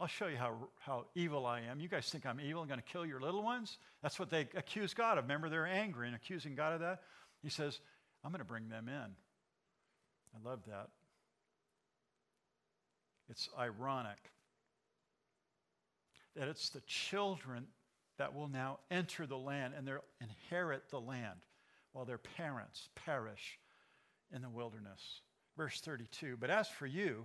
I'll 0.00 0.08
show 0.08 0.26
you 0.26 0.36
how, 0.36 0.56
how 0.80 1.04
evil 1.14 1.46
I 1.46 1.60
am. 1.60 1.78
You 1.78 1.88
guys 1.88 2.08
think 2.10 2.26
I'm 2.26 2.40
evil? 2.40 2.60
I'm 2.60 2.66
going 2.66 2.80
to 2.80 2.92
kill 2.92 3.06
your 3.06 3.20
little 3.20 3.44
ones? 3.44 3.78
That's 4.02 4.18
what 4.18 4.30
they 4.30 4.48
accuse 4.56 4.94
God 4.94 5.16
of. 5.16 5.24
Remember, 5.24 5.48
they're 5.48 5.66
angry 5.66 6.08
and 6.08 6.16
accusing 6.16 6.56
God 6.56 6.72
of 6.72 6.80
that? 6.80 7.02
He 7.40 7.48
says, 7.48 7.78
I'm 8.24 8.32
going 8.32 8.40
to 8.40 8.44
bring 8.44 8.68
them 8.68 8.88
in. 8.88 8.94
I 8.94 10.48
love 10.48 10.58
that. 10.66 10.88
It's 13.30 13.48
ironic 13.56 14.18
that 16.34 16.48
it's 16.48 16.70
the 16.70 16.80
children 16.80 17.66
that 18.18 18.34
will 18.34 18.48
now 18.48 18.80
enter 18.90 19.24
the 19.24 19.38
land 19.38 19.74
and 19.76 19.86
they'll 19.86 20.04
inherit 20.20 20.90
the 20.90 21.00
land 21.00 21.38
while 21.92 22.04
their 22.04 22.18
parents 22.18 22.88
perish 22.96 23.60
in 24.34 24.42
the 24.42 24.48
wilderness. 24.48 25.20
Verse 25.56 25.80
32 25.80 26.38
But 26.40 26.50
as 26.50 26.68
for 26.68 26.86
you, 26.86 27.24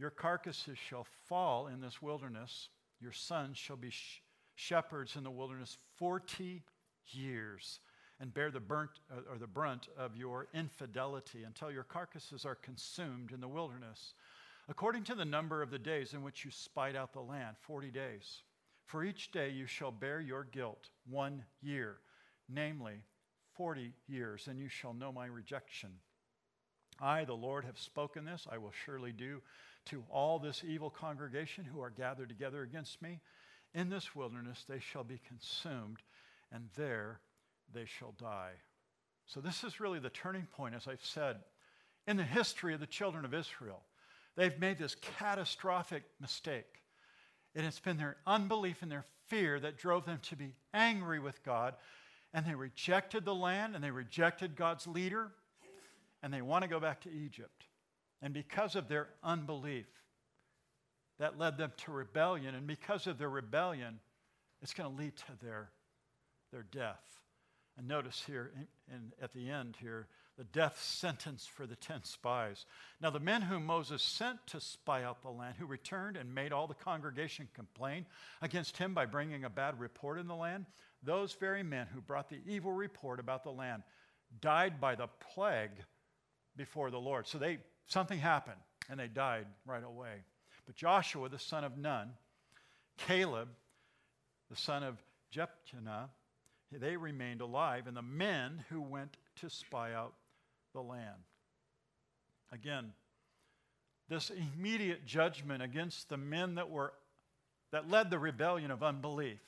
your 0.00 0.10
carcasses 0.10 0.78
shall 0.78 1.06
fall 1.28 1.66
in 1.66 1.82
this 1.82 2.00
wilderness. 2.00 2.70
Your 3.02 3.12
sons 3.12 3.58
shall 3.58 3.76
be 3.76 3.90
sh- 3.90 4.22
shepherds 4.54 5.14
in 5.14 5.24
the 5.24 5.30
wilderness 5.30 5.76
40 5.98 6.62
years 7.10 7.80
and 8.18 8.32
bear 8.32 8.50
the 8.50 8.60
burnt 8.60 8.92
uh, 9.12 9.30
or 9.30 9.36
the 9.36 9.46
brunt 9.46 9.88
of 9.98 10.16
your 10.16 10.48
infidelity 10.54 11.44
until 11.44 11.70
your 11.70 11.82
carcasses 11.82 12.46
are 12.46 12.54
consumed 12.54 13.32
in 13.32 13.42
the 13.42 13.48
wilderness 13.48 14.14
according 14.70 15.04
to 15.04 15.14
the 15.14 15.24
number 15.24 15.60
of 15.60 15.70
the 15.70 15.78
days 15.78 16.14
in 16.14 16.22
which 16.22 16.46
you 16.46 16.50
spied 16.50 16.96
out 16.96 17.12
the 17.12 17.20
land 17.20 17.56
40 17.60 17.90
days. 17.90 18.42
For 18.86 19.04
each 19.04 19.32
day 19.32 19.50
you 19.50 19.66
shall 19.66 19.90
bear 19.90 20.20
your 20.20 20.44
guilt 20.44 20.88
one 21.10 21.44
year 21.60 21.98
namely 22.48 23.04
40 23.54 23.92
years 24.08 24.48
and 24.48 24.58
you 24.58 24.68
shall 24.68 24.94
know 24.94 25.12
my 25.12 25.26
rejection. 25.26 25.90
I 26.98 27.24
the 27.24 27.34
Lord 27.34 27.66
have 27.66 27.78
spoken 27.78 28.24
this. 28.24 28.46
I 28.50 28.58
will 28.58 28.72
surely 28.84 29.12
do 29.12 29.42
to 29.86 30.04
all 30.10 30.38
this 30.38 30.62
evil 30.66 30.90
congregation 30.90 31.64
who 31.64 31.80
are 31.80 31.90
gathered 31.90 32.28
together 32.28 32.62
against 32.62 33.00
me. 33.02 33.20
In 33.74 33.88
this 33.88 34.14
wilderness 34.14 34.64
they 34.68 34.80
shall 34.80 35.04
be 35.04 35.20
consumed, 35.26 35.98
and 36.52 36.68
there 36.76 37.20
they 37.72 37.84
shall 37.86 38.12
die. 38.12 38.52
So, 39.26 39.40
this 39.40 39.62
is 39.62 39.78
really 39.78 40.00
the 40.00 40.10
turning 40.10 40.46
point, 40.46 40.74
as 40.74 40.88
I've 40.88 41.04
said, 41.04 41.36
in 42.06 42.16
the 42.16 42.24
history 42.24 42.74
of 42.74 42.80
the 42.80 42.86
children 42.86 43.24
of 43.24 43.32
Israel. 43.32 43.82
They've 44.36 44.58
made 44.58 44.78
this 44.78 44.96
catastrophic 45.18 46.02
mistake. 46.20 46.82
And 47.54 47.66
it's 47.66 47.80
been 47.80 47.96
their 47.96 48.16
unbelief 48.26 48.82
and 48.82 48.90
their 48.90 49.04
fear 49.26 49.60
that 49.60 49.76
drove 49.76 50.06
them 50.06 50.18
to 50.22 50.36
be 50.36 50.54
angry 50.72 51.18
with 51.18 51.44
God. 51.44 51.74
And 52.32 52.46
they 52.46 52.54
rejected 52.54 53.24
the 53.24 53.34
land 53.34 53.74
and 53.74 53.82
they 53.82 53.90
rejected 53.90 54.56
God's 54.56 54.86
leader. 54.86 55.30
and 56.22 56.32
they 56.32 56.42
want 56.42 56.62
to 56.62 56.68
go 56.68 56.80
back 56.80 57.00
to 57.02 57.10
Egypt. 57.10 57.64
And 58.22 58.34
because 58.34 58.76
of 58.76 58.88
their 58.88 59.08
unbelief, 59.22 59.86
that 61.18 61.38
led 61.38 61.58
them 61.58 61.72
to 61.84 61.92
rebellion. 61.92 62.54
And 62.54 62.66
because 62.66 63.06
of 63.06 63.18
their 63.18 63.30
rebellion, 63.30 64.00
it's 64.62 64.74
going 64.74 64.90
to 64.90 65.02
lead 65.02 65.16
to 65.16 65.44
their, 65.44 65.70
their 66.52 66.62
death. 66.62 67.02
And 67.78 67.88
notice 67.88 68.22
here 68.26 68.52
in, 68.56 68.94
in, 68.94 69.12
at 69.22 69.32
the 69.32 69.48
end 69.50 69.76
here, 69.80 70.08
the 70.36 70.44
death 70.44 70.82
sentence 70.82 71.46
for 71.46 71.66
the 71.66 71.76
ten 71.76 72.02
spies. 72.02 72.64
Now, 73.00 73.10
the 73.10 73.20
men 73.20 73.42
whom 73.42 73.66
Moses 73.66 74.02
sent 74.02 74.38
to 74.48 74.60
spy 74.60 75.04
out 75.04 75.22
the 75.22 75.28
land, 75.28 75.56
who 75.58 75.66
returned 75.66 76.16
and 76.16 76.34
made 76.34 76.52
all 76.52 76.66
the 76.66 76.74
congregation 76.74 77.48
complain 77.54 78.06
against 78.40 78.78
him 78.78 78.94
by 78.94 79.04
bringing 79.04 79.44
a 79.44 79.50
bad 79.50 79.78
report 79.78 80.18
in 80.18 80.26
the 80.26 80.34
land, 80.34 80.64
those 81.02 81.34
very 81.34 81.62
men 81.62 81.86
who 81.92 82.00
brought 82.00 82.30
the 82.30 82.40
evil 82.46 82.72
report 82.72 83.20
about 83.20 83.44
the 83.44 83.50
land 83.50 83.82
died 84.40 84.80
by 84.80 84.94
the 84.94 85.08
plague 85.34 85.72
before 86.56 86.90
the 86.90 87.00
Lord. 87.00 87.26
So 87.26 87.38
they 87.38 87.58
something 87.90 88.18
happened 88.18 88.60
and 88.88 88.98
they 88.98 89.08
died 89.08 89.46
right 89.66 89.84
away. 89.84 90.24
But 90.66 90.76
Joshua, 90.76 91.28
the 91.28 91.38
son 91.38 91.64
of 91.64 91.76
Nun, 91.76 92.10
Caleb, 92.96 93.48
the 94.48 94.56
son 94.56 94.82
of 94.82 94.96
Jephunneh, 95.34 96.08
they 96.72 96.96
remained 96.96 97.40
alive, 97.40 97.88
and 97.88 97.96
the 97.96 98.02
men 98.02 98.64
who 98.68 98.80
went 98.80 99.16
to 99.40 99.50
spy 99.50 99.92
out 99.92 100.14
the 100.72 100.80
land. 100.80 101.24
Again, 102.52 102.92
this 104.08 104.30
immediate 104.30 105.04
judgment 105.04 105.62
against 105.62 106.08
the 106.08 106.16
men 106.16 106.56
that 106.56 106.70
were 106.70 106.92
that 107.72 107.88
led 107.88 108.10
the 108.10 108.18
rebellion 108.18 108.70
of 108.70 108.82
unbelief. 108.82 109.40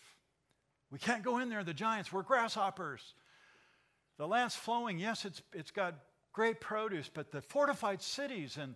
We 0.91 0.99
can't 0.99 1.25
go 1.25 1.39
in 1.39 1.49
there, 1.49 1.65
the 1.65 1.75
giants, 1.75 2.13
we're 2.13 2.23
grasshoppers. 2.23 3.15
The 4.19 4.29
land's 4.29 4.55
flowing, 4.55 4.99
yes, 4.99 5.25
it's, 5.25 5.43
it's 5.53 5.73
got 5.73 5.95
great 6.33 6.61
produce, 6.61 7.11
but 7.13 7.31
the 7.31 7.43
fortified 7.43 8.03
cities 8.03 8.57
and, 8.57 8.75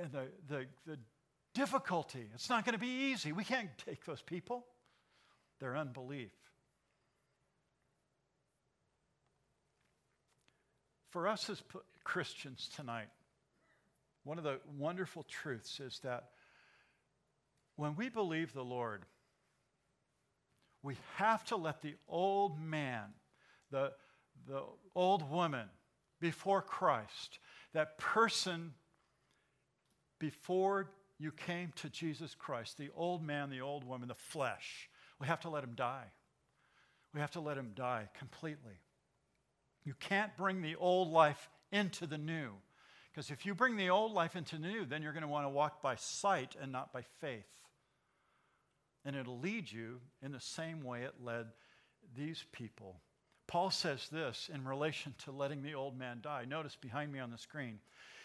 and 0.00 0.12
the, 0.12 0.26
the, 0.48 0.66
the 0.86 0.98
difficulty, 1.54 2.26
it's 2.34 2.48
not 2.48 2.64
going 2.64 2.74
to 2.74 2.78
be 2.78 3.10
easy. 3.12 3.32
We 3.32 3.44
can't 3.44 3.70
take 3.84 4.04
those 4.04 4.22
people. 4.22 4.66
Their 5.58 5.76
unbelief. 5.76 6.32
For 11.10 11.28
us 11.28 11.48
as 11.48 11.62
Christians 12.04 12.68
tonight, 12.76 13.08
one 14.24 14.36
of 14.36 14.44
the 14.44 14.60
wonderful 14.76 15.22
truths 15.22 15.80
is 15.80 15.98
that 16.00 16.24
when 17.76 17.96
we 17.96 18.10
believe 18.10 18.52
the 18.52 18.64
Lord, 18.64 19.06
we 20.82 20.96
have 21.14 21.42
to 21.46 21.56
let 21.56 21.80
the 21.80 21.94
old 22.06 22.60
man, 22.60 23.04
the, 23.70 23.92
the 24.46 24.62
old 24.94 25.30
woman 25.30 25.68
before 26.20 26.62
Christ, 26.62 27.38
that 27.72 27.98
person 27.98 28.72
before 30.18 30.90
you 31.18 31.32
came 31.32 31.72
to 31.76 31.88
Jesus 31.88 32.34
Christ, 32.34 32.78
the 32.78 32.90
old 32.94 33.22
man, 33.22 33.50
the 33.50 33.60
old 33.60 33.84
woman, 33.84 34.08
the 34.08 34.14
flesh, 34.14 34.88
we 35.20 35.26
have 35.26 35.40
to 35.40 35.50
let 35.50 35.64
him 35.64 35.74
die. 35.74 36.06
We 37.14 37.20
have 37.20 37.30
to 37.32 37.40
let 37.40 37.56
him 37.56 37.72
die 37.74 38.08
completely. 38.18 38.74
You 39.84 39.94
can't 39.98 40.36
bring 40.36 40.62
the 40.62 40.76
old 40.76 41.10
life 41.10 41.48
into 41.72 42.06
the 42.06 42.18
new. 42.18 42.50
Because 43.10 43.30
if 43.30 43.46
you 43.46 43.54
bring 43.54 43.76
the 43.76 43.88
old 43.88 44.12
life 44.12 44.36
into 44.36 44.56
the 44.56 44.68
new, 44.68 44.84
then 44.84 45.02
you're 45.02 45.12
going 45.12 45.22
to 45.22 45.28
want 45.28 45.46
to 45.46 45.50
walk 45.50 45.80
by 45.80 45.96
sight 45.96 46.54
and 46.60 46.70
not 46.70 46.92
by 46.92 47.02
faith. 47.20 47.46
And 49.06 49.16
it'll 49.16 49.38
lead 49.38 49.70
you 49.70 50.00
in 50.22 50.32
the 50.32 50.40
same 50.40 50.82
way 50.82 51.04
it 51.04 51.14
led 51.22 51.46
these 52.14 52.44
people. 52.52 53.00
Paul 53.46 53.70
says 53.70 54.08
this 54.10 54.50
in 54.52 54.64
relation 54.64 55.14
to 55.24 55.32
letting 55.32 55.62
the 55.62 55.74
old 55.74 55.96
man 55.96 56.18
die. 56.20 56.44
Notice 56.48 56.76
behind 56.76 57.12
me 57.12 57.20
on 57.20 57.30
the 57.30 57.38
screen. 57.38 57.78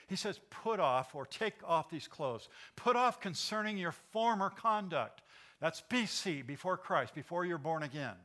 He 0.07 0.15
says, 0.15 0.39
Put 0.49 0.79
off 0.79 1.15
or 1.15 1.25
take 1.25 1.55
off 1.63 1.89
these 1.89 2.07
clothes. 2.07 2.49
Put 2.75 2.95
off 2.95 3.21
concerning 3.21 3.77
your 3.77 3.93
former 4.11 4.49
conduct. 4.49 5.21
That's 5.59 5.83
BC, 5.89 6.45
before 6.45 6.75
Christ, 6.75 7.13
before 7.13 7.45
you're 7.45 7.59
born 7.59 7.83
again. 7.83 8.15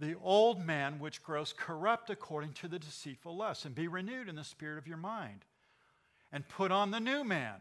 The 0.00 0.16
old 0.20 0.64
man 0.64 0.98
which 0.98 1.22
grows 1.22 1.54
corrupt 1.56 2.10
according 2.10 2.52
to 2.54 2.68
the 2.68 2.78
deceitful 2.78 3.34
lust, 3.34 3.64
and 3.64 3.74
be 3.74 3.88
renewed 3.88 4.28
in 4.28 4.36
the 4.36 4.44
spirit 4.44 4.76
of 4.76 4.86
your 4.86 4.98
mind. 4.98 5.44
And 6.32 6.46
put 6.48 6.70
on 6.70 6.90
the 6.90 7.00
new 7.00 7.24
man, 7.24 7.54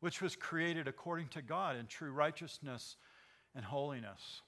which 0.00 0.20
was 0.20 0.36
created 0.36 0.88
according 0.88 1.28
to 1.28 1.42
God 1.42 1.76
in 1.76 1.86
true 1.86 2.12
righteousness 2.12 2.96
and 3.54 3.64
holiness. 3.64 4.42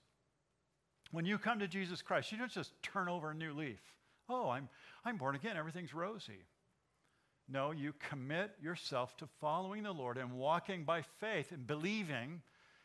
When 1.13 1.27
you 1.27 1.39
come 1.39 1.61
to 1.61 1.69
Jesus 1.69 2.03
Christ, 2.03 2.33
you 2.33 2.39
don't 2.39 2.51
just 2.51 2.73
turn 2.83 3.09
over 3.09 3.31
a 3.31 3.35
new 3.35 3.53
leaf. 3.53 3.81
Oh, 4.29 4.49
I'm, 4.49 4.69
I'm 5.05 5.19
born 5.19 5.37
again, 5.37 5.57
everything's 5.57 5.95
rosy. 5.95 6.47
No, 7.49 7.71
you 7.71 7.93
commit 8.09 8.53
yourself 8.63 9.17
to 9.19 9.29
following 9.41 9.83
the 9.83 9.93
Lord 9.93 10.17
and 10.17 10.33
walking 10.33 10.85
by 10.85 11.03
faith 11.21 11.53
and 11.53 11.67
believing 11.67 12.41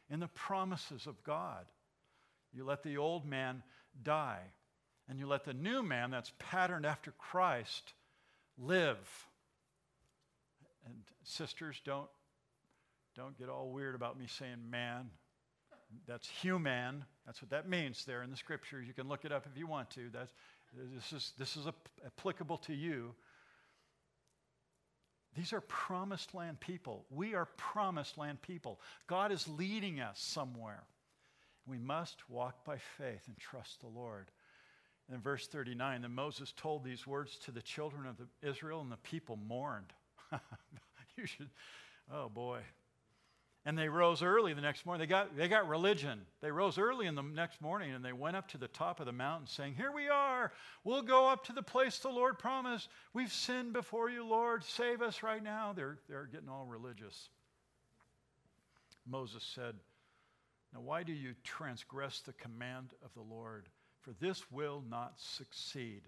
in 0.09 0.19
the 0.19 0.27
promises 0.27 1.07
of 1.07 1.23
God. 1.23 1.65
You 2.53 2.65
let 2.65 2.83
the 2.83 2.97
old 2.97 3.25
man 3.25 3.63
die, 4.03 4.41
and 5.07 5.17
you 5.19 5.27
let 5.27 5.45
the 5.45 5.53
new 5.53 5.81
man 5.81 6.11
that's 6.11 6.33
patterned 6.37 6.85
after 6.85 7.11
Christ 7.11 7.93
live. 8.57 8.97
And 10.85 10.95
sisters, 11.23 11.79
don't, 11.85 12.09
don't 13.15 13.37
get 13.37 13.47
all 13.47 13.69
weird 13.69 13.95
about 13.95 14.19
me 14.19 14.25
saying 14.27 14.69
man. 14.69 15.11
That's 16.07 16.27
human. 16.27 17.05
That's 17.25 17.41
what 17.41 17.51
that 17.51 17.67
means 17.67 18.05
there 18.05 18.23
in 18.23 18.29
the 18.29 18.37
scriptures. 18.37 18.87
You 18.87 18.93
can 18.93 19.07
look 19.07 19.25
it 19.25 19.31
up 19.31 19.45
if 19.51 19.57
you 19.57 19.67
want 19.67 19.89
to. 19.91 20.09
That's, 20.11 20.31
this 20.95 21.13
is, 21.13 21.33
this 21.37 21.57
is 21.57 21.67
applicable 22.05 22.57
to 22.59 22.73
you. 22.73 23.13
These 25.35 25.53
are 25.53 25.61
promised 25.61 26.33
land 26.33 26.59
people. 26.59 27.05
We 27.11 27.35
are 27.35 27.45
promised 27.57 28.17
land 28.17 28.41
people. 28.41 28.79
God 29.05 29.31
is 29.31 29.47
leading 29.47 29.99
us 29.99 30.19
somewhere. 30.19 30.83
We 31.67 31.77
must 31.77 32.29
walk 32.29 32.65
by 32.65 32.77
faith 32.97 33.21
and 33.27 33.37
trust 33.37 33.81
the 33.81 33.87
Lord. 33.87 34.31
In 35.13 35.21
verse 35.21 35.47
39, 35.47 36.01
then 36.01 36.15
Moses 36.15 36.53
told 36.57 36.83
these 36.83 37.05
words 37.05 37.37
to 37.45 37.51
the 37.51 37.61
children 37.61 38.07
of 38.07 38.17
the, 38.17 38.47
Israel, 38.47 38.81
and 38.81 38.91
the 38.91 38.97
people 38.97 39.37
mourned. 39.47 39.93
you 41.15 41.25
should, 41.25 41.49
oh 42.11 42.29
boy, 42.29 42.59
and 43.67 43.77
they 43.77 43.89
rose 43.89 44.23
early 44.23 44.53
the 44.53 44.61
next 44.61 44.85
morning. 44.85 45.05
They 45.05 45.09
got, 45.09 45.35
they 45.35 45.49
got 45.49 45.67
religion. 45.67 46.21
They 46.41 46.51
rose 46.51 46.77
early 46.77 47.05
in 47.05 47.15
the 47.15 47.21
next 47.21 47.59
morning 47.59 47.91
and 47.93 48.03
they 48.03 48.13
went 48.13 48.37
up 48.37 48.47
to 48.51 48.57
the 48.57 48.69
top 48.69 49.01
of 49.01 49.05
the 49.05 49.11
mountain 49.11 49.45
saying, 49.45 49.75
Here 49.75 49.91
we 49.91 50.07
are. 50.07 50.53
We'll 50.85 51.01
go 51.01 51.27
up 51.27 51.43
to 51.47 51.53
the 51.53 51.61
place 51.61 51.99
the 51.99 52.07
Lord 52.07 52.39
promised. 52.39 52.87
We've 53.13 53.31
sinned 53.31 53.73
before 53.73 54.09
you, 54.09 54.25
Lord. 54.25 54.63
Save 54.63 55.01
us 55.01 55.21
right 55.21 55.43
now. 55.43 55.73
They're, 55.75 55.99
they're 56.07 56.29
getting 56.31 56.47
all 56.47 56.65
religious. 56.65 57.27
Moses 59.05 59.43
said, 59.53 59.75
Now, 60.73 60.79
why 60.79 61.03
do 61.03 61.11
you 61.11 61.33
transgress 61.43 62.21
the 62.21 62.33
command 62.33 62.91
of 63.03 63.13
the 63.15 63.35
Lord? 63.35 63.67
For 63.99 64.13
this 64.21 64.49
will 64.49 64.81
not 64.89 65.15
succeed. 65.17 66.03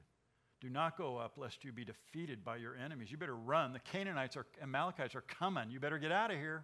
Do 0.61 0.69
not 0.69 0.97
go 0.97 1.17
up 1.17 1.33
lest 1.35 1.65
you 1.65 1.73
be 1.73 1.83
defeated 1.83 2.45
by 2.45 2.55
your 2.55 2.77
enemies. 2.77 3.11
You 3.11 3.17
better 3.17 3.35
run. 3.35 3.73
The 3.73 3.79
Canaanites 3.79 4.37
or 4.37 4.45
Amalekites 4.63 5.13
are 5.13 5.25
coming. 5.27 5.69
You 5.71 5.81
better 5.81 5.99
get 5.99 6.13
out 6.13 6.31
of 6.31 6.37
here. 6.37 6.63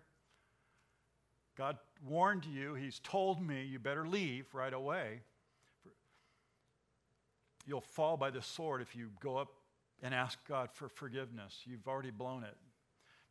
God 1.58 1.78
warned 2.08 2.45
you, 2.45 2.74
He's 2.74 2.99
told 2.99 3.41
me 3.41 3.64
you 3.64 3.80
better 3.80 4.08
leave 4.08 4.53
right 4.53 4.74
away. 4.74 5.22
You'll 7.66 7.82
fall 7.82 8.18
by 8.18 8.30
the 8.30 8.41
sword 8.41 8.82
if 8.82 8.95
you 8.95 9.10
go 9.20 9.38
up 9.38 9.49
and 10.03 10.14
ask 10.14 10.38
God 10.47 10.70
for 10.72 10.88
forgiveness. 10.88 11.62
You've 11.66 11.88
already 11.88 12.12
blown 12.12 12.43
it 12.43 12.56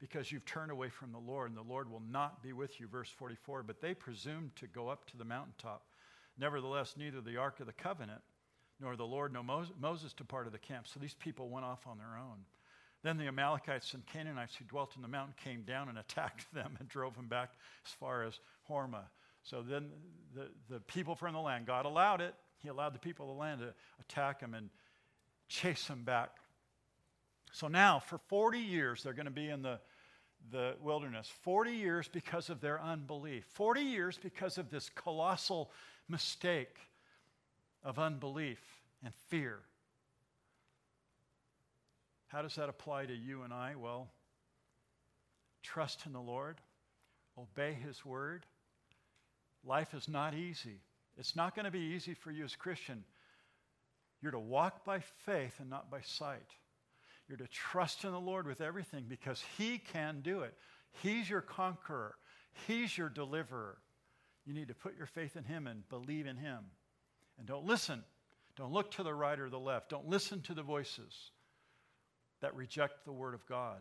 because 0.01 0.33
you've 0.33 0.45
turned 0.45 0.73
away 0.73 0.89
from 0.89 1.13
the 1.13 1.19
Lord, 1.19 1.51
and 1.51 1.57
the 1.57 1.63
Lord 1.63 1.91
will 1.91 2.03
not 2.11 2.43
be 2.43 2.53
with 2.53 2.81
you. 2.81 2.89
Verse 2.89 3.09
44 3.09 3.63
But 3.63 3.81
they 3.81 3.95
presumed 3.95 4.57
to 4.57 4.67
go 4.67 4.89
up 4.89 5.07
to 5.11 5.17
the 5.17 5.25
mountaintop. 5.25 5.85
Nevertheless, 6.39 6.95
neither 6.97 7.21
the 7.21 7.37
ark 7.37 7.61
of 7.61 7.67
the 7.67 7.73
covenant 7.73 8.23
nor 8.81 8.97
the 8.97 9.07
Lord 9.07 9.33
nor 9.33 9.45
Moses 9.81 10.13
departed 10.13 10.53
the 10.53 10.59
camp. 10.59 10.89
So 10.89 10.99
these 10.99 11.15
people 11.15 11.49
went 11.49 11.65
off 11.65 11.87
on 11.87 11.99
their 11.99 12.19
own. 12.19 12.39
Then 13.05 13.19
the 13.19 13.27
Amalekites 13.29 13.93
and 13.93 14.05
Canaanites 14.07 14.57
who 14.57 14.65
dwelt 14.65 14.97
in 14.97 15.03
the 15.03 15.09
mountain 15.09 15.35
came 15.45 15.63
down 15.63 15.91
and 15.91 15.99
attacked 15.99 16.47
them 16.55 16.77
and 16.81 16.89
drove 16.89 17.15
them 17.15 17.29
back 17.29 17.53
as 17.87 17.93
far 17.93 18.25
as 18.25 18.41
Hormah. 18.69 19.05
So 19.43 19.63
then 19.63 19.91
the, 20.35 20.49
the 20.71 20.81
people 20.81 21.15
from 21.15 21.35
the 21.35 21.41
land, 21.41 21.67
God 21.67 21.85
allowed 21.85 22.23
it. 22.23 22.35
He 22.63 22.69
allowed 22.69 22.95
the 22.95 22.99
people 22.99 23.31
of 23.31 23.37
the 23.37 23.41
land 23.41 23.61
to 23.61 23.75
attack 24.01 24.41
them 24.41 24.55
and 24.55 24.71
chase 25.49 25.87
them 25.87 26.03
back. 26.03 26.31
So 27.53 27.69
now, 27.69 28.01
for 28.01 28.17
40 28.17 28.59
years, 28.59 29.03
they're 29.03 29.13
going 29.13 29.27
to 29.27 29.31
be 29.31 29.51
in 29.51 29.61
the, 29.61 29.79
the 30.51 30.75
wilderness. 30.81 31.31
40 31.43 31.73
years 31.73 32.09
because 32.09 32.49
of 32.49 32.63
their 32.63 32.81
unbelief. 32.81 33.45
40 33.53 33.83
years 33.83 34.19
because 34.21 34.57
of 34.57 34.71
this 34.71 34.89
colossal 34.89 35.71
mistake 36.09 36.79
of 37.85 37.99
unbelief 37.99 38.63
and 39.05 39.13
fear. 39.29 39.61
How 42.29 42.43
does 42.43 42.57
that 42.57 42.69
apply 42.69 43.07
to 43.07 43.15
you 43.15 43.43
and 43.43 43.53
I? 43.53 43.75
Well, 43.77 44.09
trust 45.63 46.07
in 46.07 46.13
the 46.13 46.21
Lord, 46.21 46.61
obey 47.39 47.75
His 47.75 48.05
word. 48.05 48.47
Life 49.65 49.95
is 49.95 50.09
not 50.09 50.35
easy. 50.35 50.81
It's 51.17 51.37
not 51.37 51.55
going 51.55 51.65
to 51.65 51.71
be 51.71 51.79
easy 51.79 52.15
for 52.15 52.31
you 52.31 52.45
as 52.45 52.55
a 52.55 52.59
Christian. 52.59 53.05
You're 54.21 54.33
to 54.33 54.39
walk 54.39 54.85
by 54.85 55.01
faith 55.25 55.55
and 55.61 55.71
not 55.71 55.91
by 55.91 56.01
sight. 56.01 56.51
You're 57.29 57.39
to 57.39 57.49
trust 57.49 58.05
in 58.05 58.11
the 58.11 58.21
Lord 58.21 58.47
with 58.47 58.61
everything 58.61 59.05
because 59.09 59.43
He 59.57 59.79
can 59.79 60.21
do 60.23 60.41
it. 60.41 60.55
He's 61.03 61.29
your 61.29 61.41
conqueror, 61.41 62.17
He's 62.67 62.97
your 62.97 63.09
deliverer. 63.09 63.79
You 64.45 64.53
need 64.53 64.69
to 64.69 64.75
put 64.75 64.97
your 64.97 65.07
faith 65.07 65.37
in 65.37 65.45
Him 65.45 65.67
and 65.67 65.89
believe 65.89 66.27
in 66.27 66.37
Him. 66.37 66.59
And 67.39 67.47
don't 67.47 67.65
listen. 67.65 68.03
Don't 68.57 68.73
look 68.73 68.93
to 68.93 69.03
the 69.03 69.15
right 69.15 69.41
or 69.41 69.51
the 69.51 69.59
left. 69.59 69.89
Don't 69.89 70.07
listen 70.07 70.41
to 70.43 70.55
the 70.55 70.63
voices 70.63 71.31
that 72.45 72.55
reject 72.55 73.07
the 73.07 73.13
Word 73.13 73.33
of 73.33 73.47
God. 73.47 73.81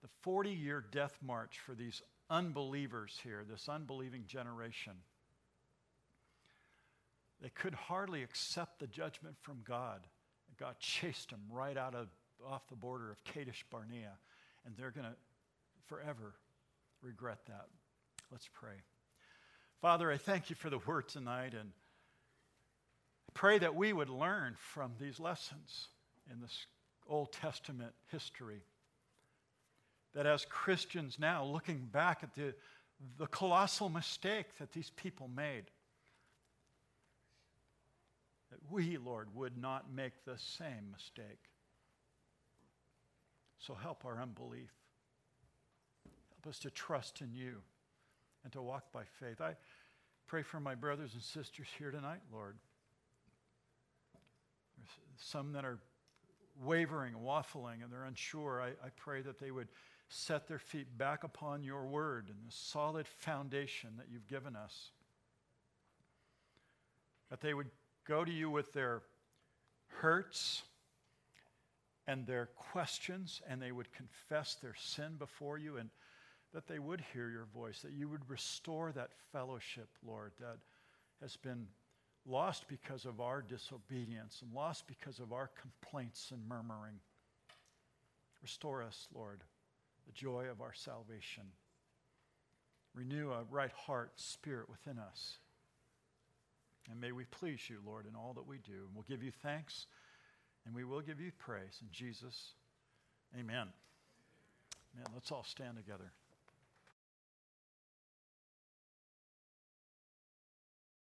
The 0.00 0.08
40 0.22 0.48
year 0.48 0.82
death 0.90 1.18
march 1.22 1.58
for 1.58 1.74
these 1.74 2.00
unbelievers 2.30 3.20
here, 3.22 3.44
this 3.46 3.68
unbelieving 3.68 4.24
generation, 4.26 4.94
they 7.42 7.50
could 7.50 7.74
hardly 7.74 8.22
accept 8.22 8.80
the 8.80 8.86
judgment 8.86 9.36
from 9.42 9.58
God. 9.62 10.06
God 10.58 10.76
chased 10.80 11.28
them 11.28 11.40
right 11.50 11.76
out 11.76 11.94
of 11.94 12.08
off 12.50 12.66
the 12.68 12.74
border 12.74 13.10
of 13.10 13.22
Kadesh 13.24 13.62
Barnea, 13.70 14.12
and 14.64 14.74
they're 14.74 14.90
going 14.90 15.04
to 15.04 15.16
forever 15.86 16.32
regret 17.02 17.40
that. 17.46 17.66
Let's 18.32 18.48
pray. 18.54 18.80
Father, 19.82 20.10
I 20.10 20.16
thank 20.16 20.48
you 20.48 20.56
for 20.56 20.70
the 20.70 20.78
word 20.78 21.08
tonight 21.08 21.52
and 21.52 21.72
pray 23.34 23.58
that 23.58 23.74
we 23.74 23.92
would 23.92 24.08
learn 24.08 24.54
from 24.58 24.92
these 25.00 25.20
lessons 25.20 25.88
in 26.30 26.40
this 26.40 26.66
Old 27.08 27.32
Testament 27.32 27.92
history. 28.10 28.62
That 30.14 30.26
as 30.26 30.44
Christians 30.44 31.18
now, 31.18 31.44
looking 31.44 31.88
back 31.92 32.20
at 32.22 32.34
the, 32.34 32.54
the 33.18 33.26
colossal 33.26 33.88
mistake 33.88 34.46
that 34.58 34.72
these 34.72 34.90
people 34.90 35.28
made, 35.28 35.64
that 38.50 38.58
we, 38.70 38.96
Lord, 38.96 39.28
would 39.34 39.56
not 39.56 39.92
make 39.92 40.24
the 40.24 40.38
same 40.38 40.90
mistake. 40.92 41.38
So 43.58 43.74
help 43.74 44.04
our 44.04 44.20
unbelief. 44.20 44.70
Help 46.30 46.54
us 46.54 46.58
to 46.60 46.70
trust 46.70 47.20
in 47.20 47.32
you 47.34 47.56
and 48.44 48.52
to 48.52 48.62
walk 48.62 48.92
by 48.92 49.02
faith. 49.20 49.40
I 49.40 49.56
pray 50.26 50.42
for 50.42 50.60
my 50.60 50.74
brothers 50.74 51.14
and 51.14 51.22
sisters 51.22 51.66
here 51.78 51.90
tonight, 51.90 52.20
Lord. 52.32 52.56
Some 55.18 55.52
that 55.52 55.64
are 55.64 55.78
wavering, 56.62 57.14
waffling, 57.14 57.82
and 57.82 57.92
they're 57.92 58.04
unsure. 58.04 58.60
I, 58.60 58.68
I 58.86 58.90
pray 58.96 59.20
that 59.22 59.38
they 59.38 59.50
would 59.50 59.68
set 60.08 60.48
their 60.48 60.58
feet 60.58 60.96
back 60.96 61.24
upon 61.24 61.62
your 61.62 61.86
word 61.86 62.26
and 62.28 62.38
the 62.46 62.52
solid 62.52 63.06
foundation 63.06 63.90
that 63.98 64.06
you've 64.10 64.26
given 64.28 64.56
us. 64.56 64.90
That 67.30 67.40
they 67.40 67.52
would 67.52 67.70
go 68.06 68.24
to 68.24 68.32
you 68.32 68.48
with 68.48 68.72
their 68.72 69.02
hurts 69.88 70.62
and 72.06 72.26
their 72.26 72.46
questions, 72.56 73.42
and 73.46 73.60
they 73.60 73.70
would 73.70 73.92
confess 73.92 74.54
their 74.54 74.74
sin 74.74 75.16
before 75.18 75.58
you, 75.58 75.76
and 75.76 75.90
that 76.54 76.66
they 76.66 76.78
would 76.78 77.04
hear 77.12 77.28
your 77.28 77.44
voice, 77.54 77.80
that 77.82 77.92
you 77.92 78.08
would 78.08 78.28
restore 78.30 78.92
that 78.92 79.10
fellowship, 79.30 79.88
Lord, 80.06 80.32
that 80.40 80.56
has 81.20 81.36
been 81.36 81.66
lost 82.26 82.68
because 82.68 83.04
of 83.04 83.20
our 83.20 83.42
disobedience 83.42 84.42
and 84.42 84.52
lost 84.52 84.86
because 84.86 85.18
of 85.18 85.32
our 85.32 85.50
complaints 85.60 86.30
and 86.32 86.46
murmuring. 86.48 87.00
Restore 88.42 88.82
us, 88.82 89.08
Lord, 89.14 89.40
the 90.06 90.12
joy 90.12 90.46
of 90.50 90.60
our 90.60 90.74
salvation. 90.74 91.44
Renew 92.94 93.30
a 93.30 93.44
right 93.50 93.72
heart, 93.72 94.12
spirit 94.16 94.68
within 94.68 94.98
us. 94.98 95.38
And 96.90 97.00
may 97.00 97.12
we 97.12 97.24
please 97.24 97.60
you, 97.68 97.78
Lord, 97.84 98.06
in 98.06 98.14
all 98.14 98.32
that 98.34 98.46
we 98.46 98.58
do. 98.58 98.72
And 98.72 98.94
we'll 98.94 99.04
give 99.08 99.22
you 99.22 99.32
thanks 99.42 99.86
and 100.64 100.74
we 100.74 100.84
will 100.84 101.00
give 101.00 101.20
you 101.20 101.30
praise. 101.38 101.78
In 101.80 101.88
Jesus, 101.90 102.52
amen. 103.34 103.68
Man, 104.94 105.06
let's 105.14 105.30
all 105.32 105.44
stand 105.44 105.76
together. 105.76 106.12